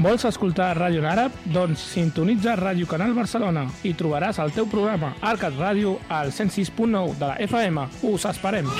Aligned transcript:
Vols 0.00 0.22
escoltar 0.24 0.70
ràdio 0.78 1.02
en 1.02 1.08
àrab? 1.10 1.34
Doncs 1.52 1.82
sintonitza 1.92 2.54
Ràdio 2.56 2.88
Canal 2.88 3.12
Barcelona 3.12 3.66
i 3.84 3.92
trobaràs 3.92 4.40
el 4.40 4.54
teu 4.56 4.68
programa 4.70 5.12
Arcat 5.20 5.60
Ràdio 5.60 5.98
al 6.08 6.32
106.9 6.32 7.18
de 7.20 7.28
la 7.28 7.36
FM. 7.50 7.84
Us 8.08 8.24
esperem! 8.32 8.72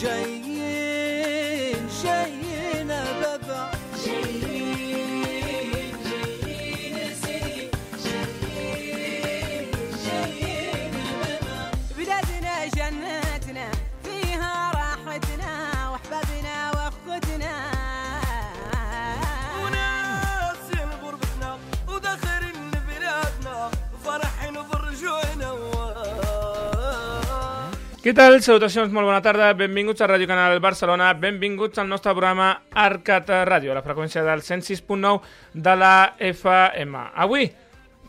Jane. 0.00 0.33
Què 28.04 28.12
tal? 28.12 28.34
Salutacions, 28.44 28.90
molt 28.92 29.08
bona 29.08 29.22
tarda, 29.24 29.46
benvinguts 29.56 30.02
a 30.04 30.06
Ràdio 30.10 30.26
Canal 30.28 30.58
Barcelona, 30.60 31.06
benvinguts 31.16 31.80
al 31.80 31.86
nostre 31.88 32.12
programa 32.12 32.50
Arcat 32.82 33.30
Ràdio, 33.48 33.72
a 33.72 33.78
la 33.78 33.82
freqüència 33.86 34.20
del 34.26 34.42
106.9 34.44 35.22
de 35.54 35.74
la 35.80 35.94
FM. 36.20 37.00
Avui, 37.24 37.48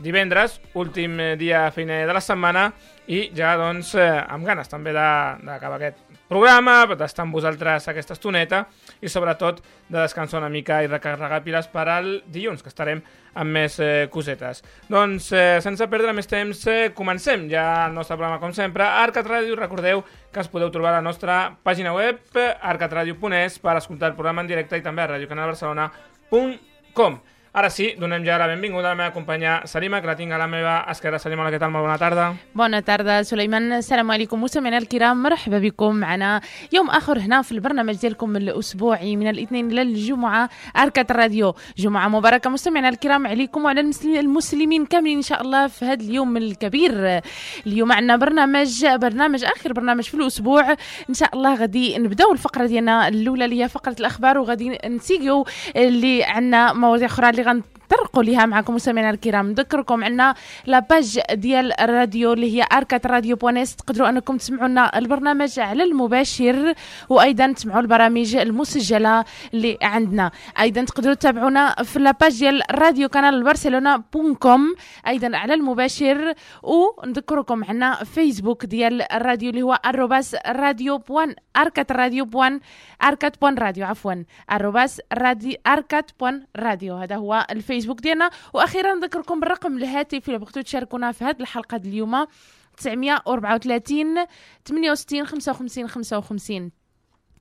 divendres, 0.02 0.60
últim 0.74 1.20
eh, 1.20 1.36
dia 1.40 1.72
feiner 1.72 2.08
de 2.08 2.14
la 2.14 2.22
setmana, 2.24 2.72
i 3.08 3.30
ja, 3.38 3.56
doncs, 3.60 3.96
eh, 4.00 4.24
amb 4.34 4.46
ganes 4.48 4.70
també 4.70 4.94
d'acabar 4.96 5.78
aquest 5.78 5.98
programa, 6.28 6.86
d'estar 6.98 7.24
amb 7.26 7.36
vosaltres 7.38 7.88
aquesta 7.92 8.14
estoneta, 8.18 8.66
i 9.02 9.10
sobretot 9.12 9.62
de 9.88 10.00
descansar 10.00 10.40
una 10.42 10.50
mica 10.50 10.84
i 10.84 10.88
recarregar 10.90 11.44
piles 11.46 11.68
per 11.70 11.88
al 11.90 12.24
dilluns, 12.26 12.64
que 12.64 12.70
estarem 12.72 13.02
amb 13.36 13.52
més 13.52 13.80
eh, 13.84 14.08
cosetes. 14.12 14.64
Doncs, 14.90 15.32
eh, 15.36 15.60
sense 15.62 15.88
perdre 15.92 16.14
més 16.18 16.28
temps, 16.32 16.68
eh, 16.72 16.92
comencem 16.98 17.50
ja 17.52 17.86
el 17.86 17.94
nostre 17.94 18.18
programa, 18.18 18.40
com 18.42 18.54
sempre, 18.58 18.84
Arcat 18.88 19.28
Ràdio. 19.30 19.56
Recordeu 19.60 20.04
que 20.34 20.40
es 20.42 20.50
podeu 20.50 20.72
trobar 20.74 20.92
a 20.94 20.98
la 21.00 21.06
nostra 21.06 21.58
pàgina 21.64 21.94
web, 21.94 22.20
arcatradio.es, 22.36 23.60
per 23.62 23.78
escoltar 23.78 24.10
el 24.12 24.18
programa 24.18 24.42
en 24.42 24.50
directe 24.50 24.78
i 24.80 24.86
també 24.86 25.02
a 25.06 25.12
radiocanalbarcelona.com. 25.14 27.12
Ara 27.56 27.70
sí, 27.70 27.94
donem 27.96 28.26
ja 28.28 28.36
la 28.36 28.48
benvinguda 28.52 28.90
a 28.90 28.92
la 28.92 28.96
meva 29.00 29.14
companya 29.14 29.62
Salima, 29.64 30.02
que 30.02 30.08
la 30.08 30.18
tinc 30.20 30.34
a 30.34 30.38
la 30.38 30.46
meva 30.46 30.74
esquerra. 30.92 31.22
Salima, 31.24 31.46
què 31.48 31.56
tal? 31.56 31.72
Molt 31.72 31.86
bona 31.86 31.96
tarda. 31.98 32.26
بونا 32.56 32.80
تاردا 32.80 33.24
سليمان 33.24 33.74
السلام 33.74 34.12
عليكم 34.12 34.44
مستمعينا 34.44 34.78
الكرام 34.78 35.24
مرحبا 35.24 35.60
بكم 35.60 35.96
معنا 35.96 36.42
يوم 36.74 36.90
اخر 36.90 37.20
هنا 37.20 37.42
في 37.42 37.52
البرنامج 37.52 37.96
ديالكم 37.96 38.36
الاسبوعي 38.36 39.16
من 39.16 39.28
الاثنين 39.28 39.72
إلى 39.72 39.82
الجمعه 39.82 40.50
اركة 40.78 41.06
الراديو 41.12 41.56
جمعه 41.78 42.08
مباركه 42.08 42.50
مستمعينا 42.50 42.90
الكرام 42.90 43.28
عليكم 43.28 43.66
وعلى 43.66 43.92
المسلمين 44.06 44.86
كاملين 44.86 45.18
ان 45.18 45.22
شاء 45.22 45.42
الله 45.42 45.68
في 45.68 45.86
هذا 45.86 46.04
اليوم 46.04 46.38
الكبير 46.38 47.22
اليوم 47.68 47.92
عندنا 47.92 48.16
برنامج 48.16 48.86
برنامج 48.86 49.44
اخر 49.44 49.74
برنامج 49.74 50.04
في 50.04 50.14
الأسبوع 50.14 50.72
ان 51.10 51.14
شاء 51.14 51.30
الله 51.34 51.56
غادي 51.56 51.98
نبداو 51.98 52.32
الفقره 52.34 52.66
ديالنا 52.66 53.08
الاولى 53.08 53.46
اللي 53.46 53.64
هي 53.64 53.70
فقره 53.70 53.96
الاخبار 54.00 54.38
وغادي 54.38 54.78
نسيقوا 54.86 55.46
اللي 55.76 56.24
عندنا 56.24 56.74
مواضيع 56.74 57.08
أخرى 57.08 57.30
اللي 57.30 57.45
eran 57.46 57.64
غنطرقوا 57.94 58.24
ليها 58.24 58.46
معكم 58.46 58.76
مستمعينا 58.76 59.10
الكرام. 59.10 59.50
نذكركم 59.50 60.04
عندنا 60.04 60.36
لاباج 60.66 61.20
ديال 61.34 61.80
الراديو 61.80 62.34
اللي 62.34 62.58
هي 62.58 62.68
أركات 62.74 63.08
راديو 63.08 63.36
بوانيس 63.36 63.76
تقدروا 63.76 64.10
أنكم 64.10 64.38
تسمعوا 64.38 64.68
لنا 64.68 64.98
البرنامج 64.98 65.60
على 65.60 65.84
المباشر 65.84 66.74
وأيضا 67.10 67.52
تسمعوا 67.52 67.80
البرامج 67.80 68.36
المسجلة 68.36 69.26
اللي 69.54 69.78
عندنا. 69.82 70.32
أيضا 70.60 70.84
تقدروا 70.84 71.14
تتابعونا 71.14 71.76
في 71.84 72.00
لاباج 72.00 72.40
ديال 72.40 72.62
راديو 72.72 73.10
كانال 73.10 73.44
برشلونة 73.44 74.04
بون 74.14 74.36
كوم 74.36 74.76
أيضا 75.08 75.38
على 75.38 75.54
المباشر. 75.54 76.34
ونذكركم 76.64 77.64
عندنا 77.64 78.04
فيسبوك 78.04 78.66
ديال 78.66 79.12
الراديو 79.12 79.50
اللي 79.50 79.62
هو 79.62 79.80
الروباس 79.86 80.36
راديو 80.48 80.98
بوان 80.98 81.36
أركات 81.58 81.92
راديو 81.92 82.26
بوان 82.26 82.60
أركات 83.04 83.42
بوان 83.42 83.58
راديو 83.58 83.86
عفوا 83.86 84.24
الروباس 84.52 85.02
راديو 85.14 85.58
أركات 85.68 86.12
بوان 86.20 86.44
راديو. 86.58 86.96
هذا 86.96 87.16
هو 87.16 87.46
الفيسبوك. 87.52 87.75
ديالنا. 87.80 88.30
وأخيرا 88.54 88.94
نذكركم 88.94 89.40
بالرقم 89.40 89.78
الهاتفي 89.78 90.28
اللي 90.28 90.40
بغيتوا 90.40 90.62
تشاركونا 90.62 91.12
في 91.12 91.24
هذه 91.24 91.42
الحلقة 91.42 91.78
اليوم. 91.78 92.26
934 92.78 94.26
68 94.66 95.26
55 95.26 95.88
55 95.88 96.72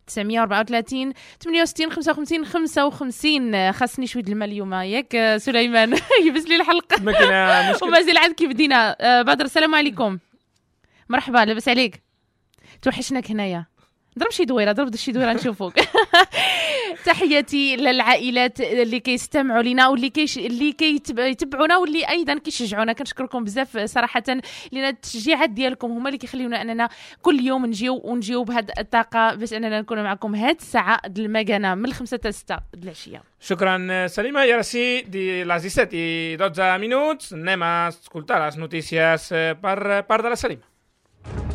934 0.06 1.12
68 1.40 1.90
55 1.92 2.44
55 2.44 3.72
خاصني 3.72 4.06
شوية 4.06 4.24
الماء 4.28 4.48
اليوم 4.48 4.74
ياك 4.74 5.36
سليمان. 5.36 5.98
يبس 6.26 6.44
لي 6.48 6.56
الحلقة. 6.56 7.02
ما 7.02 7.12
كاين 7.12 7.74
ومازال 7.82 8.18
عاد 8.18 8.32
كيف 8.32 8.50
بدينا 8.50 8.96
آه، 9.00 9.22
بدر 9.22 9.44
السلام 9.44 9.74
عليكم. 9.74 10.18
مرحبا 11.08 11.38
لاباس 11.38 11.68
عليك. 11.68 12.02
توحشناك 12.82 13.30
هنايا. 13.30 13.66
ضرب 14.18 14.30
شي 14.30 14.44
دويرة 14.44 14.72
ضرب 14.72 14.96
شي 14.96 15.12
دويرة 15.12 15.32
نشوفوك. 15.32 15.74
تحياتي 17.04 17.76
للعائلات 17.76 18.60
اللي 18.60 19.00
كيستمعوا 19.00 19.62
لنا 19.62 19.88
واللي 19.88 20.10
كيش 20.10 20.38
اللي 20.38 20.72
كيتبعونا 20.72 21.76
واللي 21.76 22.08
أيضا 22.08 22.38
كيشجعونا 22.38 22.92
كنشكركم 22.92 23.44
بزاف 23.44 23.78
صراحة 23.78 24.22
لأن 24.72 24.84
التشجيعات 24.84 25.50
ديالكم 25.50 25.90
هما 25.90 26.08
اللي 26.08 26.18
كيخليونا 26.18 26.62
أننا 26.62 26.88
كل 27.22 27.40
يوم 27.40 27.66
نجيو 27.66 28.00
ونجيو 28.04 28.44
بهذه 28.44 28.72
الطاقة 28.78 29.34
باش 29.34 29.52
أننا 29.52 29.80
نكون 29.80 30.02
معكم 30.02 30.34
هاد 30.34 30.56
الساعة 30.60 31.00
المكانه 31.06 31.74
من 31.74 31.84
الخمسة 31.84 32.24
حتى 32.24 32.32
6 32.32 32.58
د 32.74 32.84
العشية 32.84 33.22
Shukran, 33.44 34.08
Salima. 34.08 34.46
I 34.46 34.52
ara 34.52 34.62
sí, 34.64 35.04
di 35.06 35.44
les 35.44 35.62
17 35.68 35.92
i 35.92 36.36
12 36.40 36.78
minuts, 36.80 37.34
anem 37.36 37.62
a 37.62 37.74
escoltar 37.92 38.40
les 38.40 38.56
notícies 38.56 39.28
per 39.60 40.22
de. 40.24 41.53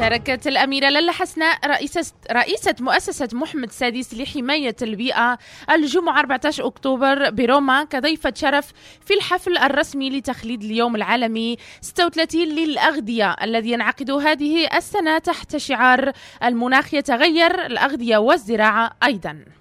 شاركت 0.00 0.46
الأميرة 0.46 0.88
لالا 0.88 1.12
حسناء 1.12 1.66
رئيسة, 1.66 2.12
رئيسة 2.32 2.74
مؤسسة 2.80 3.28
محمد 3.32 3.68
السادس 3.68 4.14
لحماية 4.14 4.76
البيئة 4.82 5.38
الجمعة 5.70 6.20
14 6.20 6.66
أكتوبر 6.66 7.30
بروما 7.30 7.84
كضيفة 7.84 8.32
شرف 8.36 8.72
في 9.04 9.14
الحفل 9.14 9.58
الرسمي 9.58 10.10
لتخليد 10.10 10.62
اليوم 10.62 10.96
العالمي 10.96 11.56
36 11.80 12.42
للأغذية 12.42 13.36
الذي 13.42 13.70
ينعقد 13.70 14.10
هذه 14.10 14.76
السنة 14.76 15.18
تحت 15.18 15.56
شعار 15.56 16.12
المناخ 16.44 16.94
يتغير 16.94 17.66
الأغذية 17.66 18.16
والزراعة 18.16 18.90
أيضاً. 19.04 19.59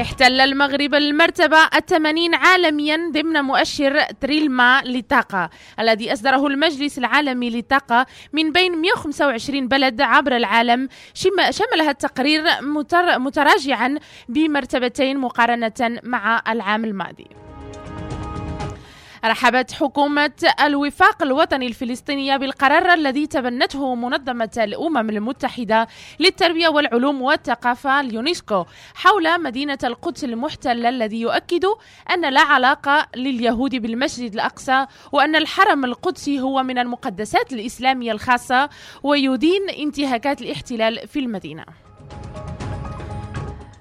احتل 0.00 0.40
المغرب 0.40 0.94
المرتبة 0.94 1.56
الثمانين 1.76 2.34
عالميا 2.34 3.10
ضمن 3.12 3.40
مؤشر 3.40 4.02
تريلما 4.20 4.82
للطاقة 4.84 5.50
الذي 5.80 6.12
أصدره 6.12 6.46
المجلس 6.46 6.98
العالمي 6.98 7.50
للطاقة 7.50 8.06
من 8.32 8.52
بين 8.52 8.72
125 8.80 9.68
بلد 9.68 10.00
عبر 10.00 10.36
العالم 10.36 10.88
شم- 11.14 11.50
شملها 11.50 11.90
التقرير 11.90 12.42
متر- 12.62 13.18
متراجعا 13.18 13.98
بمرتبتين 14.28 15.18
مقارنة 15.18 16.00
مع 16.02 16.42
العام 16.48 16.84
الماضي. 16.84 17.26
رحبت 19.24 19.72
حكومة 19.72 20.32
الوفاق 20.60 21.22
الوطني 21.22 21.66
الفلسطينية 21.66 22.36
بالقرار 22.36 22.94
الذي 22.94 23.26
تبنته 23.26 23.94
منظمة 23.94 24.50
الأمم 24.56 25.10
المتحدة 25.10 25.88
للتربية 26.20 26.68
والعلوم 26.68 27.22
والثقافة 27.22 28.00
اليونسكو 28.00 28.64
حول 28.94 29.42
مدينة 29.42 29.78
القدس 29.84 30.24
المحتلة 30.24 30.88
الذي 30.88 31.20
يؤكد 31.20 31.64
أن 32.10 32.32
لا 32.32 32.40
علاقة 32.40 33.06
لليهود 33.16 33.76
بالمسجد 33.76 34.34
الأقصى 34.34 34.86
وأن 35.12 35.36
الحرم 35.36 35.84
القدسي 35.84 36.40
هو 36.40 36.62
من 36.62 36.78
المقدسات 36.78 37.52
الإسلامية 37.52 38.12
الخاصة 38.12 38.68
ويدين 39.02 39.70
انتهاكات 39.78 40.42
الاحتلال 40.42 41.08
في 41.08 41.18
المدينة. 41.18 41.83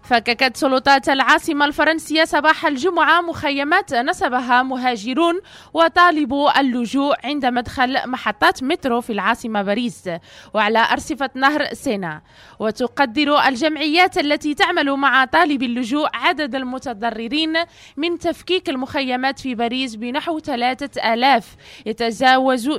فككت 0.04 0.58
سلطات 0.58 1.10
العاصمة 1.10 1.66
الفرنسية 1.66 2.24
صباح 2.24 2.66
الجمعة 2.66 3.22
مخيمات 3.22 3.94
نصبها 3.94 4.64
مهاجرون 4.64 5.40
وطالبوا 5.74 6.60
اللجوء 6.60 7.16
عند 7.24 7.46
مدخل 7.46 8.10
محطات 8.10 8.64
مترو 8.64 9.02
في 9.02 9.14
العاصمة 9.14 9.62
باريس 9.62 10.10
وعلى 10.54 10.88
أرصفة 10.92 11.30
نهر 11.36 11.74
سينا. 11.74 12.22
وتقدر 12.60 13.48
الجمعيات 13.48 14.18
التي 14.18 14.54
تعمل 14.54 14.92
مع 14.92 15.26
طالب 15.26 15.64
اللجوء 15.64 16.08
عدد 16.14 16.56
المتضررين 16.56 17.54
من 17.98 18.20
تفكيك 18.20 18.70
المخيمات 18.70 19.40
في 19.40 19.56
باريس 19.56 19.96
بنحو 19.96 20.40
ثلاثة 20.40 21.14
آلاف. 21.14 21.56
يتجاوز 21.86 22.70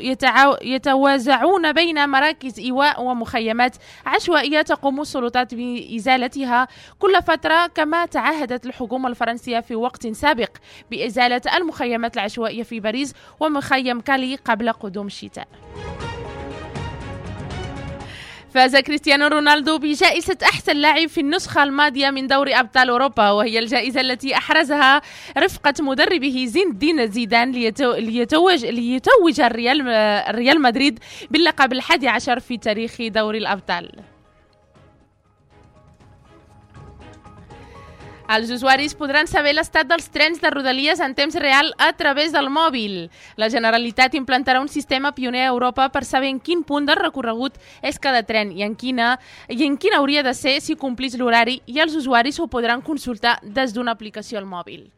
يتوازعون 0.63 1.73
بين 1.73 2.09
مراكز 2.09 2.61
إيواء 2.61 3.03
ومخيمات 3.03 3.77
عشوائية 4.07 4.63
تقوم 4.63 5.01
السلطات 5.01 5.55
بإزالتها 5.55 6.69
كل 6.99 7.14
فترة 7.21 7.67
كما 7.67 8.07
تعهدت 8.07 8.67
الحكومة 8.67 9.09
الفرنسية 9.09 9.61
في 9.61 9.75
وقت 9.75 10.07
سابق 10.07 10.51
بإزالة 10.91 11.43
المخيمات 11.57 12.15
العشوائية 12.15 12.63
في 12.63 12.81
باريس 12.81 13.15
ومخيم 13.41 14.01
كالي 14.01 14.37
قبل 14.37 14.73
قدوم 14.73 15.07
الشتاء. 15.07 15.49
فاز 18.55 18.77
كريستيانو 18.77 19.27
رونالدو 19.27 19.79
بجائزة 19.79 20.39
أحسن 20.43 20.77
لاعب 20.77 21.09
في 21.09 21.21
النسخة 21.21 21.63
الماضية 21.63 22.11
من 22.11 22.27
دوري 22.27 22.55
أبطال 22.55 22.91
أوروبا 22.91 23.31
وهي 23.31 23.59
الجائزة 23.59 24.01
التي 24.01 24.35
أحرزها 24.37 25.03
رفقة 25.39 25.75
مدربه 25.81 26.45
زين 26.49 26.71
الدين 26.71 27.07
زيدان 27.07 27.53
ليتو 27.53 27.93
ليتوج 27.93 28.65
ليتوج 28.65 29.41
الريال 29.41 29.89
الريال 29.89 30.63
مدريد 30.63 30.99
باللقب 31.31 31.73
الحادي 31.73 32.09
عشر 32.09 32.41
في 32.41 32.59
تاريخ 32.59 32.97
دوري 33.01 33.39
الأبطال. 33.39 34.14
Els 38.25 38.49
usuaris 38.49 38.95
podran 38.97 39.29
saber 39.29 39.53
l'estat 39.53 39.85
dels 39.85 40.07
trens 40.09 40.41
de 40.41 40.49
Rodalies 40.49 41.01
en 41.05 41.13
temps 41.15 41.35
real 41.37 41.75
a 41.77 41.91
través 41.93 42.33
del 42.33 42.49
mòbil. 42.49 43.11
La 43.37 43.51
Generalitat 43.53 44.17
implantarà 44.17 44.63
un 44.65 44.71
sistema 44.73 45.13
pioner 45.13 45.43
a 45.45 45.51
Europa 45.53 45.91
per 45.93 46.07
saber 46.09 46.31
en 46.33 46.41
quin 46.41 46.65
punt 46.65 46.89
del 46.89 46.97
recorregut 46.97 47.61
és 47.83 48.01
cada 48.01 48.25
tren 48.25 48.51
i 48.57 48.65
en 48.65 48.79
quina, 48.81 49.19
i 49.49 49.61
en 49.69 49.77
quina 49.77 50.01
hauria 50.01 50.25
de 50.25 50.33
ser 50.33 50.57
si 50.65 50.75
complís 50.75 51.19
l'horari 51.21 51.61
i 51.67 51.81
els 51.85 51.95
usuaris 52.01 52.41
ho 52.41 52.49
podran 52.49 52.81
consultar 52.81 53.39
des 53.43 53.77
d'una 53.77 53.93
aplicació 53.93 54.41
al 54.41 54.49
mòbil. 54.49 54.89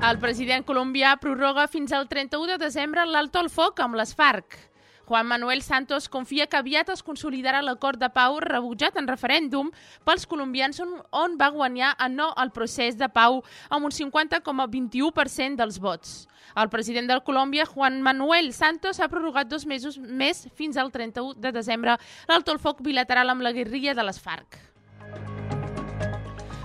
El 0.00 0.18
president 0.20 0.64
colombià 0.68 1.16
prorroga 1.20 1.66
fins 1.68 1.92
al 1.92 2.08
31 2.08 2.52
de 2.52 2.58
desembre 2.60 3.08
l'alto 3.08 3.40
al 3.40 3.48
foc 3.48 3.80
amb 3.80 3.96
les 3.96 4.12
FARC. 4.16 4.69
Juan 5.10 5.26
Manuel 5.26 5.60
Santos 5.62 6.08
confia 6.08 6.44
que 6.46 6.54
aviat 6.54 6.92
es 6.94 7.00
consolidarà 7.02 7.64
l'acord 7.66 7.98
de 7.98 8.06
pau 8.14 8.36
rebutjat 8.44 8.94
en 9.00 9.08
referèndum 9.10 9.72
pels 10.06 10.22
colombians 10.30 10.78
on, 10.78 11.34
va 11.34 11.48
guanyar 11.50 11.96
a 11.98 12.06
no 12.06 12.28
al 12.38 12.52
procés 12.54 12.94
de 12.94 13.08
pau 13.10 13.40
amb 13.74 13.90
un 13.90 13.96
50,21% 13.96 15.58
dels 15.58 15.82
vots. 15.82 16.14
El 16.54 16.70
president 16.70 17.10
de 17.10 17.18
Colòmbia, 17.26 17.66
Juan 17.66 17.98
Manuel 18.06 18.54
Santos, 18.54 19.02
ha 19.02 19.10
prorrogat 19.10 19.50
dos 19.50 19.66
mesos 19.66 19.98
més 19.98 20.46
fins 20.54 20.78
al 20.78 20.94
31 20.94 21.42
de 21.42 21.56
desembre 21.58 21.98
l'alto 22.30 22.54
al 22.54 22.62
foc 22.62 22.78
bilateral 22.78 23.34
amb 23.34 23.42
la 23.42 23.50
guerrilla 23.50 23.98
de 23.98 24.06
les 24.06 24.22
FARC. 24.22 24.69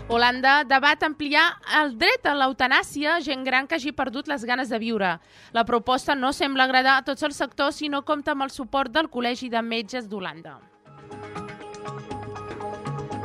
Holanda 0.07 0.63
debat 0.63 1.01
ampliar 1.01 1.43
el 1.79 1.95
dret 1.97 2.27
a 2.29 2.35
l'eutanàsia 2.37 3.15
a 3.15 3.23
gent 3.25 3.41
gran 3.47 3.65
que 3.65 3.79
hagi 3.79 3.89
perdut 3.89 4.27
les 4.29 4.43
ganes 4.45 4.69
de 4.69 4.77
viure. 4.77 5.15
La 5.51 5.65
proposta 5.65 6.13
no 6.13 6.29
sembla 6.29 6.67
agradar 6.69 6.99
a 6.99 7.05
tots 7.07 7.25
els 7.25 7.41
sectors 7.41 7.81
i 7.81 7.89
no 7.89 8.03
compta 8.05 8.35
amb 8.35 8.45
el 8.45 8.53
suport 8.53 8.93
del 8.93 9.09
Col·legi 9.09 9.49
de 9.49 9.65
Metges 9.65 10.05
d'Holanda. 10.05 10.59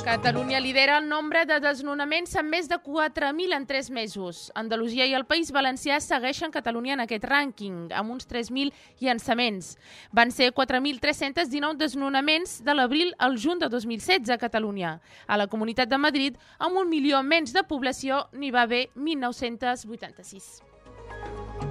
Catalunya 0.04 0.60
lidera 0.60 0.98
el 0.98 1.08
nombre 1.08 1.44
de 1.44 1.58
desnonaments 1.60 2.32
amb 2.40 2.54
més 2.54 2.68
de 2.70 2.78
4.000 2.80 3.56
en 3.56 3.66
3 3.68 3.90
mesos. 3.92 4.50
Andalusia 4.56 5.04
i 5.06 5.12
el 5.14 5.26
País 5.28 5.50
Valencià 5.52 5.98
segueixen 6.00 6.50
Catalunya 6.50 6.94
en 6.96 7.04
aquest 7.04 7.26
rànquing, 7.28 7.92
amb 7.92 8.16
uns 8.16 8.26
3.000 8.30 8.72
llançaments. 9.04 9.76
Van 10.10 10.32
ser 10.32 10.50
4.319 10.56 11.76
desnonaments 11.76 12.62
de 12.64 12.74
l'abril 12.74 13.12
al 13.18 13.36
juny 13.36 13.60
de 13.60 13.68
2016 13.68 14.32
a 14.32 14.40
Catalunya. 14.40 14.96
A 15.26 15.36
la 15.36 15.50
Comunitat 15.52 15.92
de 15.92 16.00
Madrid, 16.00 16.40
amb 16.58 16.80
un 16.80 16.88
milió 16.88 17.22
menys 17.22 17.52
de 17.52 17.62
població, 17.62 18.24
n'hi 18.32 18.50
va 18.50 18.64
haver 18.64 18.88
1.986. 18.96 21.69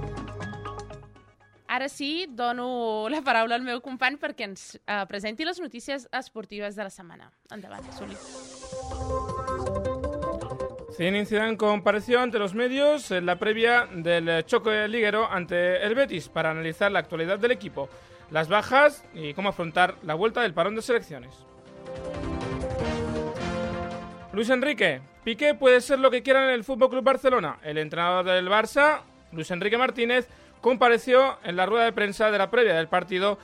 Ara 1.70 1.88
sí, 1.88 2.26
dono 2.28 3.06
la 3.08 3.20
paraula 3.22 3.54
al 3.54 3.62
meu 3.62 3.78
company 3.78 4.16
perquè 4.18 4.42
ens 4.48 4.72
eh, 4.74 5.04
presenti 5.06 5.46
les 5.46 5.60
notícies 5.62 6.08
esportives 6.18 6.74
de 6.74 6.82
la 6.82 6.90
setmana. 6.90 7.28
Endavant, 7.54 7.86
Soli. 7.94 8.16
Zinedine 10.96 11.26
Zidane 11.26 11.56
compareció 11.56 12.18
ante 12.18 12.40
los 12.40 12.56
medios 12.56 13.12
en 13.12 13.24
la 13.24 13.38
previa 13.38 13.86
del 13.86 14.44
choque 14.46 14.88
liguero 14.88 15.30
ante 15.30 15.86
el 15.86 15.94
Betis 15.94 16.28
para 16.28 16.50
analizar 16.50 16.90
la 16.90 16.98
actualidad 16.98 17.38
del 17.38 17.52
equipo, 17.52 17.88
las 18.32 18.48
bajas 18.48 19.04
y 19.14 19.32
cómo 19.34 19.50
afrontar 19.50 19.94
la 20.02 20.14
vuelta 20.14 20.42
del 20.42 20.52
parón 20.52 20.74
de 20.74 20.82
selecciones. 20.82 21.46
Luis 24.32 24.50
Enrique, 24.50 25.02
Piqué 25.22 25.54
puede 25.54 25.80
ser 25.80 26.00
lo 26.00 26.10
que 26.10 26.24
quiera 26.24 26.42
en 26.42 26.50
el 26.50 26.64
Fútbol 26.64 26.90
Club 26.90 27.04
Barcelona. 27.04 27.60
El 27.62 27.78
entrenador 27.78 28.24
del 28.24 28.48
Barça, 28.48 29.02
Luis 29.30 29.52
Enrique 29.52 29.78
Martínez, 29.78 30.28
compareció 30.60 31.38
en 31.44 31.56
la 31.56 31.66
rueda 31.66 31.84
de 31.84 31.92
prensa 31.92 32.30
de 32.30 32.38
la 32.38 32.50
previa 32.50 32.74
del 32.74 32.88
partido 32.88 33.38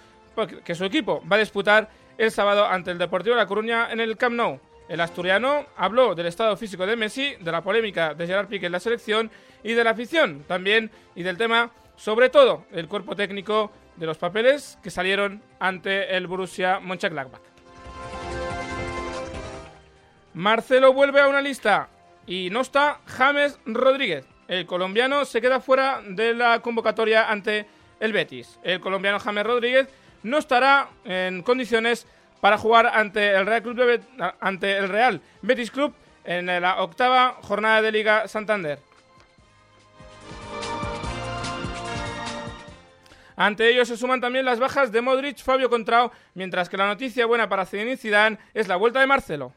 que 0.64 0.74
su 0.74 0.84
equipo 0.84 1.22
va 1.30 1.36
a 1.36 1.40
disputar 1.40 1.88
el 2.18 2.30
sábado 2.30 2.66
ante 2.66 2.90
el 2.90 2.98
Deportivo 2.98 3.34
de 3.34 3.42
La 3.42 3.46
Coruña 3.46 3.90
en 3.90 4.00
el 4.00 4.16
Camp 4.16 4.36
Nou. 4.36 4.60
El 4.88 5.00
asturiano 5.00 5.66
habló 5.76 6.14
del 6.14 6.26
estado 6.26 6.56
físico 6.56 6.86
de 6.86 6.94
Messi, 6.94 7.34
de 7.36 7.52
la 7.52 7.62
polémica 7.62 8.14
de 8.14 8.26
Gerard 8.26 8.48
Piqué 8.48 8.66
en 8.66 8.72
la 8.72 8.80
selección 8.80 9.30
y 9.64 9.72
de 9.72 9.82
la 9.82 9.90
afición 9.90 10.44
también 10.46 10.90
y 11.14 11.22
del 11.22 11.36
tema, 11.36 11.72
sobre 11.96 12.28
todo, 12.28 12.64
el 12.72 12.86
cuerpo 12.86 13.16
técnico 13.16 13.72
de 13.96 14.06
los 14.06 14.18
papeles 14.18 14.78
que 14.82 14.90
salieron 14.90 15.42
ante 15.58 16.16
el 16.16 16.26
Borussia 16.26 16.78
Mönchengladbach. 16.80 17.40
Marcelo 20.34 20.92
vuelve 20.92 21.20
a 21.20 21.28
una 21.28 21.40
lista 21.40 21.88
y 22.26 22.50
no 22.50 22.60
está 22.60 23.00
James 23.06 23.58
Rodríguez. 23.64 24.26
El 24.48 24.66
colombiano 24.66 25.24
se 25.24 25.40
queda 25.40 25.60
fuera 25.60 26.02
de 26.06 26.34
la 26.34 26.60
convocatoria 26.60 27.28
ante 27.30 27.66
el 27.98 28.12
Betis. 28.12 28.58
El 28.62 28.80
colombiano 28.80 29.18
James 29.18 29.44
Rodríguez 29.44 29.88
no 30.22 30.38
estará 30.38 30.88
en 31.04 31.42
condiciones 31.42 32.06
para 32.40 32.58
jugar 32.58 32.86
ante 32.86 33.34
el 33.34 33.46
Real, 34.88 35.20
Betis 35.42 35.70
Club 35.70 35.94
en 36.24 36.46
la 36.46 36.82
octava 36.82 37.38
jornada 37.42 37.82
de 37.82 37.92
Liga 37.92 38.28
Santander. 38.28 38.78
Ante 43.38 43.68
ellos 43.68 43.88
se 43.88 43.96
suman 43.96 44.20
también 44.20 44.44
las 44.44 44.58
bajas 44.58 44.90
de 44.92 45.02
Modric, 45.02 45.42
Fabio 45.42 45.68
Contrao, 45.68 46.10
mientras 46.34 46.68
que 46.68 46.76
la 46.76 46.86
noticia 46.86 47.26
buena 47.26 47.48
para 47.48 47.66
Zinedine 47.66 47.96
Zidane 47.96 48.38
es 48.54 48.66
la 48.66 48.76
vuelta 48.76 49.00
de 49.00 49.06
Marcelo. 49.06 49.52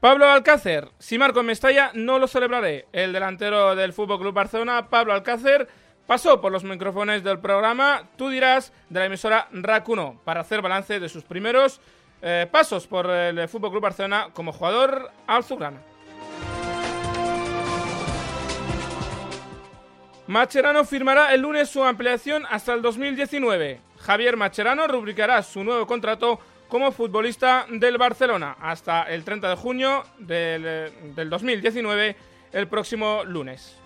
Pablo 0.00 0.26
Alcácer, 0.26 0.90
si 1.00 1.18
Marco 1.18 1.42
Mestalla 1.42 1.90
no 1.92 2.20
lo 2.20 2.28
celebraré. 2.28 2.86
El 2.92 3.12
delantero 3.12 3.74
del 3.74 3.92
Fútbol 3.92 4.20
Club 4.20 4.32
Barcelona, 4.32 4.88
Pablo 4.88 5.12
Alcácer, 5.12 5.66
pasó 6.06 6.40
por 6.40 6.52
los 6.52 6.62
micrófonos 6.62 7.24
del 7.24 7.40
programa 7.40 8.04
Tú 8.16 8.28
dirás 8.28 8.72
de 8.88 9.00
la 9.00 9.06
emisora 9.06 9.48
RAC 9.50 9.88
1 9.88 10.20
para 10.24 10.42
hacer 10.42 10.62
balance 10.62 11.00
de 11.00 11.08
sus 11.08 11.24
primeros 11.24 11.80
eh, 12.22 12.46
pasos 12.48 12.86
por 12.86 13.10
el 13.10 13.48
Fútbol 13.48 13.72
Club 13.72 13.82
Barcelona 13.82 14.28
como 14.32 14.52
jugador 14.52 15.10
azulgrana. 15.26 15.82
Macherano 20.28 20.84
firmará 20.84 21.34
el 21.34 21.40
lunes 21.40 21.70
su 21.70 21.82
ampliación 21.82 22.44
hasta 22.48 22.72
el 22.72 22.82
2019. 22.82 23.80
Javier 23.98 24.36
Macherano 24.36 24.86
rubricará 24.86 25.42
su 25.42 25.64
nuevo 25.64 25.88
contrato 25.88 26.38
como 26.68 26.92
futbolista 26.92 27.66
del 27.68 27.98
Barcelona 27.98 28.56
hasta 28.60 29.02
el 29.04 29.24
30 29.24 29.48
de 29.48 29.56
junio 29.56 30.04
del, 30.18 31.14
del 31.14 31.30
2019, 31.30 32.16
el 32.52 32.68
próximo 32.68 33.24
lunes. 33.24 33.76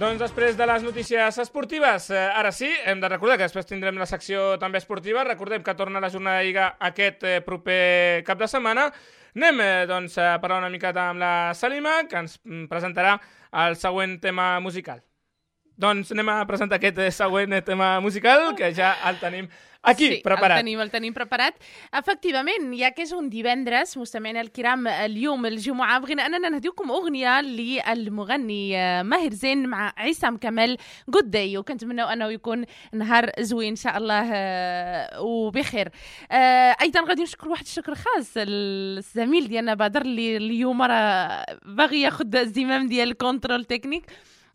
Doncs 0.00 0.16
després 0.16 0.56
de 0.56 0.64
les 0.64 0.80
notícies 0.80 1.36
esportives, 1.42 2.06
eh, 2.08 2.16
ara 2.16 2.48
sí, 2.56 2.70
hem 2.88 3.02
de 3.02 3.08
recordar 3.12 3.34
que 3.36 3.44
després 3.44 3.68
tindrem 3.68 3.98
la 4.00 4.06
secció 4.08 4.54
també 4.56 4.80
esportiva. 4.80 5.26
Recordem 5.28 5.60
que 5.60 5.74
torna 5.76 6.00
la 6.00 6.08
jornada 6.08 6.38
de 6.38 6.46
Lliga 6.46 6.70
aquest 6.88 7.26
eh, 7.28 7.42
proper 7.44 8.24
cap 8.24 8.40
de 8.40 8.48
setmana. 8.48 8.86
Anem 9.36 9.60
eh, 9.60 9.84
doncs, 9.90 10.16
a 10.16 10.38
parlar 10.40 10.62
una 10.64 10.72
miqueta 10.72 11.10
amb 11.10 11.20
la 11.20 11.52
Salima, 11.52 11.98
que 12.08 12.16
ens 12.16 12.40
mm, 12.40 12.64
presentarà 12.72 13.18
el 13.66 13.76
següent 13.76 14.16
tema 14.24 14.54
musical. 14.64 15.04
Doncs 15.80 16.12
anem 16.12 16.28
a 16.28 16.44
presentar 16.44 16.76
aquest 16.76 16.98
eh, 17.00 17.10
següent 17.14 17.56
eh, 17.56 17.64
tema 17.64 17.98
musical, 18.04 18.50
que 18.56 18.68
ja 18.76 18.92
el 19.08 19.16
tenim 19.16 19.46
aquí, 19.80 20.08
sí, 20.10 20.16
preparat. 20.20 20.58
el 20.58 20.64
tenim, 20.64 20.80
el 20.84 20.90
tenim 20.92 21.14
preparat. 21.16 21.56
Effectivament, 21.96 22.66
ja 22.76 22.90
que 22.92 23.06
és 23.06 23.14
un 23.16 23.30
divendres 23.32 23.96
مستمعينا 23.96 24.40
الكرام 24.40 24.88
اليوم 24.88 25.46
الجمعة 25.46 25.98
بغينا 25.98 26.26
أننا 26.26 26.48
نهديكم 26.48 26.90
أغنية 26.90 27.40
للمغني 27.40 28.72
ماهر 29.02 29.32
زين 29.32 29.66
مع 29.66 29.92
عصام 29.96 30.36
كمال 30.36 30.76
جود 31.08 31.30
داي 31.30 31.58
وكنتمناو 31.58 32.08
أنه 32.08 32.28
يكون 32.28 32.64
نهار 32.92 33.30
زوين 33.40 33.68
إن 33.68 33.76
شاء 33.76 33.96
الله 33.96 34.26
وبخير 35.20 35.88
أيضا 36.82 37.00
غادي 37.00 37.22
نشكر 37.22 37.48
واحد 37.48 37.64
الشكر 37.64 37.94
خاص 37.94 38.32
الزميل 38.36 39.48
ديالنا 39.48 39.74
بدر 39.74 40.02
اللي 40.02 40.36
اليوم 40.36 40.82
راه 40.82 41.46
باغي 41.64 42.00
ياخذ 42.00 42.36
الزمام 42.36 42.88
ديال 42.88 43.10
الكونترول 43.10 43.64
تكنيك 43.64 44.06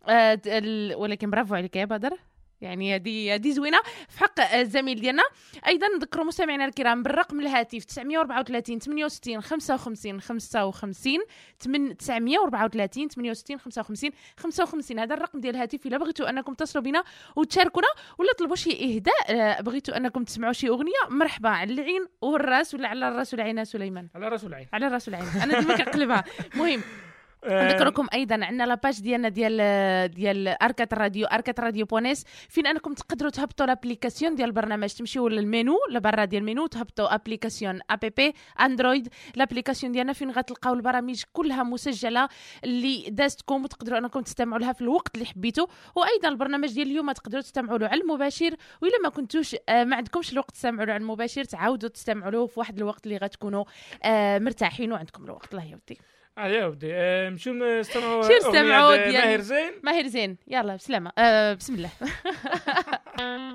آه، 0.08 0.40
ال- 0.46 0.94
ولكن 0.94 1.30
برافو 1.30 1.54
عليك 1.54 1.76
يا 1.76 1.84
بدر. 1.84 2.18
يعني 2.60 2.94
هذه 2.94 3.34
هذه 3.34 3.50
زوينة. 3.50 3.78
في 4.08 4.18
حق 4.20 4.54
الزميل 4.54 5.00
ديالنا. 5.00 5.22
أيضا 5.66 5.86
نذكروا 5.96 6.24
مستمعينا 6.24 6.64
الكرام 6.64 7.02
بالرقم 7.02 7.40
الهاتف 7.40 7.84
934 7.84 8.78
68 8.80 9.40
55 9.40 10.20
55 10.20 11.18
تمن- 11.60 11.96
934 11.96 13.08
68 13.08 13.58
55 13.58 14.10
55 14.36 14.98
هذا 14.98 15.14
الرقم 15.14 15.40
ديال 15.40 15.54
الهاتف. 15.56 15.86
إلا 15.86 15.98
بغيتوا 15.98 16.30
أنكم 16.30 16.54
تصلوا 16.54 16.84
بنا 16.84 17.04
وتشاركونا 17.36 17.88
ولا 18.18 18.32
تطلبوا 18.32 18.56
شي 18.56 18.70
إهداء 18.96 19.14
آه، 19.28 19.60
بغيتوا 19.62 19.96
أنكم 19.96 20.24
تسمعوا 20.24 20.52
شي 20.52 20.68
أغنية 20.68 20.92
مرحبا 21.10 21.48
على 21.48 21.72
العين 21.72 22.06
والراس 22.20 22.74
ولا 22.74 22.88
على 22.88 23.08
الراس 23.08 23.34
والعين 23.34 23.64
سليمان. 23.64 24.08
على 24.14 24.28
رسول 24.28 24.50
العين. 24.50 24.66
على 24.72 24.86
الراس 24.86 25.08
والعين 25.08 25.26
أنا 25.42 25.60
ديما 25.60 25.76
كنقلبها. 25.76 26.24
مهم. 26.56 26.80
آه، 26.80 27.05
نذكركم 27.48 28.06
أيضا 28.14 28.44
عندنا 28.44 28.66
لاباج 28.66 29.00
ديالنا 29.00 29.28
ديال 29.28 30.10
ديال 30.10 30.48
أركات 30.48 30.92
الراديو 30.92 31.26
أركات 31.26 31.60
راديو 31.60 31.86
بونيس. 31.86 32.24
فين 32.48 32.66
أنكم 32.66 32.94
تقدروا 32.94 33.30
تهبطوا 33.30 33.66
لابليكاسيون 33.66 34.34
ديال 34.34 34.48
البرنامج؟ 34.48 34.88
تمشيو 34.88 35.28
للمينو 35.28 35.74
لبرا 35.90 36.24
ديال 36.24 36.40
المينو 36.40 36.66
تهبطوا 36.66 37.14
أبليكاسيون 37.14 37.80
اب 37.90 38.12
بي 38.16 38.34
أندرويد. 38.60 39.08
لابليكاسيون 39.36 39.92
ديالنا 39.92 40.12
فين 40.12 40.30
غتلقاو 40.30 40.74
البرامج 40.74 41.22
كلها 41.32 41.62
مسجلة 41.62 42.28
اللي 42.64 43.04
دازتكم 43.10 43.64
وتقدروا 43.64 43.98
أنكم 43.98 44.20
تستمعوا 44.20 44.60
لها 44.60 44.72
في 44.72 44.80
الوقت 44.82 45.14
اللي 45.14 45.26
حبيتوا 45.26 45.66
وأيضا 45.94 46.28
البرنامج 46.28 46.72
ديال 46.74 46.86
اليوم 46.86 47.12
تقدروا 47.12 47.42
تستمعوا 47.42 47.78
له 47.78 47.88
على 47.88 48.00
المباشر. 48.00 48.56
وإلا 48.82 48.98
ما 49.02 49.08
كنتوش 49.08 49.56
آه، 49.68 49.84
ما 49.84 49.96
عندكمش 49.96 50.32
الوقت 50.32 50.50
تستمعوا 50.50 50.86
له 50.86 50.92
على 50.92 51.02
المباشر 51.02 51.44
تعاودوا 51.44 51.88
تستمعوا 51.88 52.30
له 52.30 52.46
في 52.46 52.60
واحد 52.60 52.76
الوقت 52.76 53.06
اللي 53.06 53.16
غتكونوا 53.16 53.64
آه، 54.04 54.38
مرتاحين 54.38 54.92
وعندكم 54.92 55.24
الوقت. 55.24 55.54
الله 55.54 55.64
يودي 55.64 55.98
آه، 56.38 56.46
يا 56.46 56.66
ودي. 56.66 56.94
آه، 56.94 57.28
نمشيو 57.30 57.54
نستمعوا 57.54 58.22
شو 58.22 58.36
نستمعوا 58.36 58.96
ماهر 59.12 59.40
زين؟ 59.40 59.72
ماهر 59.82 60.06
زين. 60.06 60.36
يلا 60.48 60.76
بسلامة. 60.76 61.12
آه 61.18 61.54
بسم 61.54 61.74
الله. 61.74 61.90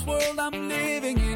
this 0.00 0.06
world 0.06 0.38
I'm 0.38 0.68
living 0.68 1.18
in 1.18 1.29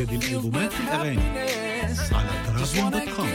أجدد 0.00 0.12
الألبومات 0.12 0.72
في 0.72 0.80
الأغاني 0.80 1.20
على 2.12 2.28
تراجم 2.46 2.88
دوت 2.90 3.08
كوم 3.16 3.28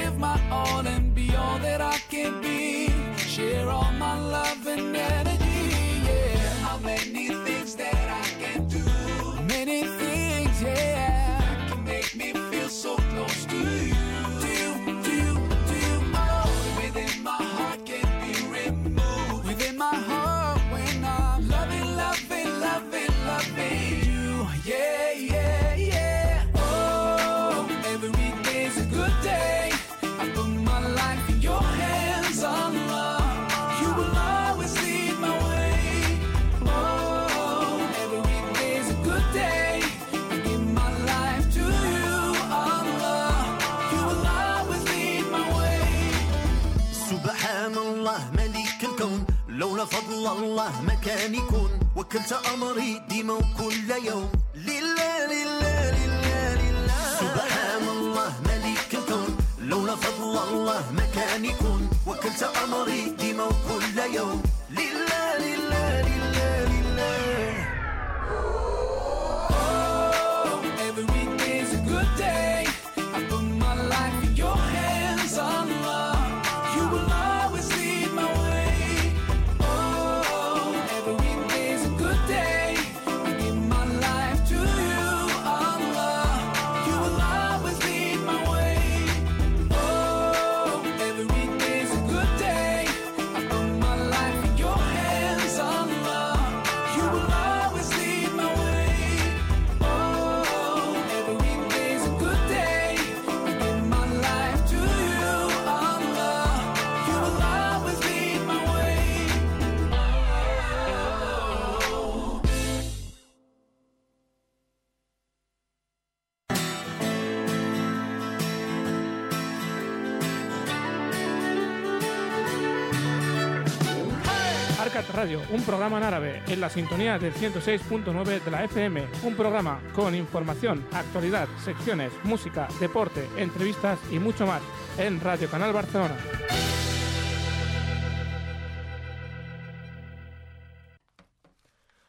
Radio, 125.16 125.42
un 125.52 125.64
programa 125.64 125.98
en 126.00 126.04
árabe, 126.04 126.44
en 126.48 126.60
la 126.60 126.70
sintonía 126.70 127.18
del 127.18 127.34
106.9 127.34 128.44
de 128.44 128.52
la 128.52 128.66
FM. 128.66 129.08
Un 129.24 129.36
programa 129.36 129.80
con 129.96 130.14
información, 130.14 130.86
actualidad, 130.92 131.48
secciones, 131.64 132.12
música, 132.24 132.68
deporte, 132.80 133.26
entrevistas 133.38 134.00
y 134.12 134.20
mucho 134.20 134.46
más 134.46 134.62
en 134.98 135.22
Radio 135.22 135.50
Canal 135.50 135.72
Barcelona. 135.72 136.16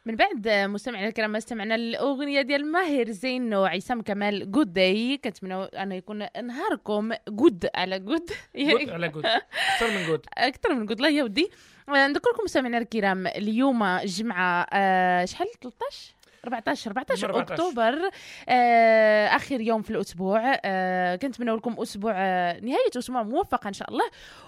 من 0.05 0.15
بعد 0.15 0.47
مستمعينا 0.47 1.07
الكرام 1.07 1.35
استمعنا 1.35 1.75
الاغنيه 1.75 2.41
ديال 2.41 2.65
ماهر 2.71 3.11
زين 3.11 3.53
وعصام 3.53 4.01
كمال 4.01 4.51
جود 4.51 4.73
داي 4.73 5.17
كنتمنى 5.17 5.63
ان 5.63 5.91
يكون 5.91 6.27
نهاركم 6.43 7.11
جود 7.29 7.67
على 7.75 7.99
جود 7.99 8.29
جود 8.55 8.89
على 8.89 9.09
جود 9.09 9.25
اكثر 9.25 9.87
من 9.91 10.07
جود 10.07 10.25
اكثر 10.37 10.73
من 10.73 10.85
جود 10.85 10.97
الله 10.97 11.09
يا 11.09 11.23
ودي 11.23 11.49
آه، 11.76 11.76
نذكركم 11.94 12.44
مستمعينا 12.44 12.78
الكرام 12.78 13.26
اليوم 13.26 13.82
الجمعه 13.82 14.66
آه، 14.72 15.24
شحال؟ 15.24 15.46
13 15.62 16.17
14 16.44 16.90
14 16.90 17.26
14. 17.30 17.54
أكتوبر 17.54 18.10
آه 18.48 19.26
آخر 19.26 19.60
يوم 19.60 19.82
في 19.82 19.90
الأسبوع. 19.90 20.58
آه 20.64 21.16
كنتمنى 21.16 21.50
لكم 21.50 21.74
أسبوع 21.78 22.12
آه 22.16 22.60
نهاية 22.60 22.90
أسبوع 22.98 23.22
موفقه 23.22 23.68
إن 23.68 23.72
شاء 23.72 23.90
الله. 23.90 24.04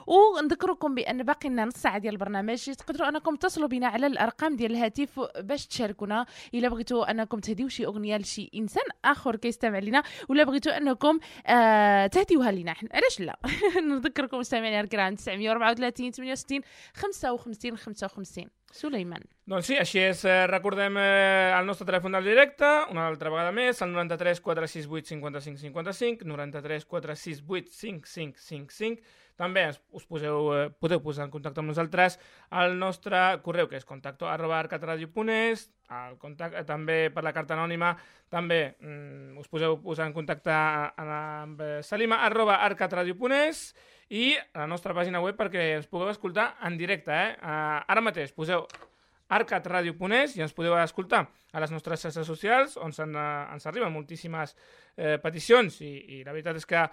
ونذكركم 0.07 0.95
بأن 0.95 1.23
باقي 1.23 1.49
لنا 1.49 1.65
نص 1.65 1.75
ساعة 1.75 1.99
ديال 1.99 2.13
البرنامج. 2.15 2.65
تقدروا 2.65 3.09
أنكم 3.09 3.37
تصلوا 3.37 3.69
بنا 3.69 3.87
على 3.87 4.07
الأرقام 4.07 4.57
ديال 4.57 4.71
الهاتف 4.73 5.21
باش 5.39 5.67
تشاركونا. 5.67 6.27
إلا 6.55 6.69
بغيتوا 6.69 7.11
أنكم 7.11 7.39
تهديو 7.39 7.69
شي 7.69 7.87
أغنية 7.87 8.17
لشي 8.17 8.51
إنسان 8.55 8.85
آخر 9.05 9.37
كيستمع 9.37 9.79
لنا. 9.79 10.03
ولا 10.29 10.45
بغيتوا 10.45 10.77
أنكم 10.77 11.19
آه 11.47 12.07
تهديوها 12.07 12.53
لنا. 12.53 12.73
حنا 12.73 12.89
علاش 12.95 13.21
لا؟ 13.21 13.39
نذكركم 13.91 14.39
مستمعينا 14.39 14.81
الكرام 14.81 15.15
934 15.15 16.11
68 16.13 16.61
55 16.95 17.77
55 17.77 18.47
سليمان. 18.73 19.21
Doncs 19.51 19.67
sí, 19.67 19.75
així 19.83 19.99
és. 19.99 20.21
Eh, 20.31 20.45
recordem 20.47 20.95
eh, 21.03 21.51
el 21.57 21.67
nostre 21.67 21.83
telèfon 21.89 22.15
del 22.15 22.29
directe, 22.29 22.69
una 22.93 23.09
altra 23.11 23.33
vegada 23.33 23.51
més, 23.51 23.81
el 23.83 23.91
93 23.91 24.39
468 24.45 25.11
55 25.11 25.59
55, 25.65 26.29
93 26.31 26.85
468 26.87 27.73
5555. 27.75 29.17
També 29.41 29.65
us, 29.73 30.05
poseu, 30.07 30.53
eh, 30.55 30.69
podeu 30.79 31.01
posar 31.03 31.27
en 31.27 31.33
contacte 31.33 31.59
amb 31.65 31.73
nosaltres 31.73 32.21
al 32.55 32.77
nostre 32.79 33.19
correu, 33.43 33.67
que 33.67 33.81
és 33.81 33.89
contacto 33.89 34.29
arroba 34.31 34.61
arcatradio.es, 34.61 35.65
contacte, 36.23 36.63
també 36.69 37.01
per 37.11 37.25
la 37.27 37.33
carta 37.35 37.57
anònima, 37.57 37.97
també 38.31 38.77
mm, 38.79 39.41
us 39.43 39.51
poseu 39.51 39.81
posar 39.83 40.07
en 40.07 40.15
contacte 40.15 40.55
amb, 40.55 41.59
eh, 41.59 41.81
salima 41.83 42.21
arroba 42.29 42.61
arcatradio.es 42.69 43.73
i 44.15 44.37
la 44.55 44.71
nostra 44.71 44.95
pàgina 44.95 45.19
web 45.27 45.35
perquè 45.35 45.73
ens 45.81 45.91
pugueu 45.91 46.15
escoltar 46.15 46.53
en 46.63 46.79
directe. 46.79 47.11
Eh? 47.11 47.35
Uh, 47.43 47.83
ara 47.91 48.03
mateix 48.03 48.31
poseu 48.35 48.69
arcatradio.es 49.31 50.37
i 50.37 50.43
ens 50.45 50.55
podeu 50.57 50.75
escoltar 50.81 51.25
a 51.53 51.63
les 51.63 51.71
nostres 51.75 52.03
xarxes 52.03 52.27
socials 52.27 52.77
on 52.79 52.95
ens 52.95 53.67
arriben 53.67 53.93
moltíssimes 53.95 54.55
eh, 54.97 55.17
peticions 55.23 55.81
i, 55.83 55.93
i 56.19 56.25
la 56.25 56.35
veritat 56.35 56.59
és 56.59 56.67
que 56.67 56.85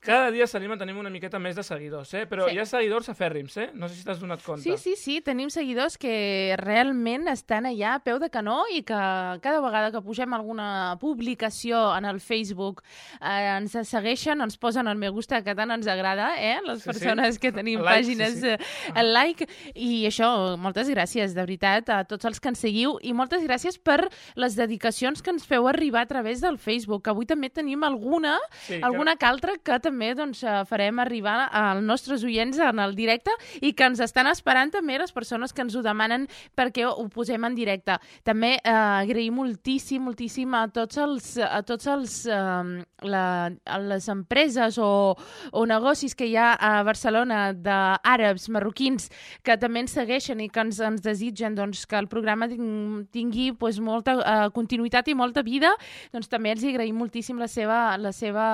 cada 0.00 0.30
dia 0.30 0.46
s'anima 0.46 0.76
tenim 0.78 0.96
una 0.98 1.10
miqueta 1.10 1.38
més 1.42 1.56
de 1.56 1.62
seguidors, 1.66 2.12
eh? 2.14 2.26
però 2.26 2.44
Sí. 2.46 2.50
sí. 2.50 2.56
hi 2.56 2.60
ha 2.60 2.66
seguidors 2.66 3.08
afèrrims, 3.08 3.56
eh? 3.58 3.70
no 3.74 3.88
sé 3.88 3.96
si 3.96 4.04
t'has 4.04 4.20
donat 4.20 4.42
compte. 4.42 4.62
Sí, 4.62 4.76
sí, 4.78 4.94
sí, 4.96 5.20
tenim 5.20 5.50
seguidors 5.50 5.98
que 5.98 6.54
realment 6.58 7.26
estan 7.28 7.66
allà 7.66 7.94
a 7.96 8.00
peu 8.04 8.18
de 8.22 8.28
canó 8.30 8.62
i 8.72 8.82
que 8.82 8.94
cada 9.42 9.60
vegada 9.60 9.90
que 9.92 10.00
pugem 10.02 10.32
alguna 10.34 10.96
publicació 11.00 11.80
en 11.96 12.04
el 12.04 12.20
Facebook 12.20 12.82
eh, 13.20 13.56
ens 13.58 13.74
segueixen, 13.88 14.40
ens 14.40 14.56
posen 14.56 14.86
el 14.88 14.96
me 14.96 15.08
gusta 15.10 15.42
que 15.42 15.54
tant 15.58 15.70
ens 15.74 15.86
agrada, 15.90 16.30
eh? 16.40 16.58
les 16.64 16.78
Sí, 16.78 16.84
sí. 16.84 16.88
persones 16.92 17.38
que 17.38 17.52
tenim 17.52 17.80
like, 17.82 18.04
sí, 18.04 18.14
pàgines, 18.14 18.38
sí. 18.40 18.48
eh, 18.54 18.92
el 18.94 19.12
like, 19.12 19.48
i 19.74 20.06
això, 20.08 20.56
moltes 20.58 20.88
gràcies, 20.88 21.34
de 21.34 21.42
veritat, 21.42 21.88
a 21.90 22.04
tots 22.04 22.24
els 22.24 22.38
que 22.40 22.48
ens 22.52 22.58
seguiu 22.62 22.98
i 23.02 23.12
moltes 23.12 23.42
gràcies 23.42 23.78
per 23.82 24.08
les 24.36 24.54
dedicacions 24.56 25.22
que 25.22 25.30
ens 25.34 25.44
feu 25.46 25.66
arribar 25.68 26.02
a 26.06 26.10
través 26.10 26.40
del 26.40 26.56
Facebook, 26.58 27.02
que 27.04 27.10
avui 27.10 27.26
també 27.26 27.50
tenim 27.50 27.82
alguna 27.84 28.38
Sí, 28.66 28.78
alguna 28.82 29.16
que 29.16 29.26
altra 29.26 29.56
que 29.58 29.78
també 29.88 30.12
doncs, 30.14 30.44
eh, 30.44 30.60
farem 30.68 31.00
arribar 31.02 31.48
als 31.48 31.82
nostres 31.84 32.22
oients 32.28 32.60
en 32.62 32.78
el 32.84 32.94
directe 32.98 33.32
i 33.64 33.72
que 33.72 33.88
ens 33.88 34.00
estan 34.04 34.28
esperant 34.30 34.70
també 34.74 34.98
les 35.00 35.12
persones 35.16 35.52
que 35.56 35.64
ens 35.64 35.74
ho 35.74 35.82
demanen 35.82 36.28
perquè 36.56 36.86
ho 36.88 37.08
posem 37.12 37.44
en 37.48 37.56
directe. 37.56 37.96
També 38.24 38.54
eh, 38.58 38.70
agrair 38.72 39.32
moltíssim, 39.34 40.04
moltíssim 40.04 40.54
a 40.54 40.66
tots 40.68 40.98
els, 41.00 41.32
a 41.42 41.62
tots 41.66 41.86
els 41.88 42.18
eh, 42.28 42.84
la, 43.08 43.24
a 43.48 43.78
les 43.80 44.08
empreses 44.12 44.78
o, 44.82 45.14
o 45.52 45.64
negocis 45.66 46.14
que 46.18 46.26
hi 46.28 46.36
ha 46.36 46.52
a 46.58 46.82
Barcelona 46.86 47.52
d'àrabs, 47.54 48.48
marroquins, 48.52 49.08
que 49.46 49.56
també 49.60 49.84
ens 49.84 49.94
segueixen 49.96 50.40
i 50.44 50.48
que 50.52 50.60
ens, 50.64 50.80
ens 50.84 51.02
desitgen 51.04 51.54
doncs, 51.56 51.84
que 51.88 51.96
el 51.98 52.08
programa 52.10 52.48
ting- 52.50 53.06
tingui 53.14 53.50
doncs, 53.52 53.78
molta 53.80 54.16
eh, 54.18 54.48
continuïtat 54.54 55.08
i 55.08 55.14
molta 55.16 55.42
vida, 55.46 55.70
doncs 56.12 56.28
també 56.28 56.52
els 56.52 56.64
agraïm 56.66 56.98
moltíssim 56.98 57.38
la 57.38 57.48
seva, 57.48 57.96
la 57.96 58.12
seva, 58.12 58.48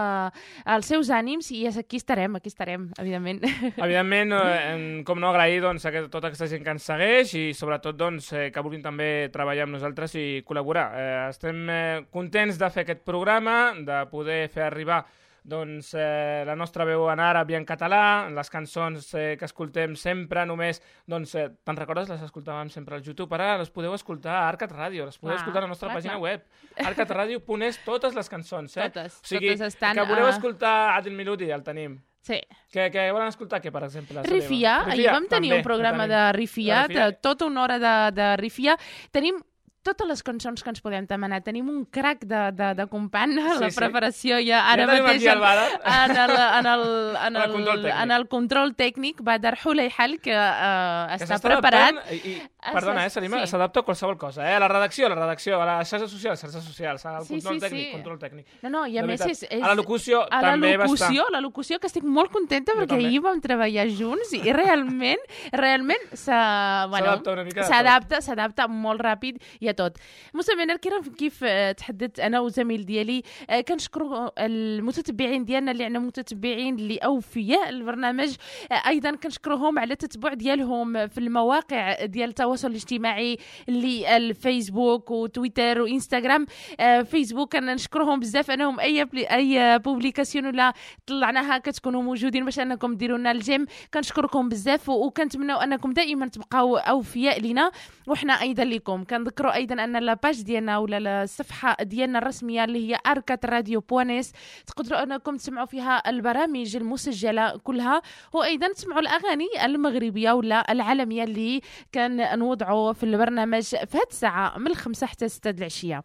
els 0.77 0.87
seus 0.87 1.09
ànims 1.11 1.24
i 1.29 1.67
és- 1.67 1.79
aquí 1.79 1.97
estarem, 1.97 2.37
aquí 2.37 2.49
estarem, 2.49 2.91
evidentment. 2.99 3.43
Evidentment, 3.77 4.33
eh, 4.33 5.03
com 5.05 5.19
no 5.21 5.29
agrair 5.31 5.61
doncs, 5.63 5.85
a 5.87 5.93
tota 6.09 6.29
aquesta 6.29 6.47
gent 6.51 6.65
que 6.65 6.71
ens 6.71 6.83
segueix 6.87 7.35
i 7.35 7.45
sobretot 7.55 7.97
doncs, 7.97 8.33
eh, 8.33 8.51
que 8.53 8.61
vulguin 8.65 8.83
també 8.83 9.29
treballar 9.33 9.65
amb 9.69 9.75
nosaltres 9.79 10.15
i 10.21 10.43
col·laborar. 10.47 10.87
Eh, 10.95 11.29
estem 11.31 11.65
eh, 11.71 12.05
contents 12.11 12.59
de 12.61 12.71
fer 12.71 12.85
aquest 12.85 13.05
programa, 13.05 13.75
de 13.79 14.05
poder 14.11 14.49
fer 14.49 14.65
arribar 14.69 15.05
doncs, 15.45 15.91
eh, 15.95 16.43
la 16.49 16.55
nostra 16.57 16.87
veu 16.89 17.05
en 17.13 17.21
àrab 17.21 17.51
i 17.53 17.55
en 17.59 17.67
català, 17.69 18.31
les 18.33 18.49
cançons 18.51 19.11
eh, 19.15 19.37
que 19.39 19.45
escoltem 19.45 19.95
sempre 20.01 20.47
només, 20.49 20.81
doncs, 21.07 21.35
eh, 21.37 21.51
te'n 21.65 21.77
recordes? 21.77 22.09
Les 22.09 22.23
escoltàvem 22.25 22.71
sempre 22.73 22.97
al 22.97 23.03
YouTube, 23.05 23.35
ara 23.37 23.59
les 23.61 23.69
podeu 23.71 23.93
escoltar 23.95 24.33
a 24.41 24.49
Arcat 24.49 24.73
Ràdio, 24.73 25.05
les 25.05 25.19
podeu 25.19 25.35
Clar, 25.35 25.43
escoltar 25.43 25.61
a 25.63 25.67
la 25.67 25.69
nostra 25.75 25.89
clar, 25.91 25.99
pàgina 26.01 26.17
clar. 26.17 26.23
web, 26.23 26.89
arcatradio.es, 26.89 27.79
totes 27.85 28.15
les 28.17 28.29
cançons, 28.33 28.77
eh? 28.77 28.89
Totes, 28.89 29.21
o 29.21 29.27
sigui, 29.35 29.53
totes 29.53 29.75
estan 29.75 29.97
que 30.01 30.07
voleu 30.09 30.27
a- 30.27 30.31
escoltar 30.35 30.75
Adil 30.97 31.13
Miludi, 31.15 31.51
el 31.51 31.63
tenim. 31.63 31.99
Sí. 32.25 32.39
Que, 32.73 32.87
que 32.91 33.11
volen 33.13 33.29
escoltar 33.29 33.61
què, 33.61 33.71
per 33.71 33.83
exemple? 33.85 34.23
Rifia, 34.25 34.79
ahir 34.89 35.11
vam 35.13 35.27
tenir 35.29 35.51
també, 35.51 35.59
un 35.61 35.67
programa 35.67 36.07
de 36.09 36.23
Rifia, 36.33 36.83
De 36.87 36.89
Rifia. 36.95 37.05
de 37.11 37.19
tota 37.21 37.45
una 37.51 37.63
hora 37.67 37.77
de, 37.79 37.93
de 38.17 38.29
Rifia. 38.41 38.79
Tenim 39.13 39.43
totes 39.85 40.09
les 40.09 40.23
cançons 40.27 40.64
que 40.64 40.73
ens 40.73 40.83
podem 40.85 41.07
demanar. 41.11 41.42
Tenim 41.44 41.68
un 41.70 41.85
crac 41.85 42.25
de, 42.25 42.42
de, 42.57 42.70
de 42.79 42.87
company 42.90 43.37
a 43.38 43.57
la 43.62 43.70
sí. 43.70 43.79
preparació 43.79 44.40
ja 44.44 44.64
ara 44.73 44.87
ja 44.88 45.03
mateix 45.05 45.27
en, 45.29 45.44
en, 45.44 46.16
el, 46.16 46.35
en, 46.35 46.68
el, 46.73 46.85
en, 47.27 47.37
el, 47.37 47.53
control 47.53 47.87
en 47.92 48.14
el 48.18 48.29
control 48.33 48.75
tècnic 48.79 49.23
Badar 49.25 49.57
Huleyhal, 49.61 50.18
que, 50.25 50.35
uh, 50.35 51.14
que 51.14 51.29
està 51.29 51.40
preparat. 51.42 52.01
I, 52.11 52.20
i, 52.33 52.35
perdona, 52.73 53.07
eh, 53.07 53.12
Salima, 53.12 53.44
s'adapta 53.47 53.81
sí. 53.81 53.85
a 53.85 53.88
qualsevol 53.90 54.18
cosa. 54.18 54.49
Eh? 54.49 54.55
A 54.57 54.62
la 54.62 54.68
redacció, 54.73 55.07
a 55.07 55.14
la 55.14 55.20
redacció, 55.20 55.61
a 55.61 55.68
les 55.68 55.92
xarxes 55.92 56.11
socials, 56.11 56.40
xarxes 56.40 56.64
socials, 56.64 57.05
al 57.07 57.27
sí, 57.27 57.37
control 57.37 57.59
sí, 57.59 57.64
tècnic, 57.66 57.87
sí. 57.87 57.92
control 57.99 58.18
tècnic. 58.23 58.59
No, 58.64 58.73
no, 58.73 58.85
i 58.88 58.99
a 58.99 59.05
més 59.07 59.25
és, 59.27 59.44
és... 59.49 59.61
A 59.61 59.73
la 59.73 59.79
locució 59.79 60.25
a 60.25 60.42
també 60.44 60.75
la 60.81 60.88
A 60.88 61.31
la 61.35 61.40
locució, 61.44 61.79
que 61.81 61.88
estic 61.90 62.05
molt 62.05 62.33
contenta 62.33 62.73
jo 62.73 62.81
perquè 62.81 62.94
també. 62.94 63.09
ahir 63.11 63.23
vam 63.25 63.40
treballar 63.44 63.87
junts 63.92 64.33
i 64.37 64.42
realment, 64.55 65.20
realment 65.53 66.09
s'adapta 66.25 66.88
bueno, 66.90 67.16
una 67.33 67.44
mica. 67.44 67.66
S'adapta, 67.68 68.20
s'adapta 68.25 68.68
molt 68.68 69.03
ràpid 69.05 69.40
i 69.61 69.70
a 69.70 69.74
توت 69.75 69.97
مستمعينا 70.35 70.75
الكرام 70.75 71.03
كيف 71.03 71.45
آه، 71.45 71.73
تحدثت 71.73 72.21
أنا 72.21 72.41
وزميل 72.41 72.87
ديالي 72.87 73.23
آه، 73.51 73.61
كنشكر 73.61 74.31
المتتبعين 74.39 75.45
ديالنا 75.45 75.71
اللي 75.71 75.85
عندنا 75.85 75.99
متتبعين 75.99 76.75
اللي 76.75 76.97
اوفياء 76.97 77.69
البرنامج. 77.69 78.35
آه، 78.73 78.89
أيضا 78.89 79.11
كنشكرهم 79.11 79.79
على 79.79 79.93
التتبع 79.93 80.35
ديالهم 80.35 81.07
في 81.07 81.19
المواقع 81.19 82.05
ديال 82.05 82.29
التواصل 82.29 82.71
الاجتماعي 82.71 83.39
اللي 83.69 84.17
الفيسبوك 84.17 85.11
وتويتر 85.11 85.81
وإنستغرام. 85.81 86.47
آه، 86.81 87.03
فيسبوك 87.03 87.57
كنشكرهم 87.57 88.21
بزاف 88.21 88.51
أنهم 88.51 88.81
أي 88.81 89.07
أي 89.17 89.79
بوبليكاسيون 89.79 90.47
ولا 90.47 90.73
طلعناها 91.07 91.59
كتكونوا 91.59 92.03
موجودين 92.03 92.45
باش 92.45 92.59
أنكم 92.59 92.95
ديروا 92.95 93.19
لنا 93.19 93.31
الجيم. 93.31 93.67
كنشكركم 93.95 94.49
بزاف 94.49 94.89
وكنتمنوا 94.89 95.65
أنكم 95.65 95.93
دائما 95.93 96.27
تبقاو 96.29 96.77
أوفياء 96.77 97.41
لنا 97.41 97.71
وحنا 98.07 98.33
أيضا 98.33 98.64
لكم. 98.64 99.05
كنذكروا 99.05 99.55
أيضا 99.55 99.85
أن 99.85 99.97
لاباج 99.97 100.43
ديالنا 100.43 100.79
ولا 100.79 101.23
الصفحه 101.23 101.77
ديالنا 101.83 102.19
الرسمية 102.19 102.64
اللي 102.64 102.90
هي 102.90 102.99
أركات 103.07 103.47
راديو 103.47 103.81
بوانيس 103.81 104.33
تقدروا 104.67 105.03
أنكم 105.03 105.37
تسمعوا 105.37 105.67
فيها 105.67 106.11
البرامج 106.11 106.77
المسجلة 106.77 107.57
كلها 107.57 108.03
وأيضا 108.33 108.69
تسمعوا 108.69 109.01
الأغاني 109.01 109.47
المغربية 109.64 110.33
ولا 110.33 110.73
العالمية 110.73 111.25
اللي 111.25 111.61
كان 111.93 112.38
نوضعوا 112.38 112.93
في 112.93 113.03
البرنامج 113.03 113.62
في 113.62 113.99
هاد 113.99 114.07
الساعة 114.11 114.59
من 114.59 114.67
الخمسة 114.67 115.07
حتى 115.07 115.29
ستة 115.29 115.51
د 115.51 115.59
العشية. 115.59 116.03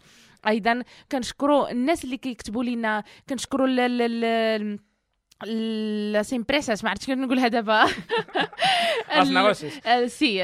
أيضا 0.47 0.83
كنشكروا 1.12 1.71
الناس 1.71 2.03
اللي 2.03 2.17
كيكتبوا 2.17 2.63
لنا 2.63 3.03
كنشكروا 3.29 3.67
لاس 5.45 6.34
امبريساس 6.34 6.84
ما 6.84 6.89
عرفتش 6.89 7.06
كيف 7.06 7.17
نقولها 7.17 7.47
دابا 7.47 7.86
سي 10.08 10.43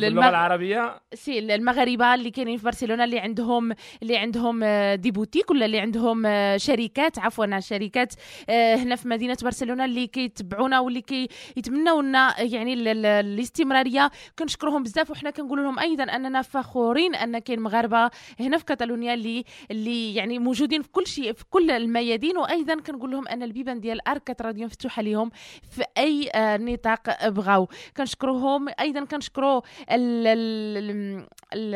باللغة 0.00 0.28
العربيه 0.28 1.00
سي 1.14 1.38
المغاربه 1.38 2.14
اللي 2.14 2.30
كاينين 2.30 2.58
في 2.58 2.64
برشلونه 2.64 3.04
اللي 3.04 3.18
عندهم 3.18 3.72
اللي 4.02 4.16
عندهم 4.16 4.64
دي 4.94 5.10
بوتيك 5.10 5.50
ولا 5.50 5.66
اللي 5.66 5.78
عندهم 5.80 6.22
شركات 6.56 7.18
عفوا 7.18 7.60
شركات 7.60 8.12
هنا 8.50 8.96
في 8.96 9.08
مدينه 9.08 9.36
برشلونه 9.42 9.84
اللي 9.84 10.06
كيتبعونا 10.06 10.80
واللي 10.80 11.00
كيتمنوا 11.00 12.02
لنا 12.02 12.40
يعني 12.40 12.72
ال- 12.74 12.88
ال- 12.88 13.06
الاستمراريه 13.06 14.10
كنشكرهم 14.38 14.82
بزاف 14.82 15.10
وحنا 15.10 15.30
كنقول 15.30 15.62
لهم 15.64 15.78
أيضا 15.78 16.04
اننا 16.04 16.42
فخورين 16.42 17.14
ان 17.14 17.38
كاين 17.38 17.60
مغاربه 17.60 18.10
هنا 18.40 18.58
في 18.58 18.64
كاتالونيا 18.64 19.14
اللي 19.14 19.44
اللي 19.70 20.14
يعني 20.14 20.38
موجودين 20.38 20.82
في 20.82 20.88
كل 20.92 21.06
شيء 21.06 21.32
في 21.32 21.44
كل 21.50 21.70
الميادين 21.70 22.36
وأيضا 22.38 22.74
كنقول 22.80 23.10
لهم 23.10 23.28
ان 23.28 23.42
البيبان 23.42 23.80
ديال 23.80 24.08
اركات 24.16 24.42
راديو 24.42 24.66
مفتوحه 24.66 25.02
لهم 25.02 25.30
في 25.70 25.84
أي 25.98 26.30
آه، 26.34 26.56
نطاق 26.56 27.28
بغاو. 27.28 27.68
كنشكروهم. 27.96 28.66
أيضا 28.80 29.04
كنشكروا 29.04 29.60
ال 29.90 30.26
ال 30.26 31.26
ال 31.54 31.74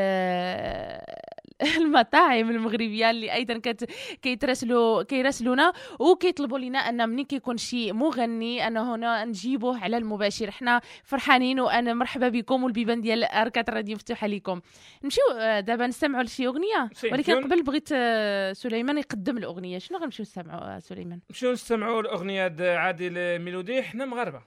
المطاعم 1.80 2.50
المغربية 2.50 3.10
اللي 3.10 3.32
أيضا 3.34 3.58
كت 3.58 3.90
كيتراسلوا 4.22 5.02
كيراسلونا 5.02 5.72
وكيطلبوا 5.98 6.58
لنا 6.58 6.78
أن 6.78 7.08
ملي 7.08 7.24
كيكون 7.24 7.56
شي 7.56 7.92
مغني 7.92 8.66
أن 8.66 8.76
هنا 8.76 9.24
نجيبوه 9.24 9.78
على 9.84 9.96
المباشر. 9.96 10.50
حنا 10.50 10.80
فرحانين 11.04 11.60
وأنا 11.60 11.94
مرحبا 11.94 12.28
بكم 12.28 12.64
والبيبان 12.64 13.00
ديال 13.00 13.24
أركات 13.24 13.70
راديو 13.70 13.94
مفتوحة 13.94 14.26
لكم 14.26 14.60
نمشيو 15.04 15.24
آه، 15.38 15.60
دابا 15.60 15.86
نستمعوا 15.86 16.22
لشي 16.22 16.46
أغنية؟ 16.46 16.90
ولكن 17.04 17.44
قبل 17.44 17.62
بغيت 17.62 17.88
آه، 17.92 18.52
سليمان 18.52 18.98
يقدم 18.98 19.38
الأغنية. 19.38 19.78
شنو 19.78 19.98
غنمشيو 19.98 20.22
نستمعوا 20.22 20.76
آه، 20.76 20.78
سليمان؟ 20.78 21.20
نمشيو 21.30 21.52
نستمعوا 21.52 22.00
الاغنيه 22.00 22.54
عادل 22.60 23.38
ميلودي 23.38 23.82
حنا 23.82 24.04
مغاربة. 24.04 24.42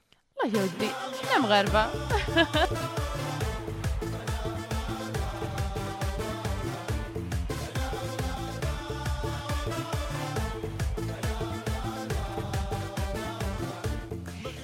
الله 0.46 0.60
يا 0.60 0.64
ودي 0.64 0.88
حنا 1.30 1.40
مغاربة. 1.40 1.86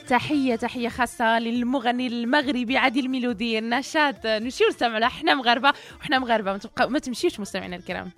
تحية 0.09 0.55
تحية 0.55 0.89
خاصة 0.89 1.39
للمغني 1.39 2.07
المغربي 2.07 2.77
عادل 2.77 3.07
ميلودي 3.07 3.59
النشاط 3.59 4.15
نمشيو 4.25 4.67
نستمعوا 4.67 4.99
له 4.99 5.07
حنا 5.07 5.33
مغاربة 5.33 5.73
وحنا 5.99 6.19
مغاربة. 6.19 6.53
ما, 6.53 6.85
ما 6.85 6.99
تمشيوش 6.99 7.39
مستمعينا 7.39 7.75
الكرام. 7.75 8.11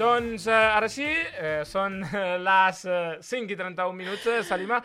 Doncs 0.00 0.46
eh, 0.46 0.52
ara 0.56 0.86
sí, 0.88 1.04
eh, 1.04 1.60
són 1.68 1.98
eh, 2.00 2.38
les 2.40 2.78
eh, 2.88 3.18
5 3.20 3.52
i 3.52 3.56
31 3.58 3.92
minuts, 3.98 4.24
Salima, 4.48 4.78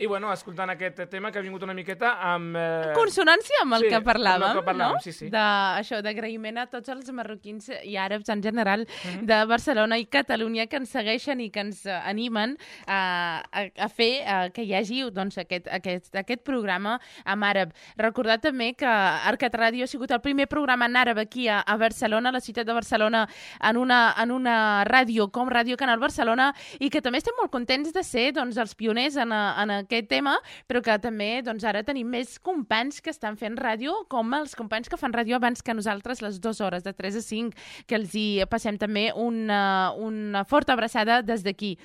i 0.00 0.08
bueno, 0.08 0.32
escoltant 0.32 0.72
aquest 0.72 1.02
tema 1.12 1.30
que 1.30 1.38
ha 1.38 1.44
vingut 1.44 1.62
una 1.66 1.74
miqueta 1.76 2.14
amb... 2.32 2.56
Eh, 2.56 2.92
consonància 2.96 3.62
amb 3.64 3.76
el 3.76 3.84
sí, 3.84 3.90
que 3.92 3.98
amb 3.98 4.06
el 4.06 4.10
parlàvem, 4.14 4.56
que 4.56 4.64
parlàvem, 4.66 4.96
no? 4.96 5.04
sí, 5.04 5.12
sí. 5.12 5.28
De, 5.32 5.44
això, 5.80 6.00
d'agraïment 6.04 6.58
a 6.62 6.66
tots 6.72 6.88
els 6.92 7.10
marroquins 7.12 7.68
i 7.84 7.96
àrabs 8.00 8.30
en 8.32 8.42
general 8.42 8.86
Mhm. 9.04 9.26
de 9.26 9.44
Barcelona 9.46 9.98
i 9.98 10.06
Catalunya 10.06 10.66
que 10.66 10.76
ens 10.80 10.90
segueixen 10.90 11.40
i 11.40 11.50
que 11.50 11.60
ens 11.60 11.84
eh, 11.86 11.92
animen 11.92 12.56
a, 12.86 13.42
a, 13.52 13.64
a 13.76 13.88
fer 13.88 14.10
eh, 14.24 14.50
que 14.54 14.64
hi 14.64 14.74
hagi 14.74 15.02
doncs, 15.10 15.38
aquest, 15.38 15.68
aquest, 15.68 16.14
aquest 16.16 16.42
programa 16.44 16.98
en 17.24 17.44
àrab. 17.46 17.72
Recordar 17.96 18.38
també 18.40 18.72
que 18.74 18.86
Arcat 18.86 19.54
Ràdio 19.54 19.84
ha 19.84 19.90
sigut 19.90 20.10
el 20.10 20.20
primer 20.24 20.46
programa 20.48 20.86
en 20.86 20.96
àrab 20.96 21.20
aquí 21.22 21.48
a, 21.48 21.60
a 21.60 21.76
Barcelona, 21.76 22.30
a 22.30 22.32
la 22.32 22.40
ciutat 22.40 22.66
de 22.66 22.72
Barcelona, 22.76 23.26
en 23.60 23.76
una, 23.76 24.14
en 24.18 24.30
una 24.30 24.84
ràdio 24.88 25.30
com 25.30 25.48
Ràdio 25.50 25.76
Canal 25.76 26.00
Barcelona 26.00 26.50
i 26.78 26.90
que 26.90 27.02
també 27.02 27.18
estem 27.20 27.36
molt 27.38 27.52
contents 27.52 27.92
de 27.92 28.02
ser 28.04 28.30
doncs, 28.36 28.56
els 28.60 28.74
pioners 28.74 29.16
en, 29.20 29.32
a, 29.32 29.42
en 29.62 29.74
aquest 29.90 30.08
tema, 30.10 30.36
però 30.70 30.82
que 30.86 30.96
també 31.02 31.30
doncs, 31.46 31.66
ara 31.66 31.82
tenim 31.86 32.08
més 32.08 32.38
companys 32.38 33.02
que 33.02 33.12
estan 33.12 33.36
fent 33.40 33.58
ràdio, 33.58 33.96
com 34.12 34.32
els 34.38 34.54
companys 34.58 34.88
que 34.88 34.98
fan 35.00 35.14
ràdio 35.16 35.40
abans 35.40 35.62
que 35.62 35.74
nosaltres, 35.74 36.22
les 36.22 36.38
dues 36.40 36.62
hores, 36.62 36.86
de 36.86 36.94
3 36.94 37.18
a 37.18 37.24
5, 37.26 37.66
que 37.90 37.98
els 37.98 38.14
hi 38.14 38.28
passem 38.50 38.78
també 38.78 39.10
una, 39.16 39.92
una 39.98 40.46
forta 40.48 40.78
abraçada 40.78 41.20
des 41.26 41.44
d'aquí. 41.44 41.76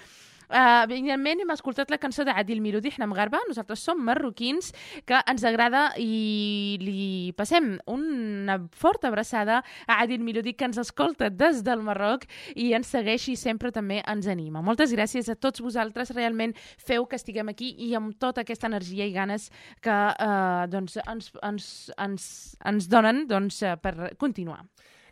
Uh, 0.49 0.84
evidentment 0.86 1.41
hem 1.41 1.53
escoltat 1.53 1.89
la 1.89 1.99
cançó 2.01 2.25
d'Adil 2.27 2.62
Mirudi, 2.62 2.91
Hna 2.93 3.08
Mgarba, 3.10 3.41
nosaltres 3.49 3.81
som 3.86 4.01
marroquins 4.05 4.71
que 5.08 5.19
ens 5.25 5.45
agrada 5.47 5.88
i 6.01 6.77
li 6.81 7.34
passem 7.38 7.75
una 7.91 8.60
forta 8.75 9.10
abraçada 9.10 9.62
a 9.88 9.99
Adil 10.03 10.23
Mirudi 10.25 10.53
que 10.53 10.67
ens 10.69 10.79
escolta 10.81 11.29
des 11.29 11.63
del 11.65 11.81
Marroc 11.86 12.27
i 12.55 12.71
ens 12.77 12.91
segueix 12.93 13.27
i 13.31 13.38
sempre 13.39 13.71
també 13.75 14.01
ens 14.05 14.29
anima. 14.31 14.62
Moltes 14.65 14.93
gràcies 14.93 15.29
a 15.31 15.36
tots 15.36 15.63
vosaltres, 15.63 16.13
realment 16.15 16.55
feu 16.77 17.08
que 17.10 17.17
estiguem 17.19 17.49
aquí 17.49 17.73
i 17.88 17.93
amb 17.97 18.15
tota 18.19 18.45
aquesta 18.45 18.69
energia 18.69 19.05
i 19.05 19.15
ganes 19.15 19.49
que 19.81 19.93
uh, 19.93 20.65
doncs, 20.69 20.99
ens, 21.05 21.31
ens, 21.41 21.69
ens, 21.97 22.27
ens 22.65 22.89
donen 22.91 23.25
doncs, 23.29 23.63
per 23.81 24.13
continuar. 24.21 24.62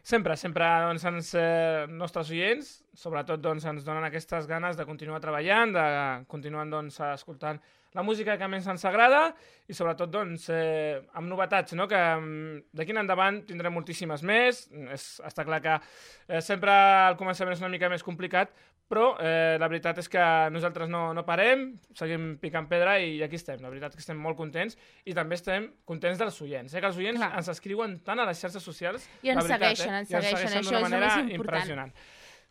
Sempre, 0.03 0.35
sempre 0.35 0.67
doncs, 0.83 1.05
ens, 1.07 1.29
eh, 1.39 1.85
nostres 1.87 2.29
oients, 2.29 2.82
sobretot 2.93 3.41
doncs, 3.41 3.65
ens 3.65 3.85
donen 3.85 4.05
aquestes 4.07 4.47
ganes 4.49 4.77
de 4.77 4.85
continuar 4.85 5.21
treballant, 5.23 5.73
de 5.73 5.85
continuar 6.29 6.67
doncs, 6.69 6.99
escoltant 7.13 7.61
la 7.93 8.03
música 8.03 8.35
que 8.37 8.49
més 8.49 8.65
ens 8.69 8.83
agrada 8.89 9.27
i 9.69 9.75
sobretot 9.77 10.11
doncs, 10.11 10.47
eh, 10.51 10.99
amb 11.17 11.29
novetats, 11.29 11.75
no? 11.77 11.87
que 11.89 11.99
mm, 11.99 12.73
d'aquí 12.75 12.93
en 12.93 13.03
endavant 13.03 13.41
tindrem 13.47 13.73
moltíssimes 13.73 14.25
més. 14.25 14.65
És, 14.93 15.07
està 15.25 15.45
clar 15.47 15.61
que 15.63 15.75
eh, 15.77 16.41
sempre 16.41 16.73
al 16.73 17.17
començament 17.19 17.55
és 17.55 17.61
una 17.61 17.71
mica 17.73 17.91
més 17.91 18.05
complicat, 18.05 18.53
però 18.89 19.13
eh, 19.21 19.55
la 19.61 19.69
veritat 19.71 20.01
és 20.01 20.09
que 20.11 20.23
nosaltres 20.53 20.89
no, 20.91 21.05
no 21.15 21.23
parem, 21.25 21.69
seguim 21.97 22.33
picant 22.41 22.67
pedra 22.69 22.97
i 23.01 23.21
aquí 23.25 23.39
estem. 23.39 23.61
La 23.63 23.71
veritat 23.71 23.93
és 23.93 24.01
que 24.01 24.05
estem 24.05 24.19
molt 24.19 24.37
contents 24.37 24.77
i 25.05 25.15
també 25.17 25.37
estem 25.39 25.69
contents 25.87 26.19
dels 26.21 26.41
oients. 26.45 26.73
Eh? 26.73 26.81
Que 26.81 26.91
els 26.91 26.99
oients 26.99 27.21
Clar. 27.21 27.31
ens 27.39 27.53
escriuen 27.53 27.99
tant 28.05 28.21
a 28.21 28.27
les 28.29 28.41
xarxes 28.41 28.65
socials. 28.65 29.07
I 29.21 29.33
ens 29.33 29.45
veritat, 29.45 29.69
segueixen, 29.69 29.95
eh? 29.95 30.03
ens 30.03 30.11
I 30.11 30.19
ens 30.19 30.27
segueixen, 30.27 30.49
segueixen 30.49 30.65
això 30.65 30.81
és 30.81 30.83
el 30.83 30.99
més 30.99 31.07
important. 31.13 31.39
impressionant. 31.39 31.95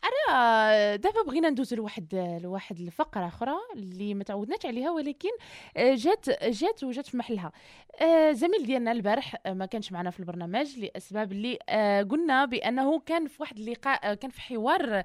أنا 0.03 0.95
دابا 0.95 1.21
بغينا 1.21 1.49
ندوز 1.49 1.73
لواحد 1.73 2.39
لواحد 2.43 2.79
الفقرة 2.79 3.27
أخرى 3.27 3.53
اللي 3.75 4.13
ما 4.13 4.23
تعودناش 4.23 4.65
عليها 4.65 4.91
ولكن 4.91 5.29
آه، 5.77 5.95
جات 5.95 6.43
جات 6.43 6.83
وجات 6.83 7.07
في 7.07 7.17
محلها. 7.17 7.51
آه، 8.01 8.31
زميل 8.31 8.65
ديالنا 8.65 8.91
البارح 8.91 9.35
آه، 9.45 9.53
ما 9.53 9.65
كانش 9.65 9.91
معنا 9.91 10.09
في 10.09 10.19
البرنامج 10.19 10.79
لأسباب 10.79 11.31
اللي 11.31 11.55
قلنا 12.11 12.45
بأنه 12.45 12.99
كان 12.99 13.27
في 13.27 13.41
واحد 13.41 13.59
اللقاء 13.59 14.13
كان 14.13 14.31
في 14.31 14.41
حوار 14.41 15.03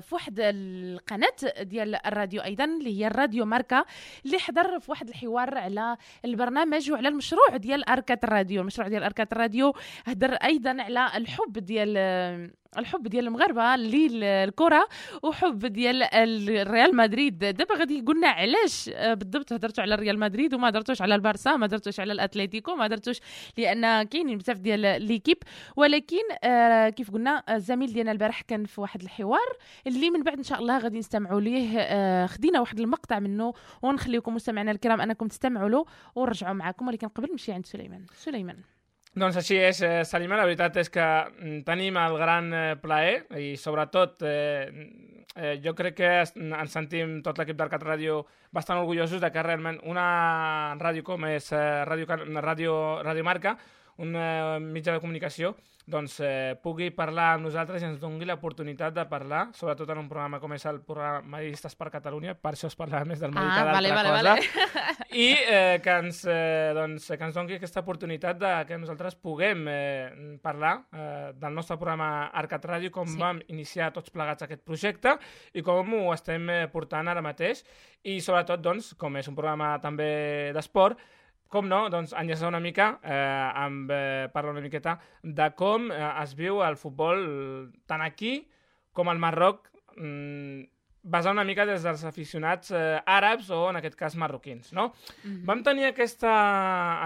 في 0.00 0.08
واحد 0.12 0.34
القناة 0.40 1.36
ديال 1.60 2.06
الراديو 2.06 2.42
أيضا 2.42 2.64
اللي 2.64 3.00
هي 3.00 3.06
الراديو 3.06 3.44
ماركا 3.44 3.84
اللي 4.26 4.38
حضر 4.38 4.80
في 4.80 4.90
واحد 4.90 5.08
الحوار 5.08 5.58
على 5.58 5.96
البرنامج 6.24 6.90
وعلى 6.92 7.08
المشروع 7.08 7.56
ديال 7.56 7.88
أركات 7.88 8.24
الراديو. 8.24 8.60
المشروع 8.60 8.88
ديال 8.88 9.02
أركات 9.02 9.32
الراديو 9.32 9.74
هدر 10.06 10.32
أيضا 10.34 10.76
على 10.82 11.10
الحب 11.16 11.52
ديال 11.52 11.96
الحب 12.78 13.08
ديال 13.08 13.26
المغاربة 13.26 13.76
للكره 13.76 14.88
وحب 15.22 15.66
ديال 15.66 16.02
الريال 16.02 16.96
مدريد. 16.96 17.38
دابا 17.38 17.74
غادي 17.74 18.00
قلنا 18.00 18.28
علاش 18.28 18.90
آه، 18.94 19.14
بالضبط 19.14 19.52
هضرتوا 19.52 19.82
على 19.82 19.94
الريال 19.94 20.18
مدريد 20.18 20.54
وما 20.54 20.68
هضرتوش 20.68 21.02
على 21.02 21.14
البارسا 21.14 21.56
ما 21.56 21.66
هضرتوش 21.66 22.00
على 22.00 22.12
الاتليتيكو 22.12 22.74
ما 22.74 22.86
هضرتوش 22.86 23.20
لأن 23.58 24.02
كاينين 24.02 24.38
بزاف 24.38 24.58
ديال 24.58 25.02
ليكيب. 25.02 25.38
ولكن 25.76 26.16
آه، 26.44 26.88
كيف 26.88 27.10
قلنا 27.10 27.42
الزميل 27.50 27.92
ديالنا 27.92 28.12
البارح 28.12 28.40
كان 28.40 28.64
في 28.64 28.80
واحد 28.80 29.02
الحوار 29.02 29.56
اللي 29.86 30.10
من 30.10 30.22
بعد 30.22 30.36
إن 30.36 30.42
شاء 30.42 30.58
الله 30.58 30.78
غادي 30.78 30.98
نستمعوا 30.98 31.40
ليه 31.40 31.78
آه، 31.78 32.26
خدينا 32.26 32.60
واحد 32.60 32.80
المقطع 32.80 33.18
منه 33.18 33.54
ونخليكم 33.82 34.34
مستمعينا 34.34 34.70
الكرام 34.70 35.00
أنكم 35.00 35.28
تستمعوا 35.28 35.68
له 35.68 35.84
ونرجعوا 36.14 36.54
معكم. 36.54 36.88
ولكن 36.88 37.08
قبل 37.08 37.28
نمشي 37.30 37.52
عند 37.52 37.66
سليمان. 37.66 38.06
سليمان. 38.14 38.75
Doncs 39.16 39.38
així 39.40 39.56
és, 39.56 39.78
eh, 39.80 40.04
Salima. 40.04 40.36
La 40.36 40.44
veritat 40.44 40.74
és 40.76 40.90
que 40.92 41.00
mm, 41.00 41.62
tenim 41.64 41.96
el 41.96 42.18
gran 42.20 42.50
eh, 42.52 42.64
plaer 42.76 43.22
i, 43.40 43.54
sobretot, 43.56 44.20
eh, 44.28 44.68
eh, 45.32 45.54
jo 45.64 45.72
crec 45.78 45.96
que 46.02 46.10
ens 46.20 46.74
sentim 46.76 47.22
tot 47.24 47.40
l'equip 47.40 47.56
d'Arcat 47.56 47.86
Ràdio 47.86 48.18
bastant 48.52 48.82
orgullosos 48.82 49.22
de 49.22 49.30
que 49.32 49.44
realment 49.46 49.80
una 49.88 50.76
ràdio 50.76 51.06
com 51.06 51.24
és 51.30 51.48
eh, 51.56 51.62
Ràdio, 51.88 52.10
ràdio, 52.44 52.76
ràdio 53.08 53.24
Marca, 53.24 53.56
un 53.98 54.12
mitjà 54.72 54.92
de 54.92 55.00
comunicació, 55.00 55.54
doncs 55.86 56.16
eh, 56.20 56.56
pugui 56.62 56.88
parlar 56.90 57.36
amb 57.36 57.44
nosaltres 57.46 57.80
i 57.80 57.86
ens 57.86 58.00
doni 58.02 58.26
l'oportunitat 58.26 58.92
de 58.96 59.04
parlar, 59.06 59.44
sobretot 59.54 59.88
en 59.94 60.00
un 60.02 60.08
programa 60.10 60.40
com 60.42 60.52
és 60.56 60.64
el 60.66 60.80
programa 60.82 61.22
Madridistes 61.36 61.76
per 61.78 61.92
Catalunya, 61.94 62.34
per 62.34 62.52
això 62.56 62.66
es 62.66 62.74
parla 62.74 63.04
més 63.06 63.20
del 63.22 63.30
Madrid 63.30 63.52
Ah, 63.54 63.64
vale, 63.72 63.92
vale, 63.94 64.10
cosa 64.10 64.34
vale. 64.34 65.06
i 65.14 65.28
eh, 65.46 65.78
que, 65.84 65.94
ens, 66.02 66.24
eh, 66.26 66.72
doncs, 66.74 67.06
que 67.14 67.22
ens 67.28 67.34
doni 67.38 67.54
aquesta 67.54 67.84
oportunitat 67.86 68.40
de 68.42 68.52
que 68.66 68.78
nosaltres 68.82 69.14
puguem 69.14 69.62
eh, 69.70 70.36
parlar 70.42 70.74
eh, 70.92 71.32
del 71.38 71.54
nostre 71.54 71.78
programa 71.78 72.26
Arcat 72.34 72.66
Ràdio, 72.66 72.90
com 72.90 73.06
Sí. 73.06 73.14
sí. 73.14 73.20
vam 73.22 73.40
iniciar 73.54 73.92
tots 73.94 74.10
plegats 74.10 74.42
aquest 74.42 74.64
projecte 74.66 75.14
i 75.54 75.62
com 75.62 75.94
ho 75.94 76.12
estem 76.12 76.50
eh, 76.50 76.64
portant 76.68 77.06
ara 77.08 77.22
mateix 77.22 77.62
i 78.02 78.18
sobretot, 78.20 78.60
doncs, 78.60 78.92
com 78.98 79.16
és 79.22 79.28
un 79.30 79.34
programa 79.38 79.76
també 79.80 80.50
d'esport, 80.52 80.98
com 81.48 81.66
no, 81.68 81.88
doncs 81.92 82.12
enllaçar 82.18 82.48
una 82.48 82.60
mica, 82.60 82.98
eh, 83.02 83.50
amb, 83.64 83.90
eh, 83.90 84.28
parlar 84.32 84.52
una 84.56 84.60
miqueta 84.64 84.98
de 85.22 85.50
com 85.54 85.90
eh, 85.92 86.00
es 86.22 86.34
viu 86.34 86.62
el 86.66 86.76
futbol 86.76 87.70
tant 87.86 88.02
aquí 88.02 88.48
com 88.92 89.08
al 89.12 89.18
Marroc, 89.22 89.68
mm, 89.96 90.64
basar 91.06 91.30
una 91.36 91.44
mica 91.46 91.64
des 91.68 91.84
dels 91.86 92.02
aficionats 92.04 92.72
eh, 92.74 92.98
àrabs 93.06 93.50
o, 93.54 93.68
en 93.70 93.76
aquest 93.78 93.94
cas, 93.94 94.16
marroquins, 94.18 94.72
no? 94.74 94.88
Vam 95.46 95.60
tenir 95.62 95.84
aquesta, 95.92 96.32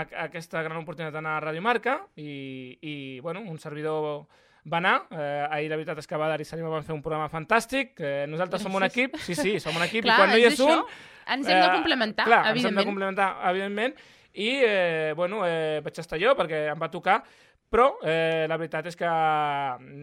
a- 0.00 0.06
aquesta 0.24 0.62
gran 0.64 0.78
oportunitat 0.80 1.12
d'anar 1.18 1.34
a 1.36 1.40
Radio 1.44 1.60
Marca 1.60 1.98
i, 2.16 2.78
i 2.80 2.94
bueno, 3.20 3.40
un 3.44 3.58
servidor 3.60 4.24
va 4.72 4.78
anar. 4.78 4.94
Eh, 5.10 5.46
ahir 5.50 5.68
la 5.68 5.76
veritat 5.76 5.98
és 6.00 6.08
que 6.08 6.16
Badar 6.20 6.40
i 6.40 6.46
Salima 6.48 6.68
van 6.72 6.84
fer 6.86 6.94
un 6.96 7.02
programa 7.04 7.28
fantàstic. 7.32 7.92
Eh, 8.00 8.24
nosaltres 8.28 8.62
som 8.64 8.74
un 8.76 8.84
equip, 8.88 9.16
sí, 9.20 9.34
sí, 9.36 9.58
som 9.60 9.76
un 9.76 9.84
equip, 9.84 10.04
Clar, 10.08 10.16
i 10.16 10.20
quan 10.22 10.32
no 10.32 10.38
hi 10.40 10.46
és 10.48 10.56
és 10.56 10.64
un... 10.64 10.82
Ens 11.30 11.46
hem 11.46 11.60
de 11.60 11.66
eh, 11.68 11.74
complementar, 11.76 12.24
clar, 12.26 12.40
ens 12.40 12.48
hem 12.48 12.54
de 12.54 12.58
evidentment. 12.60 12.88
complementar, 12.88 13.28
evidentment. 13.52 13.94
I, 14.34 14.48
eh, 14.64 15.12
bueno, 15.16 15.44
eh, 15.46 15.80
vaig 15.84 15.98
estar 15.98 16.18
jo 16.20 16.34
perquè 16.38 16.68
em 16.72 16.78
va 16.80 16.88
tocar, 16.90 17.22
però 17.70 17.96
eh, 18.02 18.46
la 18.48 18.56
veritat 18.56 18.86
és 18.86 18.96
que 18.96 19.06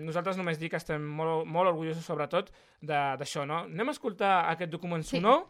nosaltres 0.07 0.37
només 0.39 0.59
dic 0.59 0.71
que 0.71 0.77
estem 0.79 1.01
molt, 1.03 1.45
molt 1.45 1.69
orgullosos, 1.73 2.05
sobretot, 2.05 2.51
de- 2.81 3.15
d'això, 3.19 3.45
no? 3.47 3.63
Anem 3.67 3.87
a 3.89 3.95
escoltar 3.95 4.49
aquest 4.51 4.71
document 4.71 5.03
Sí. 5.03 5.17
sonor 5.17 5.45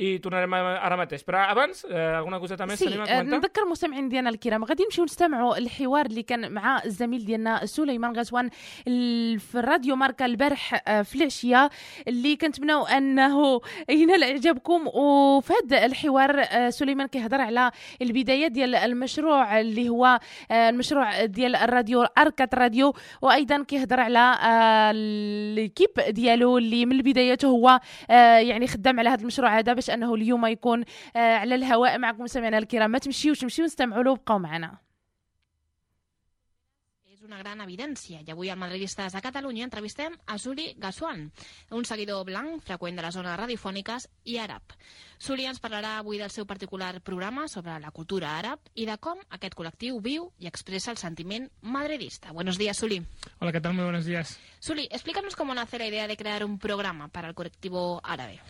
i 0.00 0.18
tornarem 0.24 0.54
ara 0.54 0.96
mateix. 0.96 1.24
Però 1.26 1.44
abans, 1.44 1.84
eh, 1.84 2.16
alguna 2.16 2.40
coseta 2.40 2.66
més 2.66 2.80
سي 2.80 2.88
tenim 2.88 3.02
a 3.02 3.08
آه، 3.08 3.22
comentar? 3.22 3.38
نذكر 3.40 3.62
المستمعين 3.62 4.08
ديالنا 4.08 4.30
الكرام 4.30 4.64
غادي 4.64 4.84
نمشيو 4.84 5.04
نستمعوا 5.04 5.58
الحوار 5.58 6.06
اللي 6.06 6.22
كان 6.22 6.52
مع 6.52 6.82
الزميل 6.84 7.24
ديالنا 7.24 7.66
سليمان 7.66 8.16
غزوان 8.16 8.50
في 9.38 9.54
الراديو 9.54 9.96
ماركا 9.96 10.26
البارح 10.26 10.82
آه، 10.88 11.02
في 11.02 11.14
العشية 11.14 11.70
اللي 12.08 12.36
كنتمناو 12.36 12.86
أنه 12.86 13.60
ينال 13.88 14.24
إعجابكم 14.24 14.86
وفي 14.86 15.52
هذا 15.64 15.86
الحوار 15.86 16.40
آه، 16.40 16.70
سليمان 16.70 17.06
كيهضر 17.06 17.40
على 17.40 17.70
البداية 18.02 18.46
ديال 18.46 18.74
المشروع 18.74 19.60
اللي 19.60 19.88
هو 19.88 20.20
آه، 20.50 20.68
المشروع 20.68 21.24
ديال 21.24 21.56
الراديو 21.56 22.02
أركات 22.02 22.54
راديو 22.54 22.94
وأيضا 23.22 23.64
كيهضر 23.64 24.00
على 24.00 24.36
الكيب 24.94 25.90
ديالو 26.08 26.58
اللي 26.58 26.86
من 26.86 26.92
البدايات 26.92 27.44
هو 27.44 27.80
يعني 28.10 28.66
خدام 28.66 28.98
على 28.98 29.08
هذا 29.08 29.20
المشروع 29.20 29.58
هذا 29.58 29.72
باش 29.72 29.89
انه 29.89 30.15
اليوم 30.15 30.45
يكون 30.45 30.83
آه، 31.15 31.37
على 31.37 31.55
الهواء 31.55 31.97
معكم 31.97 32.23
مستمعينا 32.23 32.57
الكرام 32.57 32.91
ما 32.91 32.97
تمشيوش 32.97 33.39
تمشيو 33.39 33.65
نستمعوا 33.65 34.03
له 34.03 34.11
وبقاو 34.11 34.39
معنا 34.39 34.85
És 37.15 37.21
una 37.23 37.37
gran 37.39 37.61
evidència 37.63 38.19
i 38.21 38.31
avui 38.33 38.49
al 38.51 38.57
Madridistes 38.59 39.13
de 39.15 39.21
Catalunya 39.23 39.63
entrevistem 39.63 40.17
a 40.27 40.35
Suli 40.37 40.65
Gaswan, 40.77 41.21
un 41.71 41.85
seguidor 41.87 42.25
blanc 42.27 42.65
freqüent 42.67 42.99
de 42.99 43.05
les 43.05 43.15
zones 43.15 43.37
radiofòniques 43.39 44.09
i 44.33 44.35
àrab. 44.43 44.75
Suli 45.17 45.47
ens 45.47 45.61
parlarà 45.63 45.93
avui 46.01 46.19
del 46.19 46.33
seu 46.35 46.45
particular 46.45 46.99
programa 47.01 47.47
sobre 47.47 47.79
la 47.79 47.93
cultura 47.95 48.33
àrab 48.35 48.59
i 48.75 48.85
de 48.89 48.97
com 48.99 49.23
aquest 49.37 49.55
col·lectiu 49.55 50.01
viu 50.03 50.27
i 50.43 50.51
expressa 50.51 50.91
el 50.91 50.99
sentiment 50.99 51.47
madridista. 51.61 52.33
Buenos 52.33 52.59
días, 52.59 52.77
Suli. 52.77 52.99
Hola, 53.39 53.53
¿qué 53.53 53.61
tal? 53.61 53.73
Muy 53.73 53.85
buenos 53.85 54.05
días. 54.05 54.37
Suli, 54.59 54.89
explícanos 54.91 55.37
cómo 55.37 55.55
nace 55.55 55.79
la 55.79 55.87
idea 55.87 56.07
de 56.07 56.17
crear 56.17 56.43
un 56.43 56.59
programa 56.59 57.07
para 57.07 57.29
el 57.29 57.33
colectivo 57.33 58.01
árabe. 58.03 58.41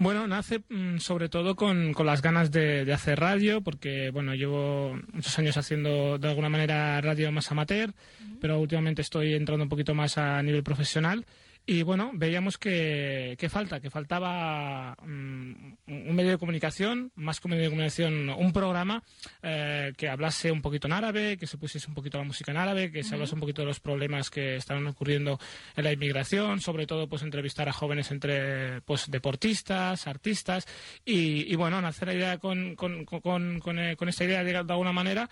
Bueno, 0.00 0.26
nace 0.26 0.62
mm, 0.70 0.96
sobre 0.96 1.28
todo 1.28 1.54
con, 1.56 1.92
con 1.92 2.06
las 2.06 2.22
ganas 2.22 2.50
de, 2.50 2.86
de 2.86 2.92
hacer 2.94 3.20
radio, 3.20 3.60
porque 3.60 4.08
bueno, 4.08 4.34
llevo 4.34 4.98
muchos 5.12 5.38
años 5.38 5.58
haciendo 5.58 6.16
de 6.16 6.26
alguna 6.26 6.48
manera 6.48 6.98
radio 7.02 7.30
más 7.30 7.52
amateur, 7.52 7.92
pero 8.40 8.58
últimamente 8.58 9.02
estoy 9.02 9.34
entrando 9.34 9.64
un 9.64 9.68
poquito 9.68 9.94
más 9.94 10.16
a 10.16 10.42
nivel 10.42 10.62
profesional. 10.62 11.26
Y 11.66 11.82
bueno, 11.82 12.10
veíamos 12.14 12.58
que, 12.58 13.36
que 13.38 13.48
falta, 13.48 13.80
que 13.80 13.90
faltaba 13.90 14.96
mm, 15.02 15.72
un 15.86 16.14
medio 16.16 16.32
de 16.32 16.38
comunicación, 16.38 17.12
más 17.14 17.38
que 17.38 17.46
un 17.46 17.50
medio 17.50 17.64
de 17.64 17.70
comunicación, 17.70 18.28
un 18.30 18.52
programa 18.52 19.04
eh, 19.42 19.92
que 19.96 20.08
hablase 20.08 20.50
un 20.50 20.62
poquito 20.62 20.88
en 20.88 20.94
árabe, 20.94 21.36
que 21.36 21.46
se 21.46 21.58
pusiese 21.58 21.86
un 21.88 21.94
poquito 21.94 22.18
la 22.18 22.24
música 22.24 22.50
en 22.50 22.56
árabe, 22.56 22.90
que 22.90 23.04
se 23.04 23.14
hablase 23.14 23.34
un 23.34 23.40
poquito 23.40 23.62
de 23.62 23.66
los 23.66 23.78
problemas 23.78 24.30
que 24.30 24.56
están 24.56 24.84
ocurriendo 24.86 25.38
en 25.76 25.84
la 25.84 25.92
inmigración, 25.92 26.60
sobre 26.60 26.86
todo 26.86 27.08
pues 27.08 27.22
entrevistar 27.22 27.68
a 27.68 27.72
jóvenes 27.72 28.10
entre 28.10 28.80
pues 28.82 29.10
deportistas, 29.10 30.06
artistas. 30.06 30.66
Y, 31.04 31.52
y 31.52 31.54
bueno, 31.56 31.80
nacer 31.80 32.08
la 32.08 32.14
idea 32.14 32.38
con, 32.38 32.74
con, 32.74 33.04
con, 33.04 33.60
con, 33.60 33.78
eh, 33.78 33.96
con 33.96 34.08
esta 34.08 34.24
idea 34.24 34.42
de, 34.42 34.52
de 34.52 34.58
alguna 34.58 34.92
manera 34.92 35.30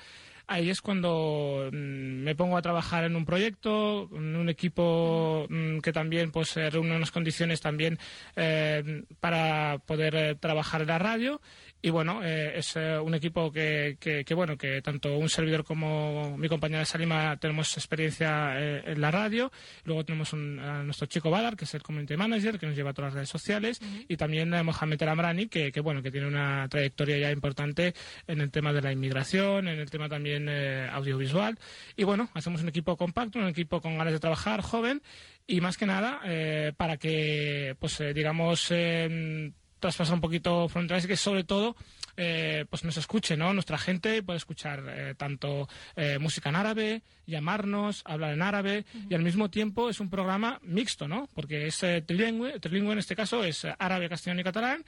ahí 0.48 0.70
es 0.70 0.80
cuando 0.80 1.68
mm, 1.72 1.76
me 2.24 2.34
pongo 2.34 2.56
a 2.56 2.62
trabajar 2.62 3.04
en 3.04 3.14
un 3.14 3.24
proyecto, 3.24 4.08
en 4.12 4.34
un 4.34 4.48
equipo 4.48 5.46
mm, 5.48 5.78
que 5.78 5.92
también 5.92 6.32
pues 6.32 6.54
reúne 6.54 6.96
unas 6.96 7.12
condiciones 7.12 7.60
también 7.60 7.98
eh, 8.34 9.04
para 9.20 9.78
poder 9.86 10.14
eh, 10.16 10.34
trabajar 10.34 10.80
en 10.82 10.88
la 10.88 10.98
radio 10.98 11.40
y 11.80 11.90
bueno 11.90 12.24
eh, 12.24 12.58
es 12.58 12.74
eh, 12.76 12.98
un 12.98 13.14
equipo 13.14 13.52
que, 13.52 13.96
que, 14.00 14.24
que, 14.24 14.34
bueno 14.34 14.56
que 14.56 14.82
tanto 14.82 15.16
un 15.16 15.28
servidor 15.28 15.64
como 15.64 16.36
mi 16.36 16.48
compañera 16.48 16.84
Salima 16.84 17.36
tenemos 17.36 17.76
experiencia 17.76 18.58
eh, 18.58 18.82
en 18.86 19.00
la 19.00 19.10
radio. 19.10 19.52
Luego 19.84 20.04
tenemos 20.04 20.32
un, 20.32 20.58
a 20.58 20.82
nuestro 20.82 21.06
chico 21.06 21.30
Badar 21.30 21.56
que 21.56 21.64
es 21.64 21.74
el 21.74 21.82
community 21.82 22.16
manager 22.16 22.58
que 22.58 22.66
nos 22.66 22.74
lleva 22.74 22.90
a 22.90 22.94
todas 22.94 23.10
las 23.10 23.14
redes 23.14 23.28
sociales. 23.28 23.80
Y 24.08 24.16
también 24.16 24.52
a 24.54 24.62
Mohamed 24.62 25.00
El 25.00 25.08
Amrani 25.08 25.46
que, 25.46 25.70
que 25.70 25.80
bueno 25.80 26.02
que 26.02 26.10
tiene 26.10 26.26
una 26.26 26.66
trayectoria 26.68 27.18
ya 27.18 27.30
importante 27.30 27.94
en 28.26 28.40
el 28.40 28.50
tema 28.50 28.72
de 28.72 28.82
la 28.82 28.92
inmigración 28.92 29.68
en 29.68 29.78
el 29.78 29.90
tema 29.90 30.08
también 30.08 30.48
eh, 30.48 30.88
audiovisual. 30.90 31.58
Y 31.96 32.04
bueno 32.04 32.28
hacemos 32.34 32.62
un 32.62 32.68
equipo 32.68 32.96
compacto 32.96 33.38
un 33.38 33.46
equipo 33.46 33.80
con 33.80 33.98
ganas 33.98 34.12
de 34.12 34.20
trabajar 34.20 34.62
joven. 34.62 35.02
Y 35.50 35.62
más 35.62 35.78
que 35.78 35.86
nada 35.86 36.20
eh, 36.26 36.72
para 36.76 36.98
que 36.98 37.74
pues 37.78 38.00
eh, 38.00 38.12
digamos 38.12 38.66
eh, 38.70 39.50
traspasar 39.78 40.14
un 40.14 40.20
poquito 40.20 40.68
fronteras 40.68 41.04
y 41.04 41.08
que 41.08 41.16
sobre 41.16 41.44
todo 41.44 41.76
eh, 42.16 42.64
pues 42.68 42.84
nos 42.84 42.96
escuche, 42.96 43.36
¿no? 43.36 43.52
Nuestra 43.54 43.78
gente 43.78 44.22
puede 44.22 44.38
escuchar 44.38 44.82
eh, 44.88 45.14
tanto 45.16 45.68
eh, 45.94 46.18
música 46.18 46.48
en 46.48 46.56
árabe, 46.56 47.02
llamarnos, 47.26 48.02
hablar 48.04 48.32
en 48.32 48.42
árabe 48.42 48.84
y 49.08 49.14
al 49.14 49.22
mismo 49.22 49.50
tiempo 49.50 49.88
es 49.88 50.00
un 50.00 50.10
programa 50.10 50.58
mixto, 50.62 51.06
¿no? 51.06 51.28
Porque 51.34 51.68
es 51.68 51.82
eh, 51.84 52.02
trilingüe, 52.04 52.58
trilingüe 52.58 52.92
en 52.92 52.98
este 52.98 53.14
caso 53.14 53.44
es 53.44 53.64
árabe, 53.78 54.08
castellano 54.08 54.40
y 54.40 54.44
catalán 54.44 54.84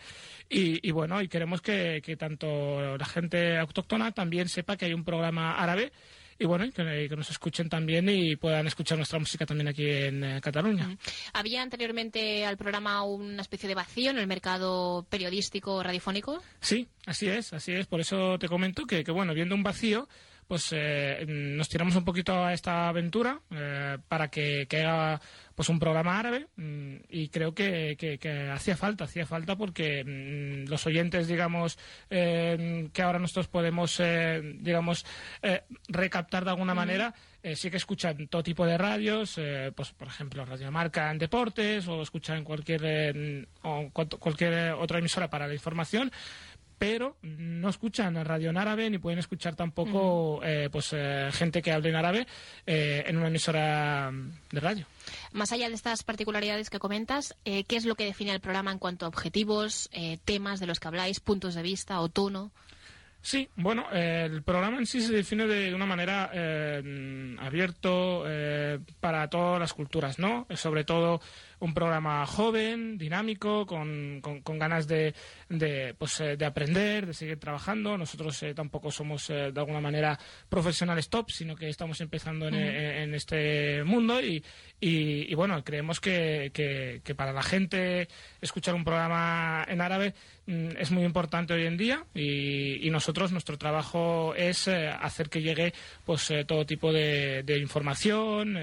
y, 0.49 0.87
y 0.87 0.91
bueno, 0.91 1.23
y 1.23 1.29
queremos 1.29 1.61
que, 1.61 2.03
que 2.05 2.17
tanto 2.17 2.97
la 2.99 3.07
gente 3.07 3.59
autóctona 3.59 4.11
también 4.11 4.49
sepa 4.49 4.77
que 4.77 4.87
hay 4.87 4.95
un 4.95 5.05
programa 5.05 5.55
árabe 5.55 5.93
y 6.41 6.47
bueno, 6.47 6.65
que, 6.73 7.07
que 7.07 7.17
nos 7.17 7.31
escuchen 7.31 7.69
también 7.69 8.09
y 8.09 8.35
puedan 8.35 8.67
escuchar 8.67 8.97
nuestra 8.97 9.19
música 9.19 9.45
también 9.45 9.69
aquí 9.69 9.87
en 9.87 10.25
eh, 10.25 10.41
Cataluña. 10.41 10.97
¿Había 11.35 11.61
anteriormente 11.61 12.47
al 12.47 12.57
programa 12.57 13.05
una 13.05 13.43
especie 13.43 13.69
de 13.69 13.75
vacío 13.75 14.11
en 14.11 14.17
el 14.17 14.27
mercado 14.27 15.07
periodístico 15.11 15.83
radiofónico? 15.83 16.43
Sí, 16.63 16.89
así 17.05 17.29
es, 17.29 17.53
así 17.53 17.73
es. 17.73 17.87
Por 17.87 18.01
eso 18.01 18.39
te 18.39 18.49
comento 18.49 18.87
que, 18.87 19.05
que 19.05 19.13
bueno, 19.13 19.35
viendo 19.35 19.55
un 19.55 19.63
vacío, 19.63 20.09
pues 20.51 20.71
eh, 20.73 21.25
nos 21.29 21.69
tiramos 21.69 21.95
un 21.95 22.05
poquito 22.05 22.45
a 22.45 22.53
esta 22.53 22.89
aventura 22.89 23.39
eh, 23.53 23.99
para 24.09 24.27
que, 24.33 24.67
que 24.69 24.83
haga 24.83 25.21
pues 25.55 25.69
un 25.69 25.79
programa 25.79 26.19
árabe 26.19 26.49
mm, 26.57 26.95
y 27.09 27.29
creo 27.29 27.55
que, 27.55 27.95
que- 27.97 28.19
que 28.19 28.49
hacía 28.51 28.77
falta, 28.77 29.05
hacía 29.05 29.27
falta 29.27 29.55
porque 29.55 30.03
mm, 30.05 30.69
los 30.69 30.85
oyentes, 30.89 31.29
digamos, 31.29 31.79
eh, 32.11 32.89
que 32.93 33.03
ahora 33.03 33.21
nosotros 33.21 33.47
podemos, 33.47 34.01
eh, 34.01 34.41
digamos, 34.59 35.07
eh, 35.43 35.63
recaptar 35.87 36.43
de 36.45 36.51
alguna 36.51 36.75
manera, 36.75 37.15
eh, 37.45 37.55
sí 37.55 37.71
que 37.71 37.77
escuchan 37.77 38.27
todo 38.27 38.43
tipo 38.43 38.67
de 38.67 38.77
radios, 38.77 39.39
eh, 39.39 39.71
pues 39.77 39.93
por 39.93 40.09
ejemplo 40.09 40.45
Radio 40.45 40.73
Marca 40.73 41.13
en 41.13 41.19
deportes 41.19 41.87
o 41.87 42.03
escuchan 42.03 42.43
cualquier 42.43 42.81
eh, 42.85 43.47
o 43.63 43.89
cual- 43.93 44.09
cualquier 44.19 44.73
otra 44.73 44.99
emisora 44.99 45.31
para 45.31 45.47
la 45.47 45.55
información 45.55 46.11
pero 46.81 47.19
no 47.21 47.69
escuchan 47.69 48.25
radio 48.25 48.49
en 48.49 48.57
árabe 48.57 48.89
ni 48.89 48.97
pueden 48.97 49.19
escuchar 49.19 49.55
tampoco 49.55 50.41
eh, 50.43 50.71
pues 50.73 50.95
eh, 50.95 51.29
gente 51.31 51.61
que 51.61 51.73
hable 51.73 51.91
en 51.91 51.95
árabe 51.95 52.27
eh, 52.67 53.05
en 53.07 53.19
una 53.19 53.29
emisora 53.29 54.11
mm, 54.11 54.33
de 54.51 54.61
radio. 54.61 54.87
Más 55.33 55.53
allá 55.53 55.69
de 55.69 55.75
estas 55.75 56.03
particularidades 56.05 56.71
que 56.71 56.79
comentas, 56.79 57.37
¿qué 57.45 57.67
es 57.69 57.85
lo 57.85 57.97
que 57.97 58.07
define 58.07 58.33
el 58.33 58.41
programa 58.41 58.73
en 58.73 58.79
cuanto 58.79 59.05
a 59.05 59.09
objetivos, 59.09 59.91
temas 60.25 60.59
de 60.59 60.67
los 60.67 60.81
que 60.81 60.89
habláis, 60.89 61.21
puntos 61.21 61.55
de 61.55 61.63
vista 61.63 62.01
o 62.01 62.09
tono? 62.09 62.51
Sí, 63.23 63.49
bueno, 63.55 63.87
eh, 63.93 64.29
el 64.31 64.43
programa 64.43 64.79
en 64.79 64.87
sí 64.87 65.03
se 65.03 65.13
define 65.13 65.47
de 65.47 65.75
una 65.75 65.85
manera 65.85 66.31
eh, 66.33 67.37
abierto 67.39 68.25
eh, 68.27 68.79
para 68.99 69.29
todas 69.29 69.61
las 69.61 69.75
culturas, 69.75 70.19
¿no? 70.19 70.47
Sobre 70.55 70.85
todo 70.85 71.21
un 71.61 71.73
programa 71.75 72.27
joven, 72.27 72.99
dinámico, 72.99 73.65
con, 73.67 74.21
con- 74.23 74.41
con 74.43 74.59
ganas 74.59 74.89
de, 74.89 75.15
de, 75.49 75.95
pues, 75.97 76.21
eh, 76.21 76.37
de 76.37 76.45
aprender, 76.45 77.07
de 77.07 77.15
seguir 77.15 77.39
trabajando. 77.39 77.97
Nosotros 77.97 78.43
eh, 78.43 78.55
tampoco 78.55 78.91
somos 78.91 79.31
eh, 79.31 79.53
de 79.53 79.61
alguna 79.61 79.81
manera 79.81 80.19
profesionales 80.49 81.09
top, 81.09 81.31
sino 81.31 81.55
que 81.57 81.69
estamos 81.69 82.01
empezando 82.01 82.49
en, 82.49 82.55
eh, 82.55 83.03
en 83.03 83.15
este 83.15 83.85
mundo 83.85 84.21
y, 84.21 84.43
y- 84.81 85.31
y, 85.31 85.35
bueno, 85.35 85.63
creemos 85.63 86.01
que, 86.01 86.51
que- 86.53 87.01
que 87.05 87.15
para 87.15 87.33
la 87.33 87.43
gente 87.43 88.09
escuchar 88.41 88.75
un 88.75 88.85
programa 88.85 89.65
en 89.69 89.81
árabe 89.81 90.15
mm, 90.47 90.71
es 90.79 90.91
muy 90.91 91.05
importante 91.05 91.53
hoy 91.55 91.67
en 91.67 91.77
día 91.77 92.05
y, 92.15 92.87
y 92.87 92.91
nosotros 92.91 93.33
nuestro 93.33 93.59
trabajo 93.59 94.35
es 94.35 94.67
eh, 94.67 94.89
hacer 94.89 95.29
que 95.29 95.43
llegue 95.43 95.73
pues 96.05 96.33
todo 96.47 96.65
tipo 96.65 96.93
de, 96.93 97.43
de 97.43 97.59
información 97.59 98.57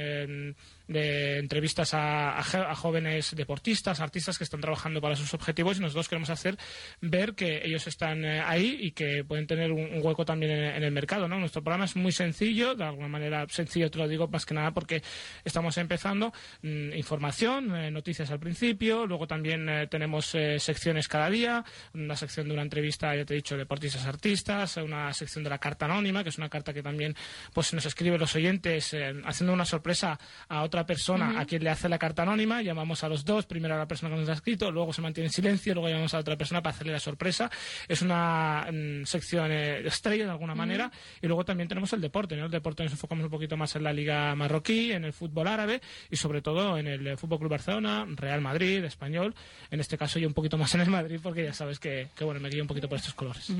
de 0.88 1.39
entrevistas 1.39 1.93
a, 1.93 2.41
jóvenes 2.76 3.36
deportistas, 3.36 4.00
artistas 4.00 4.38
que 4.38 4.43
están 4.43 4.62
trabajando 4.62 5.02
para 5.02 5.15
sus 5.15 5.34
objetivos 5.34 5.78
y 5.78 5.82
nosotros 5.82 6.08
queremos 6.08 6.30
hacer 6.30 6.58
ver 7.02 7.34
que 7.36 7.65
ellos 7.65 7.88
están 7.88 8.23
eh, 8.23 8.41
ahí 8.41 8.78
y 8.80 8.91
que 8.91 9.23
pueden 9.23 9.47
tener 9.47 9.71
un, 9.71 10.02
hueco 10.02 10.26
también 10.26 10.52
en, 10.52 10.84
el 10.84 10.91
mercado. 10.91 11.28
¿no? 11.28 11.39
Nuestro 11.39 11.63
programa 11.63 11.86
es 11.86 11.95
muy 11.95 12.12
sencillo, 12.12 12.76
de 12.76 12.84
alguna 12.84 13.08
manera 13.08 13.45
sencillo 13.50 13.89
te 13.89 13.97
lo 13.97 14.08
digo 14.08 14.28
más 14.28 14.45
que 14.45 14.54
nada 14.54 14.71
porque 14.71 15.02
estamos 15.43 15.78
empezando 15.78 16.34
mm, 16.62 16.93
información, 16.93 17.76
eh, 17.76 17.91
noticias 17.91 18.32
al 18.32 18.39
principio, 18.39 19.06
luego 19.06 19.28
también 19.28 19.67
eh, 19.69 19.88
tenemos 19.88 20.34
eh, 20.36 20.60
secciones 20.60 21.08
cada 21.08 21.30
día, 21.30 21.63
una 21.93 22.15
sección 22.15 22.47
de 22.47 22.54
una 22.54 22.63
entrevista, 22.63 23.15
ya 23.15 23.26
te 23.26 23.34
he 23.34 23.38
dicho, 23.38 23.58
deportistas 23.58 24.06
artistas, 24.06 24.78
una 24.78 25.13
sección 25.13 25.43
de 25.43 25.50
la 25.50 25.58
carta 25.58 25.86
anónima, 25.86 26.23
que 26.23 26.30
es 26.30 26.38
una 26.38 26.50
carta 26.50 26.73
que 26.73 26.84
también 26.84 27.15
pues 27.54 27.73
nos 27.73 27.86
escriben 27.86 28.19
los 28.19 28.36
oyentes 28.36 28.95
haciendo 29.26 29.54
una 29.54 29.65
sorpresa 29.65 30.19
a 30.47 30.63
otra 30.63 30.77
persona 30.86 31.40
a 31.40 31.46
quien 31.46 31.63
le 31.63 31.70
hace 31.70 31.90
la 31.90 31.98
carta 31.98 32.24
anónima, 32.24 32.62
llamamos 32.62 33.04
a 33.04 33.10
los 33.10 33.26
dos, 33.26 33.46
primero 33.46 33.76
a 33.76 33.78
la 33.78 33.88
persona 33.88 34.13
que 34.13 34.22
nos 34.22 34.30
ha 34.30 34.34
escrito, 34.34 34.72
luego 34.72 34.94
se 34.94 35.02
mantiene 35.02 35.28
en 35.28 35.34
silencio, 35.34 35.74
luego 35.74 35.90
llamamos 35.90 36.13
a 36.13 36.20
otra 36.20 36.38
persona 36.38 36.62
para 36.62 36.76
hacerle 36.76 36.94
la 36.94 37.00
sorpresa. 37.00 37.50
Es 37.88 38.02
una 38.02 38.68
mm, 38.72 39.06
sección 39.06 39.52
eh, 39.52 39.88
estrella 39.88 40.26
de 40.26 40.32
alguna 40.32 40.56
manera 40.56 40.92
y 41.22 41.28
luego 41.28 41.46
también 41.46 41.68
tenemos 41.68 41.92
el 41.94 42.02
deporte, 42.02 42.36
¿no? 42.36 42.46
El 42.46 42.52
deporte 42.52 42.84
nos 42.84 42.92
enfocamos 42.92 43.26
un 43.26 43.32
poquito 43.32 43.58
más 43.58 43.76
en 43.76 43.84
la 43.84 43.94
liga 43.94 44.36
marroquí, 44.36 44.92
en 44.92 45.06
el 45.06 45.13
fútbol 45.13 45.48
árabe 45.48 45.82
y 46.10 46.16
sobre 46.16 46.42
todo 46.42 46.78
en 46.78 46.88
el 46.88 47.08
eh, 47.08 47.18
Fútbol 47.18 47.40
Club 47.40 47.52
Barcelona, 47.52 48.06
Real 48.16 48.42
Madrid, 48.42 48.84
Español, 48.84 49.34
en 49.72 49.80
este 49.80 49.98
caso 49.98 50.20
yo 50.20 50.28
un 50.28 50.34
poquito 50.34 50.58
más 50.58 50.74
en 50.76 50.82
el 50.82 50.90
Madrid 50.90 51.20
porque 51.22 51.44
ya 51.44 51.54
sabes 51.54 51.80
que, 51.80 52.08
que 52.16 52.24
bueno, 52.24 52.40
me 52.40 52.50
guío 52.50 52.62
un 52.62 52.68
poquito 52.68 52.90
por 52.90 52.98
estos 52.98 53.13
colores. 53.13 53.52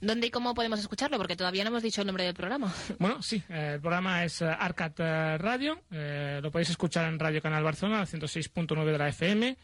¿Dónde 0.00 0.26
y 0.26 0.30
cómo 0.30 0.54
podemos 0.54 0.80
escucharlo? 0.80 1.16
Porque 1.18 1.36
todavía 1.36 1.64
no 1.64 1.70
hemos 1.70 1.82
dicho 1.82 2.00
el 2.00 2.06
nombre 2.06 2.24
del 2.24 2.34
programa. 2.34 2.72
Bueno, 2.98 3.22
sí, 3.22 3.42
eh, 3.48 3.72
el 3.74 3.80
programa 3.80 4.24
es 4.24 4.42
eh, 4.42 4.46
Arcat 4.46 4.98
eh, 4.98 5.38
Radio, 5.38 5.80
eh, 5.90 6.40
lo 6.42 6.50
podéis 6.50 6.65
escuchar 6.70 7.06
en 7.06 7.18
Radio 7.18 7.42
Canal 7.42 7.64
Barcelona, 7.64 8.06
106.9 8.06 8.84
de 8.84 8.98
la 8.98 9.08
FM, 9.08 9.56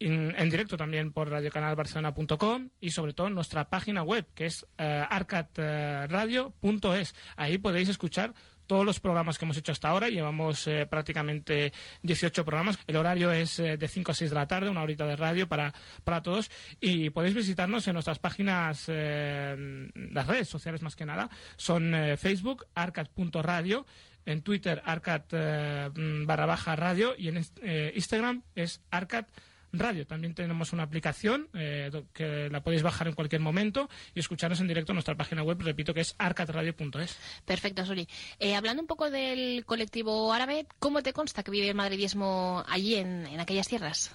en, 0.00 0.50
directo 0.50 0.76
también 0.76 1.12
por 1.12 1.30
radiocanalbarcelona.com 1.30 2.70
y 2.80 2.90
sobre 2.90 3.12
todo 3.12 3.28
en 3.28 3.34
nuestra 3.34 3.68
página 3.68 4.02
web, 4.02 4.26
que 4.34 4.46
es 4.46 4.66
eh, 4.78 5.04
arcatradio.es. 5.08 7.14
Ahí 7.36 7.58
podéis 7.58 7.88
escuchar 7.88 8.34
todos 8.66 8.84
los 8.86 9.00
programas 9.00 9.38
que 9.38 9.44
hemos 9.44 9.56
hecho 9.56 9.72
hasta 9.72 9.88
ahora. 9.88 10.08
Llevamos 10.08 10.66
eh, 10.66 10.86
prácticamente 10.86 11.72
18 12.02 12.44
programas. 12.44 12.78
El 12.86 12.96
horario 12.96 13.32
es 13.32 13.58
eh, 13.58 13.76
de 13.76 13.88
5 13.88 14.12
a 14.12 14.14
6 14.14 14.30
de 14.30 14.34
la 14.34 14.46
tarde, 14.46 14.70
una 14.70 14.82
horita 14.82 15.06
de 15.06 15.16
radio 15.16 15.48
para, 15.48 15.74
para 16.04 16.22
todos. 16.22 16.50
Y 16.80 17.10
podéis 17.10 17.34
visitarnos 17.34 17.86
en 17.86 17.94
nuestras 17.94 18.18
páginas, 18.18 18.88
las 18.88 20.26
redes 20.26 20.48
sociales 20.48 20.82
más 20.82 20.96
que 20.96 21.06
nada. 21.06 21.30
Son 21.56 21.94
Facebook, 22.16 22.66
arcat.radio, 22.74 23.86
en 24.26 24.42
Twitter, 24.42 24.82
arcat 24.84 25.26
eh, 25.32 25.90
barra 26.26 26.46
baja 26.46 26.76
radio 26.76 27.14
y 27.16 27.28
en 27.28 27.44
eh, 27.62 27.92
Instagram 27.94 28.42
es 28.54 28.80
arcat 28.90 29.28
radio. 29.72 30.06
También 30.06 30.34
tenemos 30.34 30.72
una 30.72 30.82
aplicación 30.82 31.48
eh, 31.54 31.90
que 32.12 32.48
la 32.50 32.62
podéis 32.62 32.82
bajar 32.82 33.08
en 33.08 33.14
cualquier 33.14 33.40
momento 33.40 33.88
y 34.14 34.20
escucharnos 34.20 34.60
en 34.60 34.68
directo 34.68 34.92
en 34.92 34.96
nuestra 34.96 35.16
página 35.16 35.42
web, 35.42 35.60
repito 35.60 35.94
que 35.94 36.00
es 36.00 36.14
arcatradio.es. 36.18 37.18
Perfecto, 37.44 37.84
Suri. 37.84 38.06
Eh, 38.38 38.54
hablando 38.54 38.82
un 38.82 38.88
poco 38.88 39.10
del 39.10 39.64
colectivo 39.64 40.32
árabe, 40.32 40.66
¿cómo 40.78 41.02
te 41.02 41.12
consta 41.12 41.42
que 41.42 41.50
vive 41.50 41.68
el 41.68 41.74
madridismo 41.74 42.64
allí 42.68 42.96
en, 42.96 43.26
en 43.26 43.40
aquellas 43.40 43.68
tierras? 43.68 44.12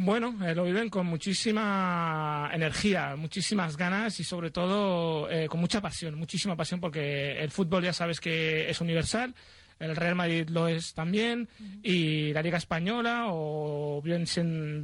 Bueno, 0.00 0.36
eh, 0.46 0.54
lo 0.54 0.62
viven 0.62 0.90
con 0.90 1.06
muchísima 1.06 2.48
energía, 2.52 3.16
muchísimas 3.16 3.76
ganas 3.76 4.20
y 4.20 4.24
sobre 4.24 4.52
todo 4.52 5.28
eh, 5.28 5.48
con 5.48 5.58
mucha 5.58 5.80
pasión, 5.80 6.14
muchísima 6.14 6.54
pasión 6.54 6.78
porque 6.78 7.32
el 7.40 7.50
fútbol 7.50 7.82
ya 7.82 7.92
sabes 7.92 8.20
que 8.20 8.70
es 8.70 8.80
universal, 8.80 9.34
el 9.80 9.96
Real 9.96 10.14
Madrid 10.14 10.48
lo 10.50 10.68
es 10.68 10.94
también 10.94 11.48
y 11.82 12.32
la 12.32 12.42
Liga 12.42 12.58
Española 12.58 13.24
o 13.30 14.00
bien 14.00 14.24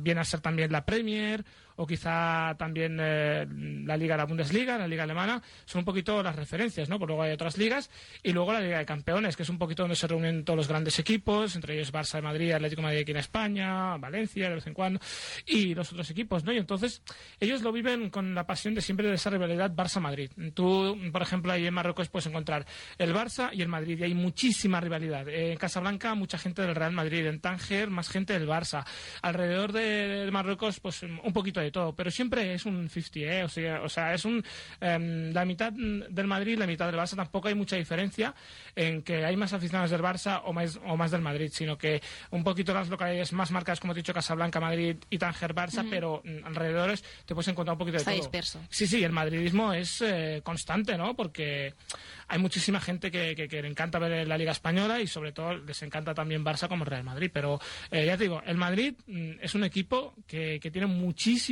viene 0.03 0.20
a 0.20 0.24
ser 0.24 0.40
también 0.40 0.72
la 0.72 0.85
Premier 0.85 1.44
o 1.76 1.87
quizá 1.87 2.54
también 2.56 2.98
eh, 3.00 3.46
la 3.84 3.96
Liga, 3.96 4.16
la 4.16 4.24
Bundesliga, 4.24 4.78
la 4.78 4.87
Liga 4.87 5.02
Alemana, 5.04 5.42
son 5.64 5.80
un 5.80 5.84
poquito 5.84 6.22
las 6.22 6.37
referencias, 6.37 6.88
¿no? 6.88 6.98
Porque 6.98 7.10
luego 7.10 7.22
hay 7.22 7.32
otras 7.32 7.58
ligas 7.58 7.90
y 8.22 8.32
luego 8.32 8.52
la 8.52 8.60
Liga 8.60 8.78
de 8.78 8.87
Campeones, 8.87 9.37
que 9.37 9.42
es 9.42 9.48
un 9.48 9.58
poquito 9.58 9.82
donde 9.82 9.96
se 9.96 10.06
reúnen 10.06 10.44
todos 10.44 10.56
los 10.56 10.68
grandes 10.68 10.98
equipos, 10.98 11.56
entre 11.56 11.74
ellos 11.74 11.92
Barça 11.92 12.14
de 12.14 12.22
Madrid, 12.22 12.52
Atlético 12.52 12.82
de 12.82 12.87
Madrid 12.87 13.00
aquí 13.00 13.10
en 13.10 13.16
España, 13.16 13.96
Valencia 13.96 14.48
de 14.48 14.54
vez 14.54 14.66
en 14.66 14.74
cuando 14.74 15.00
y 15.46 15.74
los 15.74 15.92
otros 15.92 16.10
equipos, 16.10 16.44
¿no? 16.44 16.52
Y 16.52 16.58
entonces 16.58 17.02
ellos 17.40 17.62
lo 17.62 17.72
viven 17.72 18.10
con 18.10 18.34
la 18.34 18.46
pasión 18.46 18.74
de 18.74 18.80
siempre 18.80 19.08
de 19.08 19.14
esa 19.14 19.30
rivalidad 19.30 19.72
Barça-Madrid. 19.72 20.30
Tú, 20.54 20.98
por 21.12 21.22
ejemplo, 21.22 21.52
ahí 21.52 21.66
en 21.66 21.74
Marruecos 21.74 22.08
puedes 22.08 22.26
encontrar 22.26 22.66
el 22.98 23.14
Barça 23.14 23.50
y 23.52 23.62
el 23.62 23.68
Madrid 23.68 23.98
y 23.98 24.04
hay 24.04 24.14
muchísima 24.14 24.80
rivalidad. 24.80 25.28
En 25.28 25.56
Casablanca 25.56 26.14
mucha 26.14 26.38
gente 26.38 26.62
del 26.62 26.74
Real 26.74 26.92
Madrid, 26.92 27.26
en 27.26 27.40
Tánger 27.40 27.90
más 27.90 28.08
gente 28.08 28.32
del 28.32 28.48
Barça. 28.48 28.84
Alrededor 29.22 29.72
de, 29.72 30.24
de 30.24 30.30
Marruecos 30.30 30.80
pues 30.80 31.02
un 31.02 31.32
poquito 31.32 31.60
de 31.64 31.70
todo, 31.70 31.94
pero 31.94 32.11
siempre 32.11 32.55
es 32.55 32.64
un 32.66 32.88
50, 32.88 33.18
¿eh? 33.20 33.44
O 33.44 33.48
sea, 33.48 33.83
o 33.83 33.88
sea 33.88 34.14
es 34.14 34.24
un 34.24 34.44
em, 34.81 35.33
la 35.33 35.44
mitad 35.44 35.72
del 35.72 36.27
Madrid, 36.27 36.59
la 36.59 36.66
mitad 36.66 36.87
del 36.87 36.96
Barça, 37.00 37.16
tampoco 37.16 37.48
hay 37.48 37.55
mucha 37.55 37.77
diferencia 37.77 38.35
en 38.77 39.03
que 39.03 39.24
hay 39.24 39.37
más 39.37 39.53
aficionados 39.53 39.90
del 39.90 40.00
Barça 40.03 40.42
o 40.44 40.53
más, 40.53 40.79
o 40.85 40.96
más 40.96 41.11
del 41.11 41.20
Madrid, 41.22 41.50
sino 41.53 41.77
que 41.79 42.03
un 42.31 42.44
poquito 42.44 42.72
las 42.74 42.88
localidades 42.88 43.33
más 43.33 43.50
marcadas, 43.50 43.81
como 43.81 43.92
te 43.94 44.00
he 44.00 44.03
dicho, 44.03 44.14
Casablanca, 44.14 44.61
Madrid 44.61 44.96
y 45.11 45.18
Tánger, 45.18 45.55
Barça, 45.55 45.87
pero 45.88 46.22
mm, 46.24 46.45
alrededores 46.45 47.03
te 47.24 47.34
puedes 47.34 47.49
encontrar 47.49 47.74
un 47.74 47.78
poquito 47.78 47.97
Está 47.99 48.11
de 48.11 48.16
todo. 48.18 48.26
disperso. 48.26 48.61
Sí, 48.70 48.86
sí, 48.86 49.03
el 49.05 49.12
madridismo 49.12 49.72
es 49.72 50.01
eh, 50.03 50.41
constante, 50.45 50.97
¿no? 50.97 51.14
Porque 51.14 51.74
hay 52.28 52.38
muchísima 52.38 52.80
gente 52.80 53.11
que, 53.11 53.34
que- 53.34 53.49
que 53.49 53.62
le 53.62 53.68
encanta 53.68 53.99
ver 53.99 54.26
la 54.26 54.38
Liga 54.38 54.53
Española 54.53 55.01
y 55.01 55.07
sobre 55.07 55.32
todo 55.32 55.55
les 55.57 55.82
encanta 55.82 56.14
también 56.14 56.45
Barça 56.45 56.68
como 56.68 56.84
Real 56.84 57.05
Madrid. 57.05 57.30
Pero 57.32 57.61
eh, 57.91 58.07
ya 58.07 58.16
te 58.16 58.24
digo, 58.24 58.43
el 58.47 58.57
Madrid 58.57 58.95
mm, 59.07 59.32
es 59.41 59.55
un 59.55 59.64
equipo 59.64 60.14
que, 60.26 60.59
que 60.61 60.70
tiene 60.70 60.86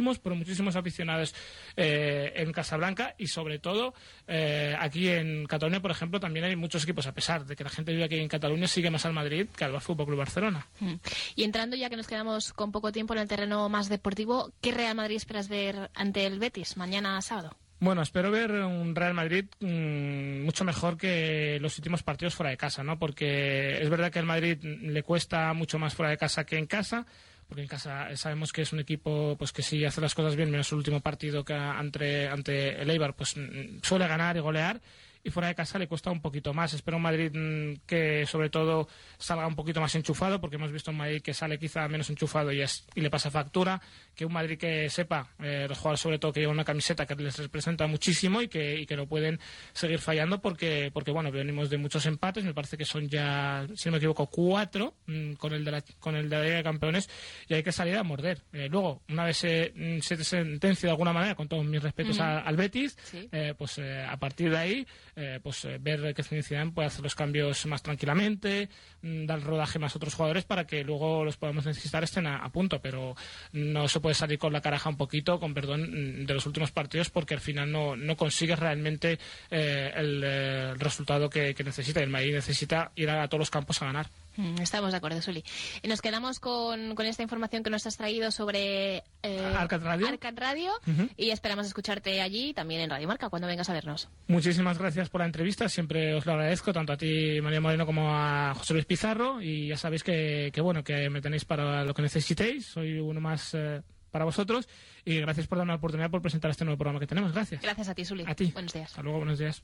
muchísimos, 0.03 0.18
pero 0.18 0.36
muchísimos 0.36 0.76
aficionados 0.76 1.34
eh, 1.76 2.32
en 2.36 2.53
Casablanca 2.53 3.14
y 3.18 3.28
sobre 3.28 3.59
todo 3.59 3.94
eh, 4.26 4.74
aquí 4.78 5.09
en 5.09 5.46
Cataluña, 5.46 5.80
por 5.80 5.90
ejemplo, 5.90 6.20
también 6.20 6.44
hay 6.44 6.57
muchos 6.57 6.82
equipos, 6.82 7.07
a 7.07 7.14
pesar 7.14 7.46
de 7.46 7.57
que 7.57 7.64
la 7.64 7.70
gente 7.70 7.92
vive 7.92 8.05
aquí 8.05 8.18
en 8.18 8.28
Cataluña, 8.28 8.66
sigue 8.66 8.90
más 8.90 9.07
al 9.07 9.12
Madrid 9.12 9.46
que 9.57 9.64
al 9.64 9.80
Fútbol 9.80 10.07
Club 10.07 10.18
Barcelona. 10.18 10.66
Mm. 10.80 10.94
Y 11.36 11.44
entrando 11.44 11.76
ya 11.76 11.88
que 11.88 11.96
nos 11.96 12.07
quedamos 12.07 12.53
con 12.53 12.72
poco 12.72 12.92
tiempo 12.92 13.14
en 13.14 13.20
el 13.20 13.28
terreno 13.28 13.68
más 13.68 13.88
deportivo, 13.88 14.53
¿qué 14.61 14.72
Real 14.72 14.94
Madrid 14.94 15.16
esperas 15.16 15.48
ver 15.48 15.90
ante 15.94 16.26
el 16.26 16.38
Betis 16.38 16.76
mañana 16.76 17.20
sábado? 17.22 17.57
Bueno, 17.82 18.03
espero 18.03 18.30
ver 18.30 18.53
un 18.53 18.94
Real 18.94 19.12
Madrid 19.12 19.46
mm, 19.59 20.44
mucho 20.44 20.64
mejor 20.64 20.96
que 20.96 21.59
los 21.61 21.76
últimos 21.78 22.05
partidos 22.05 22.32
fuera 22.32 22.50
de 22.50 22.57
casa, 22.57 22.84
¿no? 22.84 22.96
Porque 22.96 23.82
es 23.82 23.90
verdad 23.90 24.12
que 24.12 24.20
al 24.20 24.24
Madrid 24.24 24.62
le 24.62 25.03
cuesta 25.03 25.53
mucho 25.53 25.80
más 25.80 25.92
fuera 25.92 26.11
de 26.11 26.16
casa 26.16 26.46
que 26.46 26.59
en 26.59 26.66
casa, 26.66 27.07
porque 27.53 27.61
en 27.61 27.68
casa 27.68 28.16
sabemos 28.16 28.50
que 28.50 28.62
es 28.62 28.72
un 28.72 28.80
equipo 28.80 29.36
pues 29.38 29.53
que 29.53 29.62
si 29.62 29.84
hace 29.84 30.00
las 30.00 30.14
cosas 30.14 30.36
bien, 30.36 30.50
menos 30.50 30.72
el 30.72 30.78
último 30.78 31.00
partido 31.00 31.44
que 31.44 31.53
ante, 31.53 32.26
ante 32.26 32.80
el 32.80 32.88
Eibar, 32.88 33.12
pues 33.12 33.36
mm, 33.36 33.80
suele 33.82 34.09
ganar 34.09 34.38
y 34.38 34.40
golear. 34.40 34.80
Y 35.25 35.31
fuera 35.31 35.47
de 35.49 35.55
casa 35.55 35.79
le 35.79 35.87
cuesta 35.87 36.11
un 36.11 36.20
poquito 36.20 36.53
más. 36.53 36.75
Espero 36.75 36.97
un 36.97 37.03
Madrid 37.05 37.31
mm, 37.33 37.83
que 37.87 38.27
sobre 38.27 38.51
todo 38.51 38.89
salga 39.18 39.47
un 39.47 39.55
poquito 39.55 39.81
más 39.81 39.95
enchufado, 39.95 40.41
porque 40.41 40.57
hemos 40.57 40.73
visto 40.73 40.91
un 40.91 40.97
Madrid 40.97 41.23
que 41.23 41.33
sale 41.33 41.61
quizá 41.61 41.87
menos 41.87 42.11
enchufado 42.11 42.51
y, 42.51 42.61
es- 42.61 42.87
y 42.97 43.01
le 43.03 43.09
pasa 43.09 43.31
factura. 43.31 43.81
Que 44.16 44.25
un 44.27 44.33
Madrid 44.33 44.59
que 44.59 44.91
sepa, 44.91 45.31
eh, 45.39 45.66
los 45.68 45.79
jugadores 45.79 46.01
sobre 46.01 46.18
todo 46.18 46.33
que 46.33 46.41
llevan 46.41 46.57
una 46.57 46.64
camiseta 46.64 47.07
que 47.07 47.14
les 47.14 47.39
representa 47.39 47.87
muchísimo 47.87 48.43
y 48.43 48.49
que, 48.49 48.81
y 48.81 48.85
que 48.85 48.97
no 48.97 49.07
pueden 49.07 49.39
seguir 49.73 50.01
fallando 50.01 50.41
porque, 50.41 50.91
porque 50.93 51.12
bueno, 51.12 51.31
venimos 51.31 51.70
de 51.70 51.79
muchos 51.79 52.05
empates. 52.07 52.43
Me 52.45 52.53
parece 52.53 52.77
que 52.77 52.85
son 52.85 53.09
ya, 53.09 53.64
si 53.77 53.89
no 53.89 53.93
me 53.93 53.99
equivoco, 53.99 54.27
cuatro 54.27 54.97
mm, 55.07 55.35
con 55.35 55.53
el 55.53 55.64
de 55.64 55.70
la, 55.70 55.85
con 56.01 56.16
el 56.16 56.29
de 56.29 56.37
la 56.37 56.43
Liga 56.43 56.57
de 56.57 56.62
Campeones 56.64 57.09
y 57.49 57.55
hay 57.55 57.62
que 57.62 57.70
salir 57.70 57.97
a 57.97 58.03
morder. 58.03 58.43
Eh, 58.53 58.68
luego, 58.68 59.03
una 59.09 59.25
vez 59.25 59.37
se, 59.37 59.73
mm, 59.75 60.01
se 60.01 60.23
sentencia 60.25 60.89
de 60.89 60.91
alguna 60.91 61.12
manera, 61.12 61.37
con 61.37 61.47
todos 61.47 61.64
mis 61.64 61.81
respetos 61.81 62.18
a- 62.18 62.41
al 62.41 62.57
Betis, 62.57 62.99
Sí. 63.05 63.29
eh, 63.31 63.55
pues 63.57 63.79
eh, 63.79 64.03
a 64.05 64.16
partir 64.16 64.51
de 64.51 64.59
ahí, 64.59 64.87
eh, 65.16 65.40
pues 65.42 65.64
eh, 65.64 65.78
ver 65.80 66.14
que 66.14 66.22
Zidane 66.22 66.72
puede 66.72 66.88
hacer 66.88 67.02
los 67.02 67.14
cambios 67.14 67.66
más 67.66 67.82
tranquilamente, 67.82 68.68
mm, 69.02 69.26
dar 69.26 69.42
rodaje 69.42 69.78
más 69.78 69.94
a 69.94 69.98
otros 69.98 70.14
jugadores 70.14 70.44
para 70.44 70.66
que 70.66 70.84
luego 70.84 71.24
los 71.24 71.36
podamos 71.36 71.66
necesitar 71.66 72.02
estén 72.04 72.26
a, 72.26 72.48
punto, 72.50 72.80
pero 72.80 73.14
no 73.52 73.88
se 73.88 74.00
puede 74.00 74.14
salir 74.14 74.38
con 74.38 74.52
la 74.52 74.60
caraja 74.60 74.88
un 74.88 74.96
poquito, 74.96 75.38
con 75.40 75.54
perdón, 75.54 75.82
mm, 75.82 76.26
de 76.26 76.34
los 76.34 76.46
últimos 76.46 76.70
partidos 76.70 77.10
porque 77.10 77.34
al 77.34 77.40
final 77.40 77.70
no, 77.70 77.96
no 77.96 78.16
consigues 78.16 78.58
realmente 78.58 79.18
eh, 79.50 79.92
el, 79.94 80.22
eh, 80.24 80.70
el 80.70 80.80
resultado 80.80 81.28
que, 81.30 81.54
que 81.54 81.64
necesita. 81.64 82.00
El 82.00 82.10
Madrid 82.10 82.34
necesita 82.34 82.92
ir 82.96 83.10
a, 83.10 83.28
todos 83.28 83.40
los 83.40 83.50
campos 83.50 83.80
a 83.82 83.86
ganar. 83.86 84.06
Mm, 84.37 84.61
Estamos 84.61 84.91
de 84.93 84.97
acuerdo, 84.97 85.20
Suli. 85.20 85.45
Y 85.83 85.89
nos 85.89 86.01
quedamos 86.01 86.41
con, 86.41 86.95
con 86.95 87.07
esta 87.07 87.22
información 87.22 87.62
que 87.62 87.70
nos 87.70 87.87
has 87.87 87.97
traído 87.97 88.30
sobre 88.30 89.05
eh, 89.22 89.53
Arcad 89.57 89.83
Radio. 89.83 90.09
Arcad 90.09 90.35
Radio 90.37 90.72
y 91.16 91.30
esperamos 91.30 91.66
escucharte 91.66 92.20
allí 92.20 92.51
y 92.51 92.55
también 92.55 92.80
en 92.80 92.91
Radio 92.91 93.09
Marca 93.09 93.28
cuando 93.28 93.49
vengas 93.49 93.68
a 93.68 93.72
vernos. 93.72 94.09
Muchísimas 94.28 94.78
gracias 94.78 95.09
por 95.09 95.20
la 95.20 95.26
entrevista, 95.26 95.68
siempre 95.68 96.14
os 96.14 96.26
lo 96.26 96.33
agradezco, 96.33 96.72
tanto 96.72 96.93
a 96.93 96.97
ti, 96.97 97.41
María 97.43 97.61
Moreno, 97.61 97.87
como 97.87 98.09
a 98.11 98.55
José 98.57 98.72
Luis 98.74 98.87
Pizarro, 98.87 99.43
y 99.43 99.68
ya 99.68 99.76
sabéis 99.76 100.03
que, 100.03 100.51
que 100.53 100.61
bueno, 100.61 100.83
que 100.83 101.11
me 101.11 101.20
tenéis 101.20 101.45
para 101.45 101.85
lo 101.85 101.95
que 101.95 102.03
necesitéis, 102.03 102.66
soy 102.66 102.99
uno 102.99 103.20
más 103.20 103.55
eh, 103.55 103.83
para 104.11 104.24
vosotros, 104.24 104.68
y 105.05 105.18
gracias 105.20 105.47
por 105.47 105.59
darme 105.59 105.72
la 105.72 105.76
oportunidad 105.76 106.11
por 106.11 106.22
presentar 106.22 106.51
este 106.51 106.64
nuevo 106.64 106.78
programa 106.78 107.01
que 107.01 107.07
tenemos, 107.07 107.33
gracias. 107.33 107.62
Gracias 107.62 107.89
a 107.89 107.95
ti, 107.95 108.05
Suli. 108.05 108.24
A 108.26 108.35
ti. 108.35 108.51
Buenos 108.53 108.72
días. 108.72 108.91
Hasta 108.91 109.03
luego, 109.03 109.18
buenos 109.18 109.39
días. 109.39 109.62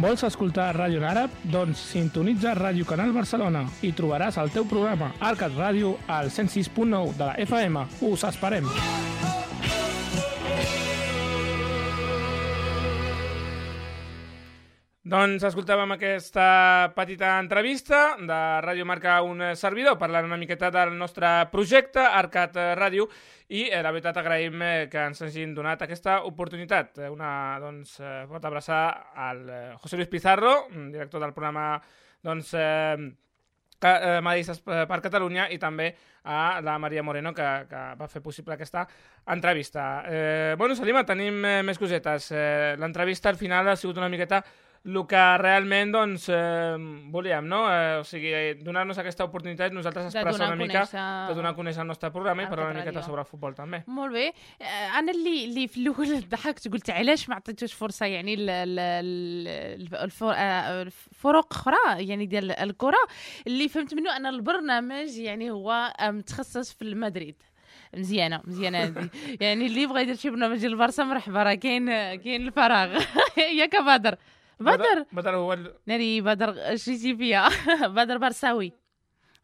Vols 0.00 0.22
escoltar 0.24 0.70
ràdio 0.72 1.00
en 1.02 1.04
àrab? 1.04 1.32
Doncs 1.52 1.80
sintonitza 1.92 2.54
Ràdio 2.56 2.86
Canal 2.88 3.12
Barcelona 3.12 3.66
i 3.84 3.90
trobaràs 3.92 4.38
el 4.40 4.52
teu 4.54 4.64
programa 4.70 5.10
Arcat 5.20 5.52
Ràdio 5.58 5.92
al 6.08 6.32
106.9 6.32 7.18
de 7.20 7.28
la 7.28 7.36
FM. 7.44 7.84
Us 8.08 8.24
esperem! 8.30 8.70
Doncs 15.10 15.42
escoltàvem 15.42 15.90
aquesta 15.96 16.92
petita 16.94 17.32
entrevista 17.42 18.12
de 18.14 18.36
Ràdio 18.62 18.84
Marca 18.86 19.16
un 19.26 19.40
servidor 19.58 19.96
parlant 19.98 20.28
una 20.28 20.36
miqueta 20.38 20.68
del 20.70 20.92
nostre 21.00 21.26
projecte 21.50 22.04
Arcat 22.04 22.54
Ràdio 22.78 23.08
i 23.48 23.64
eh, 23.64 23.80
la 23.82 23.90
veritat 23.90 24.20
agraïm 24.20 24.62
eh, 24.62 24.84
que 24.92 25.08
ens 25.08 25.24
hagin 25.26 25.56
donat 25.56 25.82
aquesta 25.82 26.20
oportunitat. 26.28 27.00
Eh, 27.00 27.10
Una 27.10 27.32
doncs, 27.58 27.96
eh, 27.98 28.20
pot 28.30 28.46
abraçar 28.46 28.84
al 29.16 29.42
eh, 29.48 29.58
José 29.82 29.98
Luis 29.98 30.12
Pizarro, 30.12 30.68
mm, 30.68 30.86
director 30.94 31.26
del 31.26 31.34
programa 31.34 31.66
doncs, 32.22 32.54
eh, 32.54 33.10
eh, 33.82 34.20
Madistes 34.22 34.62
per 34.62 35.02
Catalunya 35.02 35.50
i 35.50 35.58
també 35.58 35.90
a 36.22 36.60
la 36.62 36.78
Maria 36.78 37.02
Moreno 37.02 37.34
que, 37.34 37.50
que 37.66 37.84
va 37.98 38.12
fer 38.14 38.22
possible 38.22 38.54
aquesta 38.54 38.86
entrevista. 39.26 39.90
Eh, 40.06 40.54
bueno, 40.56 40.78
Salima, 40.78 41.02
tenim 41.02 41.42
més 41.66 41.82
cosetes. 41.82 42.30
Eh, 42.30 42.76
L'entrevista 42.78 43.34
al 43.34 43.42
final 43.42 43.74
ha 43.74 43.78
sigut 43.80 43.98
una 43.98 44.12
miqueta 44.12 44.44
el 44.82 44.96
que 45.06 45.22
realment 45.38 45.92
doncs, 45.92 46.28
eh, 46.32 46.76
volíem, 47.12 47.46
no? 47.46 47.68
Eh, 47.68 47.98
o 48.00 48.04
sigui, 48.04 48.30
donar-nos 48.64 48.96
aquesta 48.98 49.24
oportunitat 49.24 49.72
nosaltres 49.76 50.06
expressar 50.08 50.46
una 50.46 50.56
mica, 50.56 50.84
conèixer- 50.86 51.28
de 51.28 51.34
donar 51.34 51.52
a 51.52 51.56
conèixer 51.56 51.82
el 51.82 51.86
nostre 51.86 52.10
programa 52.10 52.42
i 52.42 52.46
parlar 52.46 52.70
una 52.70 52.80
miqueta 52.80 53.02
sobre 53.02 53.20
el 53.20 53.26
futbol 53.26 53.54
també. 53.54 53.84
مول 53.86 54.12
بي 54.12 54.32
أنا 54.98 55.12
اللي 55.12 55.44
اللي 55.44 55.68
في 55.68 55.76
الأول 55.80 56.28
ضحكت 56.28 56.68
قلت 56.68 56.90
علاش 56.90 57.28
ما 57.28 57.34
عطيتوش 57.34 57.72
فرصه 57.72 58.06
يعني 58.06 58.34
ال- 58.34 58.50
ال- 58.50 58.78
ال- 58.78 59.94
الفر- 59.94 60.34
الفرق 60.34 61.52
أخرى 61.52 61.76
يعني 62.08 62.26
ديال 62.26 62.50
الكره 62.52 62.98
اللي 63.46 63.68
فهمت 63.68 63.94
منه 63.94 64.16
ان 64.16 64.26
البرنامج 64.26 65.08
يعني 65.18 65.50
هو 65.50 65.92
متخصص 66.02 66.72
في 66.72 66.82
المدريد 66.82 67.34
مزيانه 67.96 68.40
مزيانه 68.44 68.78
هذه 68.78 69.10
يعني 69.40 69.66
اللي 69.66 69.82
يبغى 69.82 70.02
يدير 70.02 70.14
شي 70.16 70.30
برنامج 70.30 70.58
ديال 70.58 70.72
البارسا 70.72 71.04
مرحبا 71.04 71.42
راه 71.42 71.54
كاين 71.54 71.86
كاين 72.16 72.46
الفراغ 72.46 73.02
ياك 73.58 73.76
بدر 73.76 74.16
بدر. 74.60 75.04
بدر 75.12 75.36
هو 75.36 75.52
ال... 75.52 75.74
ناري 75.86 76.20
بدر 76.20 76.76
شتي 76.76 77.16
فيا 77.16 77.48
بدر 77.96 78.18
برساوي. 78.18 78.72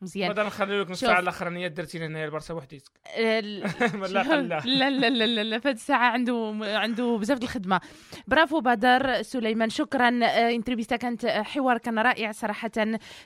مزيان. 0.03 0.33
بدر 0.33 0.47
نخلي 0.47 0.81
لك 0.81 0.91
نص. 0.91 1.01
ساعة 1.01 1.21
الأخرانية 1.21 1.69
درتي 1.69 1.99
لنا 1.99 2.25
البرسا 2.25 2.55
وحديك 2.55 2.83
ال- 3.19 3.61
لا 4.13 4.23
لا 4.23 4.43
لا. 4.43 4.91
لا 4.91 5.11
لا, 5.11 5.43
لا 5.43 5.59
فهاد 5.59 5.75
الساعة 5.75 6.11
عنده 6.11 6.57
عنده 6.63 7.17
بزاف 7.17 7.39
د 7.39 7.43
الخدمة. 7.43 7.81
برافو 8.27 8.61
بدر 8.61 9.23
سليمان 9.23 9.69
شكرا. 9.71 10.09
آه، 10.25 10.51
انترفيستا 10.51 10.97
كانت 10.97 11.27
حوار 11.27 11.79
كان 11.79 11.99
رائع 11.99 12.33
صراحة. 12.33 12.71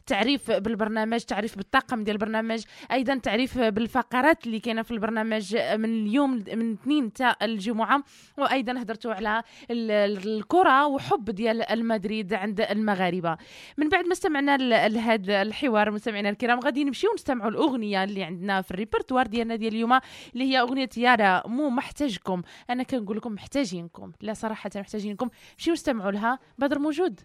تعريف 0.06 0.50
بالبرنامج 0.50 1.20
تعريف 1.20 1.56
بالطاقم 1.56 2.04
ديال 2.04 2.16
البرنامج 2.16 2.62
أيضا 2.92 3.14
تعريف 3.18 3.58
بالفقرات 3.58 4.46
اللي 4.46 4.60
كاينة 4.60 4.82
في 4.82 4.90
البرنامج 4.90 5.56
من 5.56 6.06
اليوم 6.06 6.44
من 6.54 6.72
اثنين 6.72 7.12
تاع 7.12 7.36
الجمعة. 7.42 8.02
وأيضا 8.38 8.72
هضرتوا 8.82 9.14
على 9.14 9.42
ال- 9.70 9.90
ال- 9.90 10.36
الكرة 10.38 10.86
وحب 10.86 11.24
ديال 11.30 11.62
المدريد 11.70 12.34
عند 12.34 12.60
المغاربة. 12.60 13.36
من 13.78 13.88
بعد 13.88 14.04
ما 14.06 14.12
استمعنا 14.12 14.56
لهذا 14.88 15.42
الحوار 15.42 15.90
مستمعينا 15.90 16.28
الكرام 16.30 16.59
غادي 16.60 16.84
نمشيو 16.84 17.10
نستمعوا 17.14 17.50
الأغنية 17.50 18.04
اللي 18.04 18.24
عندنا 18.24 18.62
في 18.62 18.70
الريبرتوار 18.70 19.26
ديالنا 19.26 19.56
ديال 19.56 19.74
اليوم 19.74 19.92
اللي 20.32 20.44
هي 20.44 20.60
أغنية 20.60 20.88
يارا 20.96 21.46
مو 21.46 21.70
محتاجكم. 21.70 22.42
أنا 22.70 22.82
كنقول 22.82 23.16
لكم 23.16 23.32
محتاجينكم. 23.32 24.12
لا 24.20 24.32
صراحة 24.32 24.70
محتاجينكم. 24.76 25.28
مشيو 25.58 25.74
استمعوا 25.74 26.10
لها. 26.10 26.38
بدر 26.58 26.78
موجود. 26.78 27.20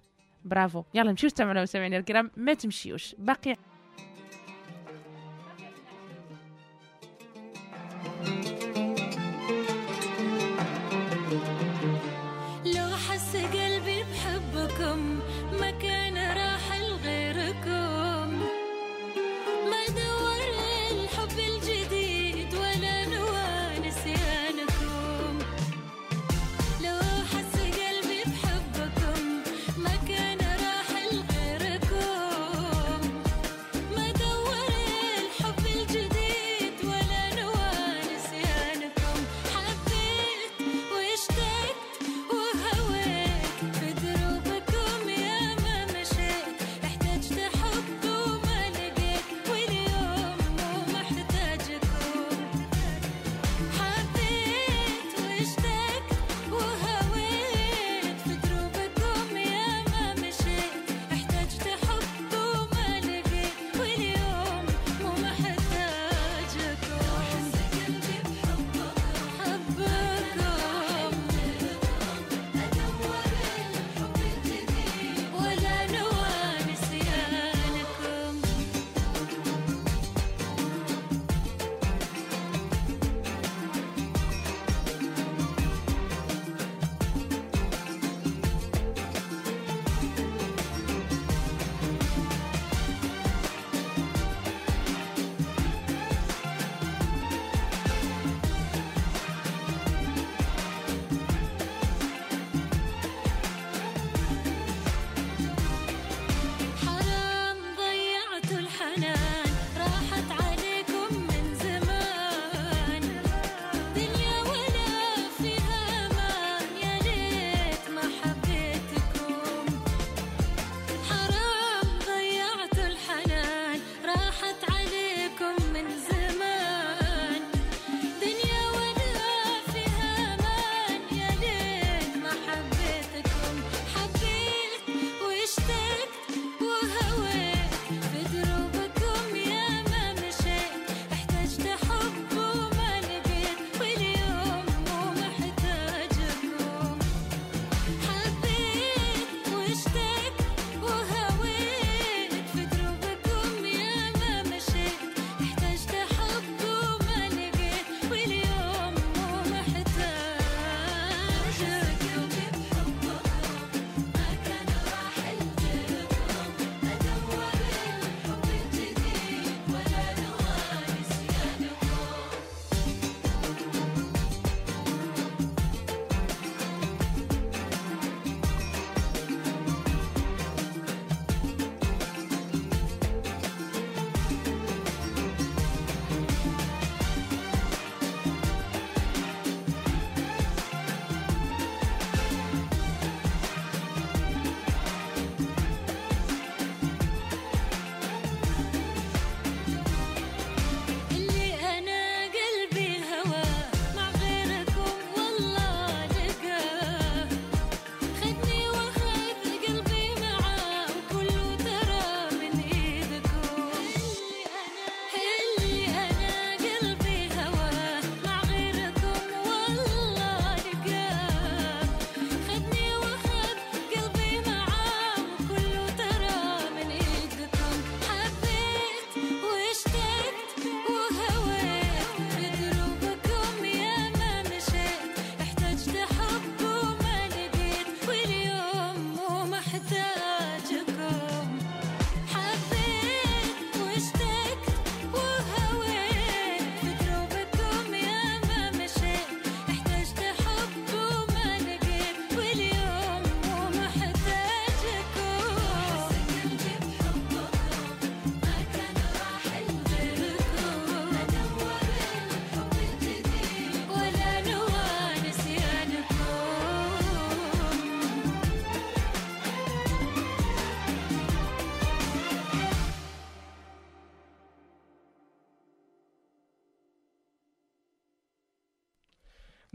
برافو. 0.45 0.83
يلا 0.93 1.11
نمشيو 1.11 1.27
نستمعوا 1.27 1.53
لها 1.53 1.63
مستمعينا 1.63 1.97
الكرام. 1.97 2.31
ما 2.37 2.53
تمشيوش. 2.53 3.15
باقي 3.17 3.55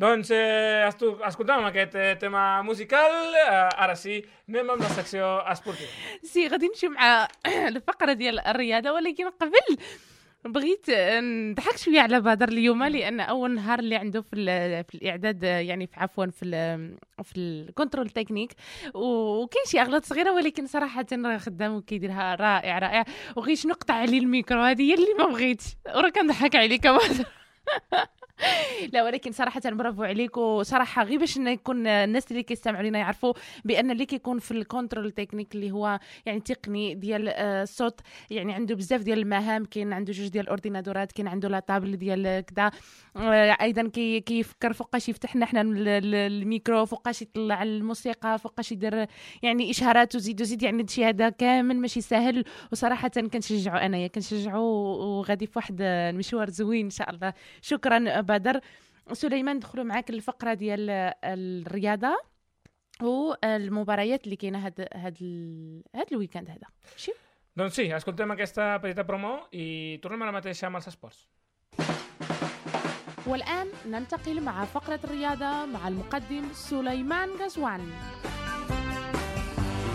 Doncs 0.00 0.30
eh, 0.32 0.88
escoltàvem 0.88 1.66
aquest 1.68 1.94
eh, 2.00 2.14
tema 2.20 2.62
musical, 2.64 3.12
eh, 3.36 3.82
ara 3.84 3.92
sí, 4.00 4.14
anem 4.48 4.72
amb 4.72 4.80
la 4.80 4.88
secció 4.94 5.26
esportiva. 5.52 5.90
سي 6.22 6.48
غادي 6.48 6.66
نمشيو 6.66 6.90
مع 6.90 7.28
الفقرة 7.68 8.12
ديال 8.12 8.40
الرياضة 8.40 8.92
ولكن 8.92 9.28
قبل 9.28 9.76
بغيت 10.44 10.90
نضحك 11.50 11.76
شوية 11.76 12.00
على 12.00 12.20
بدر 12.20 12.48
اليوم 12.48 12.84
لأن 12.84 13.20
أول 13.20 13.54
نهار 13.54 13.78
اللي 13.78 13.96
عنده 13.96 14.20
في, 14.20 14.36
في 14.84 14.94
الإعداد 14.94 15.42
يعني 15.42 15.86
في 15.86 16.00
عفوا 16.00 16.26
في 16.26 16.44
ال 16.44 16.96
في 17.24 17.36
الكنترول 17.36 18.10
تكنيك 18.10 18.52
وكاين 18.94 19.64
شي 19.66 19.80
أغلاط 19.80 20.04
صغيرة 20.04 20.32
ولكن 20.32 20.66
صراحة 20.66 21.06
راه 21.12 21.38
خدام 21.38 21.74
وكيديرها 21.74 22.34
رائع 22.34 22.78
رائع. 22.78 23.04
وغيش 23.36 23.66
نقطع 23.66 23.94
عليه 23.94 24.18
الميكرو 24.18 24.60
هذه 24.60 24.82
هي 24.82 24.94
اللي 24.94 25.14
ما 25.18 25.26
بغيتش. 25.26 25.64
وراه 25.94 26.08
كنضحك 26.08 26.56
عليك 26.56 26.86
بدر. 26.86 27.39
لا 28.92 29.04
ولكن 29.04 29.32
صراحة 29.32 29.60
برافو 29.64 30.02
عليك 30.02 30.36
وصراحة 30.36 31.04
غير 31.04 31.18
باش 31.18 31.36
إن 31.36 31.48
يكون 31.48 31.86
الناس 31.86 32.30
اللي 32.30 32.42
كيستمعوا 32.42 32.82
لنا 32.82 32.98
يعرفوا 32.98 33.32
بأن 33.64 33.90
اللي 33.90 34.06
كيكون 34.06 34.38
في 34.38 34.50
الكنترول 34.50 35.10
تكنيك 35.10 35.54
اللي 35.54 35.70
هو 35.70 36.00
يعني 36.26 36.40
تقني 36.40 36.94
ديال 36.94 37.28
آه، 37.28 37.62
الصوت 37.62 38.00
يعني 38.30 38.52
عنده 38.52 38.74
بزاف 38.74 39.00
ديال 39.02 39.18
المهام 39.18 39.64
كاين 39.64 39.92
عنده 39.92 40.12
جوج 40.12 40.28
ديال 40.28 40.44
الأورديناتورات 40.44 41.12
كاين 41.12 41.28
عنده 41.28 41.48
لا 41.48 41.58
طابل 41.60 41.96
ديال 41.96 42.40
كذا 42.40 42.70
آه، 43.16 43.56
أيضا 43.60 43.88
كي 43.88 44.20
كيفكر 44.20 44.72
فوقاش 44.72 45.08
يفتح 45.08 45.36
لنا 45.36 45.46
حنا 45.46 45.60
ال- 45.60 45.88
ال- 45.88 46.14
الميكرو 46.14 46.84
فوقاش 46.86 47.22
يطلع 47.22 47.62
الموسيقى 47.62 48.38
فوقاش 48.38 48.72
يدير 48.72 49.06
يعني 49.42 49.70
إشهارات 49.70 50.14
وزيد 50.16 50.40
وزيد 50.40 50.62
يعني 50.62 50.82
هادشي 50.82 51.04
هذا 51.04 51.28
كامل 51.28 51.76
ماشي 51.76 52.00
سهل. 52.00 52.44
وصراحة 52.72 53.08
كنشجعو 53.08 53.76
أنايا 53.76 54.06
كنشجعو 54.06 54.62
وغادي 54.64 55.46
في 55.46 55.52
واحد 55.56 55.76
المشوار 55.80 56.50
زوين 56.50 56.84
إن 56.84 56.90
شاء 56.90 57.10
الله. 57.10 57.32
شكرا 57.62 58.20
بدر. 58.20 58.60
سليمان 59.12 59.56
ندخلوا 59.56 59.84
معاك 59.84 60.10
الفقرة 60.10 60.54
ديال 60.54 60.90
الرياضة 61.24 62.16
والمباريات 63.02 64.24
اللي 64.24 64.36
كاينة 64.36 64.66
هاد 64.66 64.88
هاد 64.94 65.16
ال- 65.22 65.82
هاد 65.94 66.06
الويكاند 66.12 66.50
هذا. 66.50 66.66
ماشي؟ 66.92 67.12
Doncs 67.58 67.74
sí, 67.76 67.84
escoltem 67.98 68.30
aquesta 68.30 68.64
petita 68.82 69.02
promo 69.08 69.32
i 69.62 69.98
tornem 70.02 70.22
ara 70.22 70.32
mateix 70.36 70.62
amb 70.64 70.76
els 70.78 70.86
esports. 70.90 71.18
والآن 73.26 73.66
ننتقل 73.90 74.40
مع 74.40 74.64
فقرة 74.64 75.00
الرياضة 75.04 75.66
مع 75.66 75.88
المقدم 75.88 76.52
سليمان 76.52 77.28
غزوان. 77.28 77.80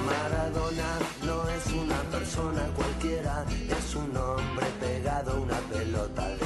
Maradona 0.08 0.92
no 1.28 1.38
es 1.58 1.66
una 1.84 2.02
persona 2.16 2.64
cualquiera, 2.78 3.34
es 3.80 3.96
un 3.96 4.12
hombre 4.18 4.68
pegado 4.84 5.32
a 5.32 5.40
una 5.46 5.60
pelota 5.74 6.26
de 6.40 6.45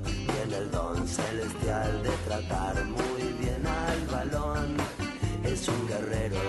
Tiene 0.00 0.56
el 0.56 0.70
don 0.70 1.06
celestial 1.06 2.02
de 2.02 2.10
tratar 2.24 2.82
muy 2.86 3.22
bien 3.38 3.66
al 3.66 4.00
balón. 4.06 4.76
Es 5.44 5.68
un 5.68 5.86
guerrero, 5.86 6.40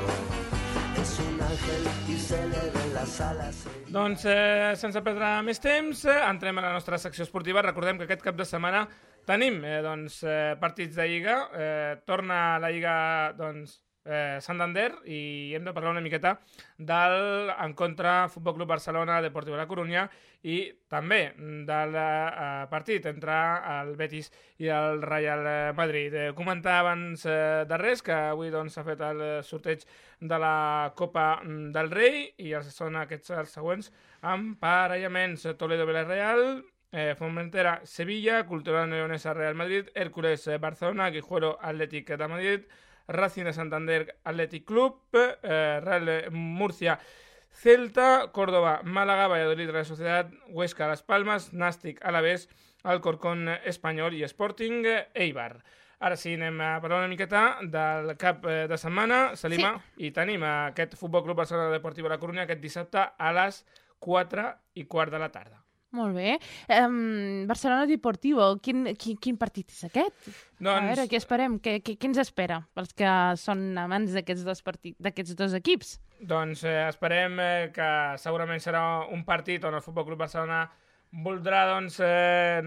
es 1.02 1.20
un 1.20 1.42
ángel 1.42 1.84
y 2.08 2.18
se 2.18 2.38
le 2.48 2.70
ven 2.70 2.94
las 2.94 3.20
alas. 3.20 3.66
Doncs, 3.90 4.24
eh, 4.26 4.74
sense 4.80 5.02
perdre 5.04 5.42
més 5.44 5.60
temps, 5.60 6.06
eh, 6.06 6.20
entrem 6.30 6.58
a 6.58 6.64
la 6.70 6.72
nostra 6.74 6.98
secció 6.98 7.28
esportiva. 7.28 7.62
Recordem 7.62 8.00
que 8.00 8.08
aquest 8.08 8.24
cap 8.24 8.38
de 8.40 8.46
setmana 8.48 8.88
tenim 9.28 9.60
eh, 9.66 9.82
doncs, 9.84 10.24
eh, 10.24 10.56
partits 10.62 10.96
de 10.96 11.08
Lliga. 11.10 11.50
Eh, 11.54 11.98
torna 12.08 12.58
la 12.64 12.72
Lliga 12.72 12.96
doncs, 13.38 13.82
eh, 14.06 14.40
Santander 14.42 14.92
i 15.06 15.54
hem 15.56 15.64
de 15.66 15.74
parlar 15.74 15.92
una 15.92 16.04
miqueta 16.04 16.38
del 16.78 17.52
encontre 17.64 18.30
Futbol 18.30 18.56
Club 18.58 18.70
Barcelona, 18.70 19.22
Deportiu 19.22 19.56
La 19.56 19.68
Corunya 19.68 20.08
i 20.44 20.58
també 20.92 21.22
del 21.68 21.96
eh, 21.96 22.66
partit 22.72 23.06
entre 23.12 23.38
el 23.78 23.94
Betis 24.00 24.30
i 24.60 24.68
el 24.68 25.02
Real 25.02 25.48
eh, 25.48 25.74
Madrid. 25.76 26.14
Eh, 26.14 26.34
comentar 26.36 26.80
abans 26.82 27.26
eh, 27.26 27.64
de 27.70 27.80
res 27.80 28.04
que 28.04 28.16
avui 28.34 28.52
doncs, 28.52 28.76
s'ha 28.76 28.86
fet 28.88 29.02
el 29.08 29.24
sorteig 29.48 29.88
de 30.20 30.40
la 30.40 30.92
Copa 30.96 31.40
mm, 31.44 31.72
del 31.76 31.92
Rei 31.92 32.28
i 32.44 32.54
els 32.58 32.72
són 32.76 33.00
aquests 33.00 33.36
els 33.38 33.56
següents 33.56 33.92
emparellaments 34.24 35.48
Toledo 35.60 35.88
Villarreal, 35.88 36.64
eh, 36.94 37.16
Formentera 37.18 37.82
Sevilla, 37.84 38.46
Cultural 38.46 38.90
Leonesa 38.90 39.34
Real 39.34 39.56
Madrid, 39.56 39.90
Hércules 39.96 40.48
eh, 40.48 40.58
Barcelona, 40.58 41.10
Guijuelo 41.10 41.58
Atlético 41.62 42.18
de 42.18 42.28
Madrid, 42.28 42.62
Racing 43.08 43.46
de 43.46 43.54
Santander 43.54 44.20
Athletic 44.24 44.66
Club, 44.66 45.00
eh, 45.14 45.80
Real 45.84 46.32
Murcia 46.32 47.00
Celta, 47.54 48.32
Córdoba, 48.32 48.82
Málaga, 48.84 49.28
Valladolid, 49.28 49.70
Real 49.70 49.86
Sociedad, 49.86 50.32
Huesca, 50.50 50.88
Las 50.88 51.04
Palmas, 51.04 51.54
Nàstic, 51.54 52.04
Alavés, 52.04 52.50
Alcorcón 52.84 53.48
Espanyol 53.64 54.16
i 54.16 54.24
Sporting 54.24 54.84
Eibar. 55.14 55.64
Ara 56.04 56.18
sí, 56.20 56.34
anem 56.36 56.58
a 56.60 56.82
parlar 56.84 57.00
una 57.00 57.08
miqueta 57.08 57.60
del 57.62 58.18
cap 58.20 58.44
eh, 58.50 58.66
de 58.68 58.78
setmana, 58.78 59.38
Salima, 59.40 59.78
sí. 59.94 60.10
i 60.10 60.12
tenim 60.12 60.44
aquest 60.44 60.98
Futbol 61.00 61.24
Club 61.24 61.40
Barcelona 61.40 61.72
Deportiu 61.72 62.10
La 62.12 62.20
Corunya 62.20 62.44
aquest 62.44 62.60
dissabte 62.60 63.06
a 63.16 63.32
les 63.38 63.62
4 64.04 64.50
i 64.76 64.84
quart 64.84 65.14
de 65.14 65.22
la 65.22 65.32
tarda. 65.32 65.63
Molt 65.94 66.18
bé 66.18 66.38
um, 66.82 67.46
Barcelona 67.50 67.88
Deportivo 67.90 68.50
quin, 68.64 68.92
quin, 69.00 69.18
quin 69.22 69.40
partit 69.40 69.72
és 69.74 69.84
aquest? 69.90 70.16
Doncs- 70.60 70.74
a 70.74 70.86
veure, 70.90 71.08
què 71.12 71.20
esperem? 71.20 71.60
Què, 71.64 71.78
què, 71.86 71.98
què 72.00 72.10
ens 72.10 72.22
espera 72.24 72.64
pels 72.76 72.94
que 72.98 73.10
són 73.40 73.66
amants 73.80 74.16
d'aquests 74.18 74.46
dos, 74.48 74.64
partits, 74.66 75.36
dos 75.38 75.58
equips? 75.60 75.98
Doncs 76.24 76.64
eh, 76.68 76.88
esperem 76.88 77.40
eh, 77.44 77.68
que 77.76 77.90
segurament 78.22 78.62
serà 78.64 78.84
un 79.12 79.26
partit 79.28 79.66
on 79.68 79.78
el 79.78 79.86
Futbol 79.86 80.08
Club 80.08 80.24
Barcelona 80.26 80.66
voldrà 81.14 81.68
doncs, 81.70 82.00
eh, 82.02 82.62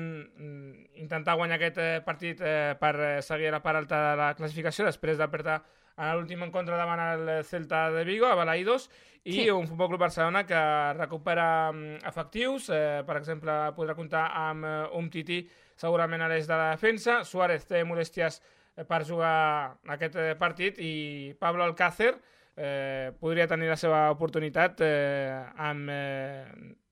intentar 1.02 1.34
guanyar 1.34 1.58
aquest 1.58 1.78
eh, 1.82 1.94
partit 2.06 2.40
eh, 2.40 2.76
per 2.78 2.94
eh, 3.00 3.22
seguir 3.22 3.50
a 3.50 3.56
la 3.56 3.62
part 3.64 3.82
alta 3.82 4.02
de 4.10 4.12
la 4.20 4.28
classificació 4.38 4.86
després 4.86 5.18
de 5.18 5.26
perdre 5.32 5.58
en 5.96 6.12
l'últim 6.16 6.42
encontre 6.44 6.76
davant 6.76 7.00
el 7.00 7.44
Celta 7.44 7.90
de 7.90 8.04
Vigo, 8.04 8.26
a 8.26 8.34
Balaidos, 8.36 8.90
i 9.26 9.32
Sí. 9.32 9.50
un 9.50 9.66
Futbol 9.66 9.88
Club 9.88 10.00
Barcelona 10.00 10.44
que 10.46 10.58
recupera 10.94 11.72
mm, 11.72 12.06
efectius, 12.06 12.68
eh, 12.70 13.02
per 13.06 13.16
exemple, 13.16 13.50
podrà 13.74 13.96
comptar 13.98 14.28
amb 14.32 14.64
eh, 14.64 14.74
un 14.94 15.10
Titi 15.10 15.40
segurament 15.76 16.22
a 16.22 16.28
l'eix 16.28 16.46
de 16.46 16.54
la 16.54 16.70
defensa, 16.76 17.24
Suárez 17.24 17.66
té 17.66 17.82
molèsties 17.84 18.38
eh, 18.76 18.84
per 18.84 19.02
jugar 19.04 19.76
aquest 19.96 20.14
eh, 20.16 20.34
partit 20.38 20.78
i 20.78 21.34
Pablo 21.40 21.64
Alcácer 21.64 22.14
eh, 22.56 23.10
podria 23.18 23.48
tenir 23.50 23.68
la 23.68 23.76
seva 23.76 24.10
oportunitat 24.14 24.80
eh, 24.80 25.42
amb 25.58 25.90
eh, 25.90 26.44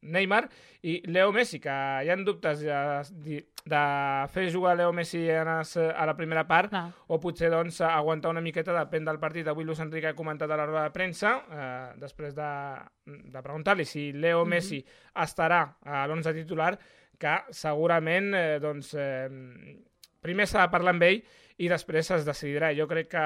Neymar 0.05 0.45
i 0.85 0.99
Leo 1.09 1.33
Messi, 1.33 1.59
que 1.61 1.73
hi 1.73 2.11
ha 2.13 2.17
dubtes 2.21 2.61
de, 2.61 3.41
de 3.65 3.83
fer 4.33 4.47
jugar 4.53 4.77
Leo 4.77 4.93
Messi 4.93 5.23
a 5.31 6.05
la 6.07 6.17
primera 6.17 6.45
part 6.49 6.71
Clar. 6.71 6.91
o 7.09 7.19
potser 7.21 7.51
doncs, 7.53 7.81
aguantar 7.89 8.33
una 8.35 8.43
miqueta, 8.45 8.75
depèn 8.77 9.09
del 9.09 9.21
partit. 9.23 9.49
Avui 9.49 9.65
Luis 9.65 9.81
Enrique 9.81 10.13
ha 10.13 10.19
comentat 10.19 10.51
a 10.51 10.59
la 10.61 10.67
roda 10.69 10.85
de 10.85 10.93
premsa, 10.95 11.39
eh, 11.49 11.95
després 12.01 12.37
de, 12.37 12.51
de 13.07 13.43
preguntar-li 13.43 13.89
si 13.89 14.11
Leo 14.13 14.45
Messi 14.45 14.83
estarà 15.25 15.65
a 15.85 16.05
l'11 16.07 16.37
titular, 16.43 16.75
que 17.19 17.39
segurament 17.55 18.35
eh, 18.37 18.59
doncs, 18.61 18.93
eh, 18.99 19.81
primer 20.25 20.49
s'ha 20.49 20.67
de 20.67 20.73
parlar 20.73 20.95
amb 20.97 21.09
ell 21.09 21.23
i 21.63 21.69
després 21.71 22.11
es 22.17 22.27
decidirà. 22.27 22.73
Jo 22.77 22.89
crec 22.91 23.13
que 23.15 23.25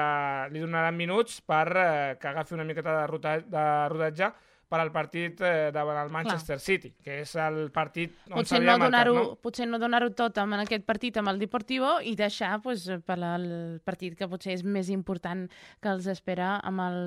li 0.53 0.61
donaran 0.61 0.97
minuts 0.97 1.41
per 1.41 1.65
eh, 1.73 2.15
que 2.21 2.29
agafi 2.31 2.55
una 2.55 2.67
miqueta 2.67 2.95
de, 3.01 3.07
rota, 3.09 3.39
de 3.41 3.65
rodatge 3.91 4.31
per 4.69 4.79
al 4.83 4.91
partit 4.93 5.39
eh, 5.41 5.71
davant 5.73 5.97
el 6.03 6.11
Manchester 6.13 6.59
City, 6.61 6.91
que 7.03 7.19
és 7.23 7.31
el 7.41 7.71
partit 7.73 8.13
on 8.29 8.37
Potser 8.39 8.59
no 8.61 8.75
donar-ho 8.77 9.13
no? 9.17 9.23
potser 9.41 9.65
no 9.67 9.79
donar-ho 9.81 10.11
tot 10.13 10.37
amb 10.37 10.53
en 10.53 10.61
aquest 10.63 10.85
partit 10.85 11.17
amb 11.17 11.31
el 11.33 11.39
Deportivo 11.41 11.95
i 12.05 12.13
deixar 12.19 12.59
pues, 12.61 12.85
per 13.05 13.17
al 13.17 13.47
partit 13.83 14.13
que 14.19 14.27
potser 14.29 14.53
és 14.59 14.63
més 14.63 14.91
important 14.93 15.47
que 15.81 15.89
els 15.89 16.05
espera 16.13 16.59
amb 16.61 16.85
el... 16.85 16.99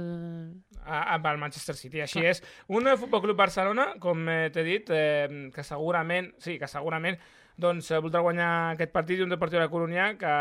a- 0.84 1.14
amb 1.14 1.26
el 1.30 1.38
Manchester 1.38 1.76
City. 1.78 2.00
Així 2.02 2.24
és. 2.26 2.42
Un 2.68 2.88
eh, 2.90 2.96
Futbol 2.98 3.22
Club 3.28 3.38
Barcelona, 3.38 3.92
com 4.02 4.26
eh, 4.28 4.50
t'he 4.52 4.64
dit, 4.66 4.90
eh, 4.90 5.48
que 5.54 5.62
segurament, 5.62 6.32
sí, 6.42 6.58
que 6.58 6.66
segurament 6.68 7.16
doncs, 7.62 7.90
eh, 7.92 8.00
voldrà 8.02 8.22
guanyar 8.24 8.50
aquest 8.74 8.90
partit 8.90 9.20
i 9.20 9.22
un 9.22 9.30
Deportiu 9.30 9.60
de 9.62 9.68
Corunyà 9.70 10.10
que 10.18 10.34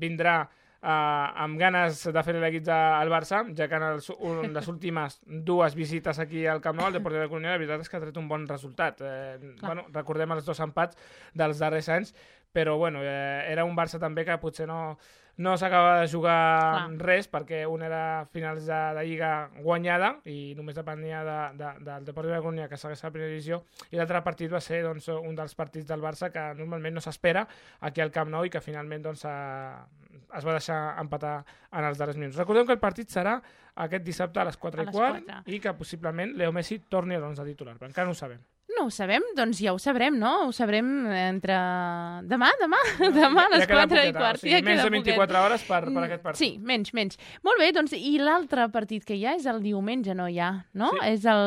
vindrà 0.00 0.36
eh, 0.82 1.44
amb 1.44 1.58
ganes 1.60 2.02
de 2.14 2.24
fer 2.26 2.34
l'equip 2.36 2.68
al 2.74 3.10
Barça, 3.12 3.42
ja 3.56 3.68
que 3.70 3.78
en 3.78 3.86
els, 3.92 4.10
un, 4.18 4.42
les 4.54 4.68
últimes 4.68 5.20
dues 5.26 5.76
visites 5.78 6.18
aquí 6.22 6.44
al 6.46 6.62
Camp 6.64 6.78
Nou, 6.78 6.90
el 6.90 6.98
Deportiu 6.98 7.22
de 7.22 7.30
Corunyà, 7.30 7.54
la 7.54 7.62
veritat 7.62 7.84
és 7.84 7.90
que 7.90 7.98
ha 7.98 8.04
tret 8.04 8.18
un 8.20 8.28
bon 8.30 8.46
resultat. 8.50 9.02
Eh, 9.06 9.54
bueno, 9.62 9.86
recordem 9.94 10.34
els 10.36 10.46
dos 10.48 10.62
empats 10.64 10.98
dels 11.38 11.62
darrers 11.62 11.90
anys, 11.94 12.14
però 12.52 12.76
bueno, 12.76 13.00
eh, 13.02 13.50
era 13.50 13.64
un 13.64 13.74
Barça 13.76 13.98
també 14.00 14.24
que 14.28 14.36
potser 14.38 14.66
no, 14.68 14.98
no 15.36 15.56
s'acaba 15.56 16.00
de 16.00 16.08
jugar 16.12 16.36
Clar. 16.36 16.98
res 17.00 17.28
perquè 17.32 17.62
un 17.66 17.82
era 17.82 18.26
finals 18.32 18.66
de, 18.68 18.80
de 18.98 19.04
Lliga 19.08 19.32
guanyada 19.64 20.12
i 20.28 20.52
només 20.58 20.76
depenia 20.76 21.22
de, 21.24 21.38
de, 21.56 21.70
del 21.86 22.04
Deportiu 22.04 22.34
de 22.34 22.42
Corunya 22.44 22.68
que 22.68 22.76
segueix 22.76 23.02
a 23.02 23.08
la 23.08 23.14
primera 23.14 23.32
divisió 23.32 23.62
i 23.90 23.96
l'altre 23.96 24.20
partit 24.26 24.52
va 24.52 24.60
ser 24.60 24.82
doncs, 24.84 25.08
un 25.08 25.34
dels 25.38 25.56
partits 25.56 25.88
del 25.88 26.04
Barça 26.04 26.30
que 26.34 26.44
normalment 26.58 26.98
no 26.98 27.04
s'espera 27.04 27.46
aquí 27.80 28.04
al 28.04 28.12
Camp 28.12 28.30
Nou 28.32 28.44
i 28.44 28.52
que 28.52 28.60
finalment 28.60 29.08
doncs, 29.08 29.24
eh, 29.24 30.22
es 30.36 30.44
va 30.44 30.58
deixar 30.58 30.80
empatar 31.00 31.38
en 31.72 31.84
els 31.88 31.98
darrers 31.98 32.20
minuts. 32.20 32.36
Recordem 32.36 32.68
que 32.68 32.76
el 32.76 32.82
partit 32.82 33.08
serà 33.12 33.38
aquest 33.86 34.04
dissabte 34.04 34.40
a 34.40 34.48
les 34.48 34.60
4 34.60 34.80
A 34.80 34.82
i 34.82 34.86
les 34.86 34.96
quart 34.96 35.22
4. 35.24 35.44
i 35.48 35.60
que 35.64 35.72
possiblement 35.76 36.36
Leo 36.36 36.52
Messi 36.52 36.82
torni 36.92 37.16
a 37.16 37.22
l'11 37.22 37.48
titular, 37.48 37.78
però 37.80 37.88
encara 37.88 38.08
no 38.08 38.16
ho 38.16 38.18
sabem. 38.18 38.40
No 38.78 38.86
ho 38.86 38.90
sabem? 38.90 39.22
Doncs 39.36 39.58
ja 39.60 39.72
ho 39.74 39.78
sabrem, 39.78 40.16
no? 40.18 40.46
Ho 40.48 40.52
sabrem 40.54 40.86
entre... 41.12 41.54
Demà, 42.30 42.48
demà, 42.60 42.78
demà 43.12 43.44
a 43.48 43.50
les 43.52 43.66
Ja 43.66 43.68
queda 43.68 43.82
4 43.84 43.98
i 43.98 43.98
poquet, 43.98 44.16
quart. 44.16 44.38
O 44.38 44.42
sigui, 44.46 44.54
ja 44.54 44.62
menys 44.64 44.82
de 44.82 44.90
24 44.94 45.26
poquet. 45.26 45.40
hores 45.44 45.66
per, 45.68 45.80
per 45.84 45.92
Mm, 45.92 46.04
aquest 46.06 46.22
partit. 46.24 46.40
Sí, 46.40 46.50
menys, 46.58 46.92
menys. 46.96 47.18
Molt 47.44 47.60
bé, 47.60 47.68
doncs, 47.76 47.92
i 47.98 48.14
l'altre 48.22 48.68
partit 48.72 49.04
que 49.04 49.18
hi 49.18 49.26
ha 49.26 49.34
és 49.36 49.44
el 49.50 49.60
diumenge, 49.62 50.14
no 50.16 50.28
hi 50.30 50.38
ha, 50.40 50.52
no? 50.72 50.88
Sí. 50.94 51.02
És 51.10 51.26
el... 51.28 51.44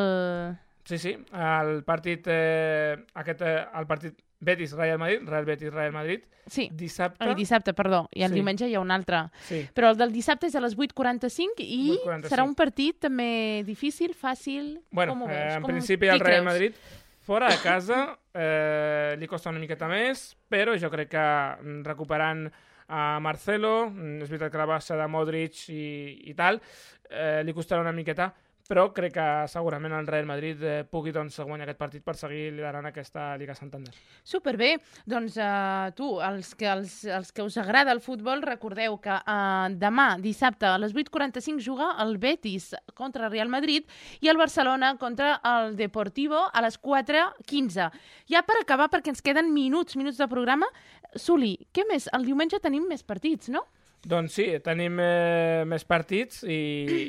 Sí, 0.85 0.99
sí, 1.01 1.15
el 1.33 1.79
partit, 1.83 2.27
eh, 2.29 2.93
aquest, 3.17 3.41
eh, 3.41 3.63
el 3.73 3.87
partit 3.89 4.19
Betis-Real 4.45 4.99
Madrid, 5.01 5.23
Real 5.25 5.45
Betis-Real 5.47 5.91
Madrid, 5.95 6.27
Sí, 6.45 6.67
dissabte... 6.77 7.25
el 7.25 7.33
dissabte, 7.33 7.73
perdó, 7.73 8.03
i 8.13 8.21
el 8.21 8.29
Sí. 8.29 8.35
diumenge 8.37 8.67
hi 8.69 8.75
ha 8.77 8.79
un 8.83 8.91
altre. 8.93 9.23
Sí, 9.47 9.63
Però 9.73 9.89
el 9.89 9.97
del 9.97 10.11
dissabte 10.13 10.45
és 10.45 10.53
a 10.53 10.61
les 10.61 10.75
8.45 10.77 11.57
i 11.65 11.95
8:45. 12.03 12.29
serà 12.29 12.43
un 12.45 12.53
partit 12.53 12.99
també 13.01 13.63
difícil, 13.65 14.13
fàcil... 14.13 14.75
bueno, 14.91 15.15
com 15.15 15.23
ho 15.25 15.31
eh, 15.31 15.33
veus? 15.39 15.55
en 15.55 15.63
Com- 15.65 15.71
principi 15.73 16.05
el 16.05 16.19
Real 16.21 16.43
creus? 16.43 16.45
Madrid 16.45 16.77
fora 17.25 17.49
de 17.49 17.57
casa 17.57 17.99
eh, 18.37 19.15
li 19.17 19.27
costa 19.27 19.49
una 19.49 19.61
miqueta 19.61 19.89
més, 19.89 20.27
però 20.47 20.75
jo 20.77 20.91
crec 20.93 21.09
que 21.15 21.25
mm, 21.25 21.81
recuperant 21.87 22.45
a 22.93 23.17
Marcelo, 23.23 23.89
mm, 23.89 24.21
és 24.21 24.29
veritat 24.29 24.53
que 24.53 24.61
la 24.61 24.69
baixa 24.69 24.97
de 24.99 25.07
Modric 25.09 25.63
i, 25.73 25.85
i 26.29 26.35
tal, 26.37 26.61
eh, 27.09 27.41
li 27.45 27.55
costarà 27.57 27.81
una 27.81 27.95
miqueta, 27.95 28.29
però 28.67 28.87
crec 28.93 29.13
que 29.13 29.25
segurament 29.51 29.93
el 29.93 30.07
Real 30.07 30.25
Madrid 30.25 30.61
eh, 30.65 30.75
pugui 30.89 31.13
doncs, 31.13 31.37
guanyar 31.45 31.67
aquest 31.67 31.79
partit 31.79 32.05
per 32.05 32.15
seguir 32.17 32.49
liderant 32.55 32.89
aquesta 32.89 33.27
Liga 33.37 33.53
Santander. 33.57 33.93
Superbé. 34.25 34.71
Doncs 35.05 35.37
uh, 35.37 35.91
tu, 35.97 36.09
els 36.25 36.53
que, 36.57 36.69
els, 36.71 36.97
els 37.05 37.31
que 37.35 37.45
us 37.45 37.57
agrada 37.61 37.93
el 37.93 38.01
futbol, 38.01 38.41
recordeu 38.45 38.97
que 39.03 39.13
uh, 39.13 39.69
demà, 39.69 40.07
dissabte, 40.21 40.67
a 40.69 40.79
les 40.81 40.95
8.45 40.95 41.61
juga 41.61 41.91
el 42.01 42.17
Betis 42.21 42.71
contra 42.97 43.27
el 43.27 43.33
Real 43.35 43.53
Madrid 43.53 43.85
i 44.21 44.31
el 44.33 44.41
Barcelona 44.41 44.95
contra 44.97 45.35
el 45.45 45.77
Deportivo 45.77 46.47
a 46.51 46.65
les 46.65 46.79
4.15. 46.81 47.89
Ja 48.31 48.41
per 48.47 48.59
acabar, 48.61 48.89
perquè 48.89 49.13
ens 49.13 49.21
queden 49.25 49.53
minuts, 49.53 49.97
minuts 49.99 50.17
de 50.21 50.29
programa, 50.31 50.69
Suli, 51.15 51.55
què 51.71 51.85
més? 51.87 52.09
El 52.17 52.25
diumenge 52.27 52.59
tenim 52.63 52.89
més 52.89 53.05
partits, 53.05 53.53
no? 53.53 53.61
Doncs 54.05 54.35
sí, 54.37 54.45
tenim 54.61 54.99
eh, 55.01 55.63
més 55.65 55.81
partits 55.89 56.43
i, 56.45 56.59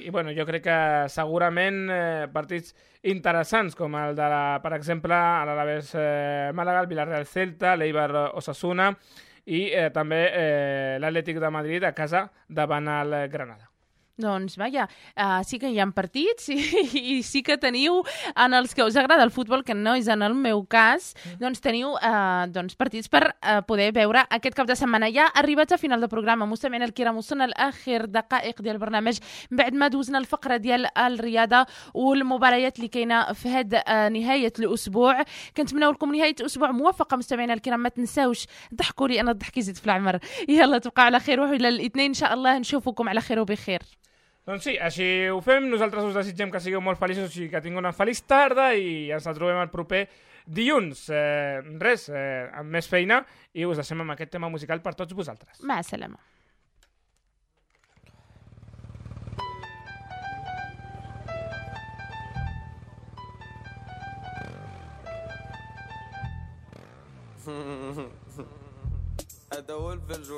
i 0.09 0.13
bueno, 0.15 0.33
jo 0.33 0.47
crec 0.49 0.65
que 0.65 0.79
segurament 1.13 1.83
eh, 1.93 2.25
partits 2.33 2.73
interessants 3.13 3.77
com 3.77 3.99
el 4.01 4.17
de, 4.17 4.31
la, 4.33 4.57
per 4.65 4.73
exemple, 4.79 5.13
l'Alaves 5.13 5.93
eh, 5.93 6.49
Màlaga, 6.57 6.87
el 6.87 6.89
Villarreal 6.89 7.29
Celta, 7.29 7.77
l'Eibar 7.77 8.09
Osasuna 8.41 8.95
i 9.45 9.67
eh, 9.69 9.91
també 9.93 10.25
eh, 10.33 10.97
l'Atlètic 11.03 11.43
de 11.43 11.53
Madrid 11.53 11.85
a 11.85 11.93
casa 11.93 12.31
davant 12.49 12.89
el 12.89 13.19
Granada. 13.29 13.76
Doncs, 14.17 14.57
vaja, 14.57 14.87
uh, 15.21 15.43
sí 15.45 15.59
que 15.61 15.69
hi 15.69 15.77
ha 15.77 15.85
partits 15.93 16.49
i, 16.55 16.57
i 16.97 17.17
sí 17.21 17.43
que 17.45 17.59
teniu, 17.61 17.99
en 18.33 18.55
els 18.57 18.73
que 18.73 18.81
us 18.81 18.97
agrada 18.97 19.27
el 19.27 19.31
futbol, 19.31 19.61
que 19.63 19.75
no 19.77 19.93
és 19.93 20.09
en 20.09 20.25
el 20.25 20.33
meu 20.33 20.63
cas, 20.65 21.11
doncs 21.37 21.61
teniu 21.61 21.91
uh, 21.99 22.47
doncs, 22.49 22.79
partits 22.81 23.13
per 23.13 23.27
uh, 23.29 23.61
poder 23.69 23.91
veure 23.93 24.23
aquest 24.33 24.57
cap 24.57 24.71
de 24.71 24.77
setmana. 24.79 25.11
Ja 25.13 25.27
arribats 25.37 25.77
a 25.77 25.79
final 25.79 26.01
del 26.01 26.09
programa 26.09 26.47
مستمعينا 26.47 26.85
الكرام 26.85 27.17
وصلنا 27.17 27.47
لاخر 27.47 28.05
دقائق 28.05 28.63
ديال 28.63 28.75
البرنامج 28.75 29.19
بعد 29.51 29.75
ما 29.75 29.89
دوزنا 29.89 30.19
الفقره 30.19 30.57
ديال 30.57 30.99
الرياضه 30.99 31.67
والمباريات 31.95 32.77
اللي 32.77 32.89
كاينة 32.89 33.33
في 33.33 33.49
هاد 33.49 33.75
آه، 33.75 34.09
نهايه 34.09 34.53
الأسبوع 34.59 35.23
كنتمناو 35.57 35.91
لكم 35.93 36.15
نهايه 36.15 36.35
أسبوع 36.41 36.71
موفقه 36.71 37.17
مستمعينا 37.17 37.53
الكرام 37.53 37.81
ما 37.81 37.89
تنساوش 37.89 38.47
ضحكوا 38.75 39.09
لي 39.09 39.21
أنا 39.21 39.31
الضحك 39.31 39.57
يزيد 39.57 39.77
في 39.77 39.87
العمر 39.87 40.19
يلا 40.49 40.79
تبقى 40.79 41.05
على 41.05 41.21
خير 41.21 41.41
والى 41.41 41.69
الاثنين 41.69 42.07
ان 42.07 42.15
شاء 42.15 42.35
الله 42.35 42.59
نشوفكم 42.59 43.09
على 43.09 43.21
خير 43.21 43.41
وبخير 43.41 43.83
Doncs 44.48 44.66
sí, 44.66 44.74
així 44.82 45.08
ho 45.30 45.40
fem. 45.46 45.70
Nosaltres 45.70 46.08
us 46.10 46.18
desitgem 46.18 46.52
que 46.52 46.60
sigueu 46.64 46.82
molt 46.82 47.00
feliços 47.00 47.36
i 47.38 47.48
que 47.52 47.62
tingueu 47.62 47.84
una 47.84 47.94
feliç 47.94 48.24
tarda 48.26 48.72
i 48.74 49.12
ens 49.14 49.30
trobem 49.30 49.62
el 49.62 49.70
proper 49.74 50.08
dilluns. 50.46 51.06
Eh, 51.14 51.62
res, 51.82 52.10
eh, 52.10 52.50
amb 52.58 52.74
més 52.74 52.90
feina 52.90 53.22
i 53.54 53.68
us 53.70 53.78
deixem 53.78 54.02
amb 54.02 54.16
aquest 54.16 54.34
tema 54.34 54.50
musical 54.50 54.82
per 54.82 54.96
tots 54.96 55.14
vosaltres. 55.14 55.62
مع 55.62 55.80
السلامه 55.80 56.18
هذا 69.54 69.74
هو 69.74 69.94
الفلج 69.94 70.32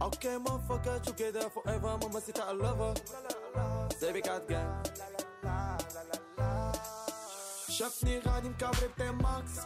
Okay, 0.00 0.36
motherfucker, 0.38 1.02
together 1.02 1.48
forever, 1.50 1.98
mamacita, 2.00 2.42
I 2.48 2.52
love 2.52 2.78
her. 2.78 2.94
Baby 4.00 4.20
got 4.20 4.48
gang. 4.48 4.68
شافني 7.68 8.18
غادي 8.18 8.48
مكابري 8.48 8.88
بتي 8.88 9.10
ماكس 9.10 9.60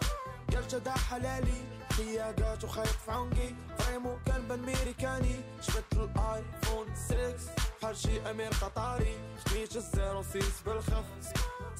قال 0.54 0.68
جدا 0.68 0.90
حلالي 0.90 1.62
خياقات 1.92 2.64
وخيط 2.64 2.86
في 2.86 3.10
عنقي 3.10 3.54
فريمو 3.92 4.18
كلب 4.26 4.52
أمريكاني. 4.52 5.40
جبت 5.62 5.92
الآيفون 5.92 6.86
6 7.08 7.36
بحال 7.80 7.96
شي 7.96 8.30
أمير 8.30 8.50
قطري 8.52 9.16
خديت 9.46 9.76
الزيرو 9.76 10.22
سيس 10.22 10.60
بالخف 10.66 11.04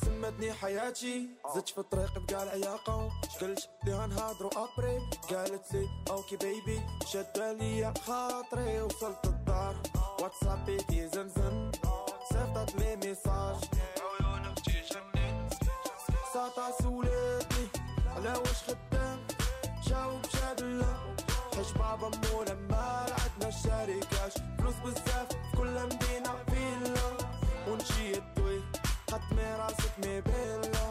سمتني 0.04 0.52
حياتي. 0.52 1.28
زدت 1.54 1.68
في 1.68 1.78
الطريق 1.78 2.18
بقال 2.18 2.48
عياقة 2.48 3.10
قلت 3.40 3.68
ليها 3.84 4.06
نهضرو 4.06 4.50
أبري. 4.56 4.98
قالت 5.30 5.74
لي 5.74 5.88
أوكي 6.10 6.36
بيبي 6.36 6.80
شد 7.12 7.38
عليا 7.38 7.94
خاطري. 8.06 8.82
وصلت 8.82 9.24
الدار. 9.24 9.76
واتسابي 10.20 10.76
كي 10.76 11.08
زمزم 11.08 11.70
صيفطت 12.28 12.74
لي 12.74 12.96
ميساج. 12.96 13.56
عيون 14.20 14.46
أختي 14.46 14.82
جننت 14.90 15.54
ساطا 16.34 16.70
سولتني. 16.82 17.68
على 18.06 18.34
واش 18.38 18.62
خدام؟ 18.62 19.26
جاوب 19.86 20.20
شادلة 20.32 21.01
حيش 21.62 21.72
بابا 21.72 22.10
مولا 22.32 22.54
ما 22.70 23.06
عندنا 23.22 23.50
شركاش 23.50 24.32
فلوس 24.58 24.74
بزاف 24.84 25.28
في 25.28 25.56
كل 25.56 25.74
مدينة 25.84 26.34
فيلا. 26.50 27.06
ونجي 27.68 28.18
الدوي 28.18 28.60
خدمي 29.10 29.54
راسك 29.58 29.92
مي 29.98 30.20
بيلا 30.20 30.84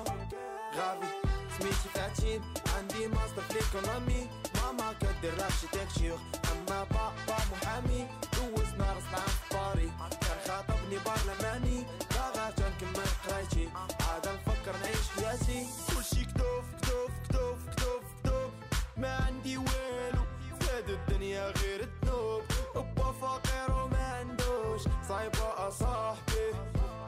غافي 0.75 1.11
سميتي 1.59 1.89
فاتين 1.93 2.41
عندي 2.77 3.07
ماستر 3.07 3.41
في 3.41 3.53
ليكونومي 3.53 4.27
ماما 4.55 4.93
كدير 4.93 5.33
تكشيخ 5.71 6.19
أما 6.51 6.83
بابا 6.83 7.37
محامي. 7.51 8.07
دوزنا 8.33 8.93
راسنا 8.93 9.19
في 9.27 9.55
باري. 9.55 9.91
كان 10.21 10.37
خاطبني 10.47 10.97
برلماني. 11.05 11.70
فقير 23.21 23.71
وما 23.71 24.03
عندوش 24.19 24.81
صايبة 25.07 25.69
صاحبي 25.69 26.47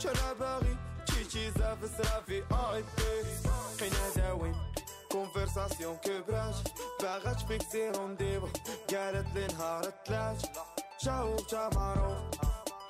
جانا 0.01 0.33
باغي 0.39 0.77
تشيشي 1.07 1.51
زاف 1.51 1.77
سرافي 1.97 2.43
اي 2.51 2.81
بي 2.97 3.49
قينا 3.79 4.09
داوي 4.15 4.55
كونفرساسيون 5.11 5.95
كبراش 5.97 6.55
باغا 7.01 7.33
تفيكسي 7.33 7.89
رونديفو 7.89 8.47
قالت 8.91 9.27
لي 9.35 9.47
نهار 9.47 9.83
الثلاث 9.83 10.45
جاوبتها 11.03 11.69
معروف 11.75 12.17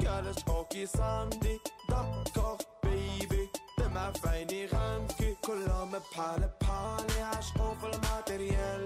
قالت 0.07 0.49
أوكي 0.49 0.85
صامدي 0.85 1.59
دكوغ 1.89 2.57
بيبي 2.83 3.49
دمع 3.77 4.11
في 4.11 4.29
عيني 4.29 4.65
غنبكي 4.65 5.35
كلهم 5.45 5.91
بحال 5.91 6.49
بحالي 6.61 7.21
عشقوا 7.21 7.73
في 7.75 7.85
الماتريال 7.95 8.85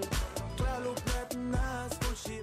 قالوا 0.58 0.94
بنات 0.94 1.34
الناس 1.34 1.90
كلشي 1.98 2.42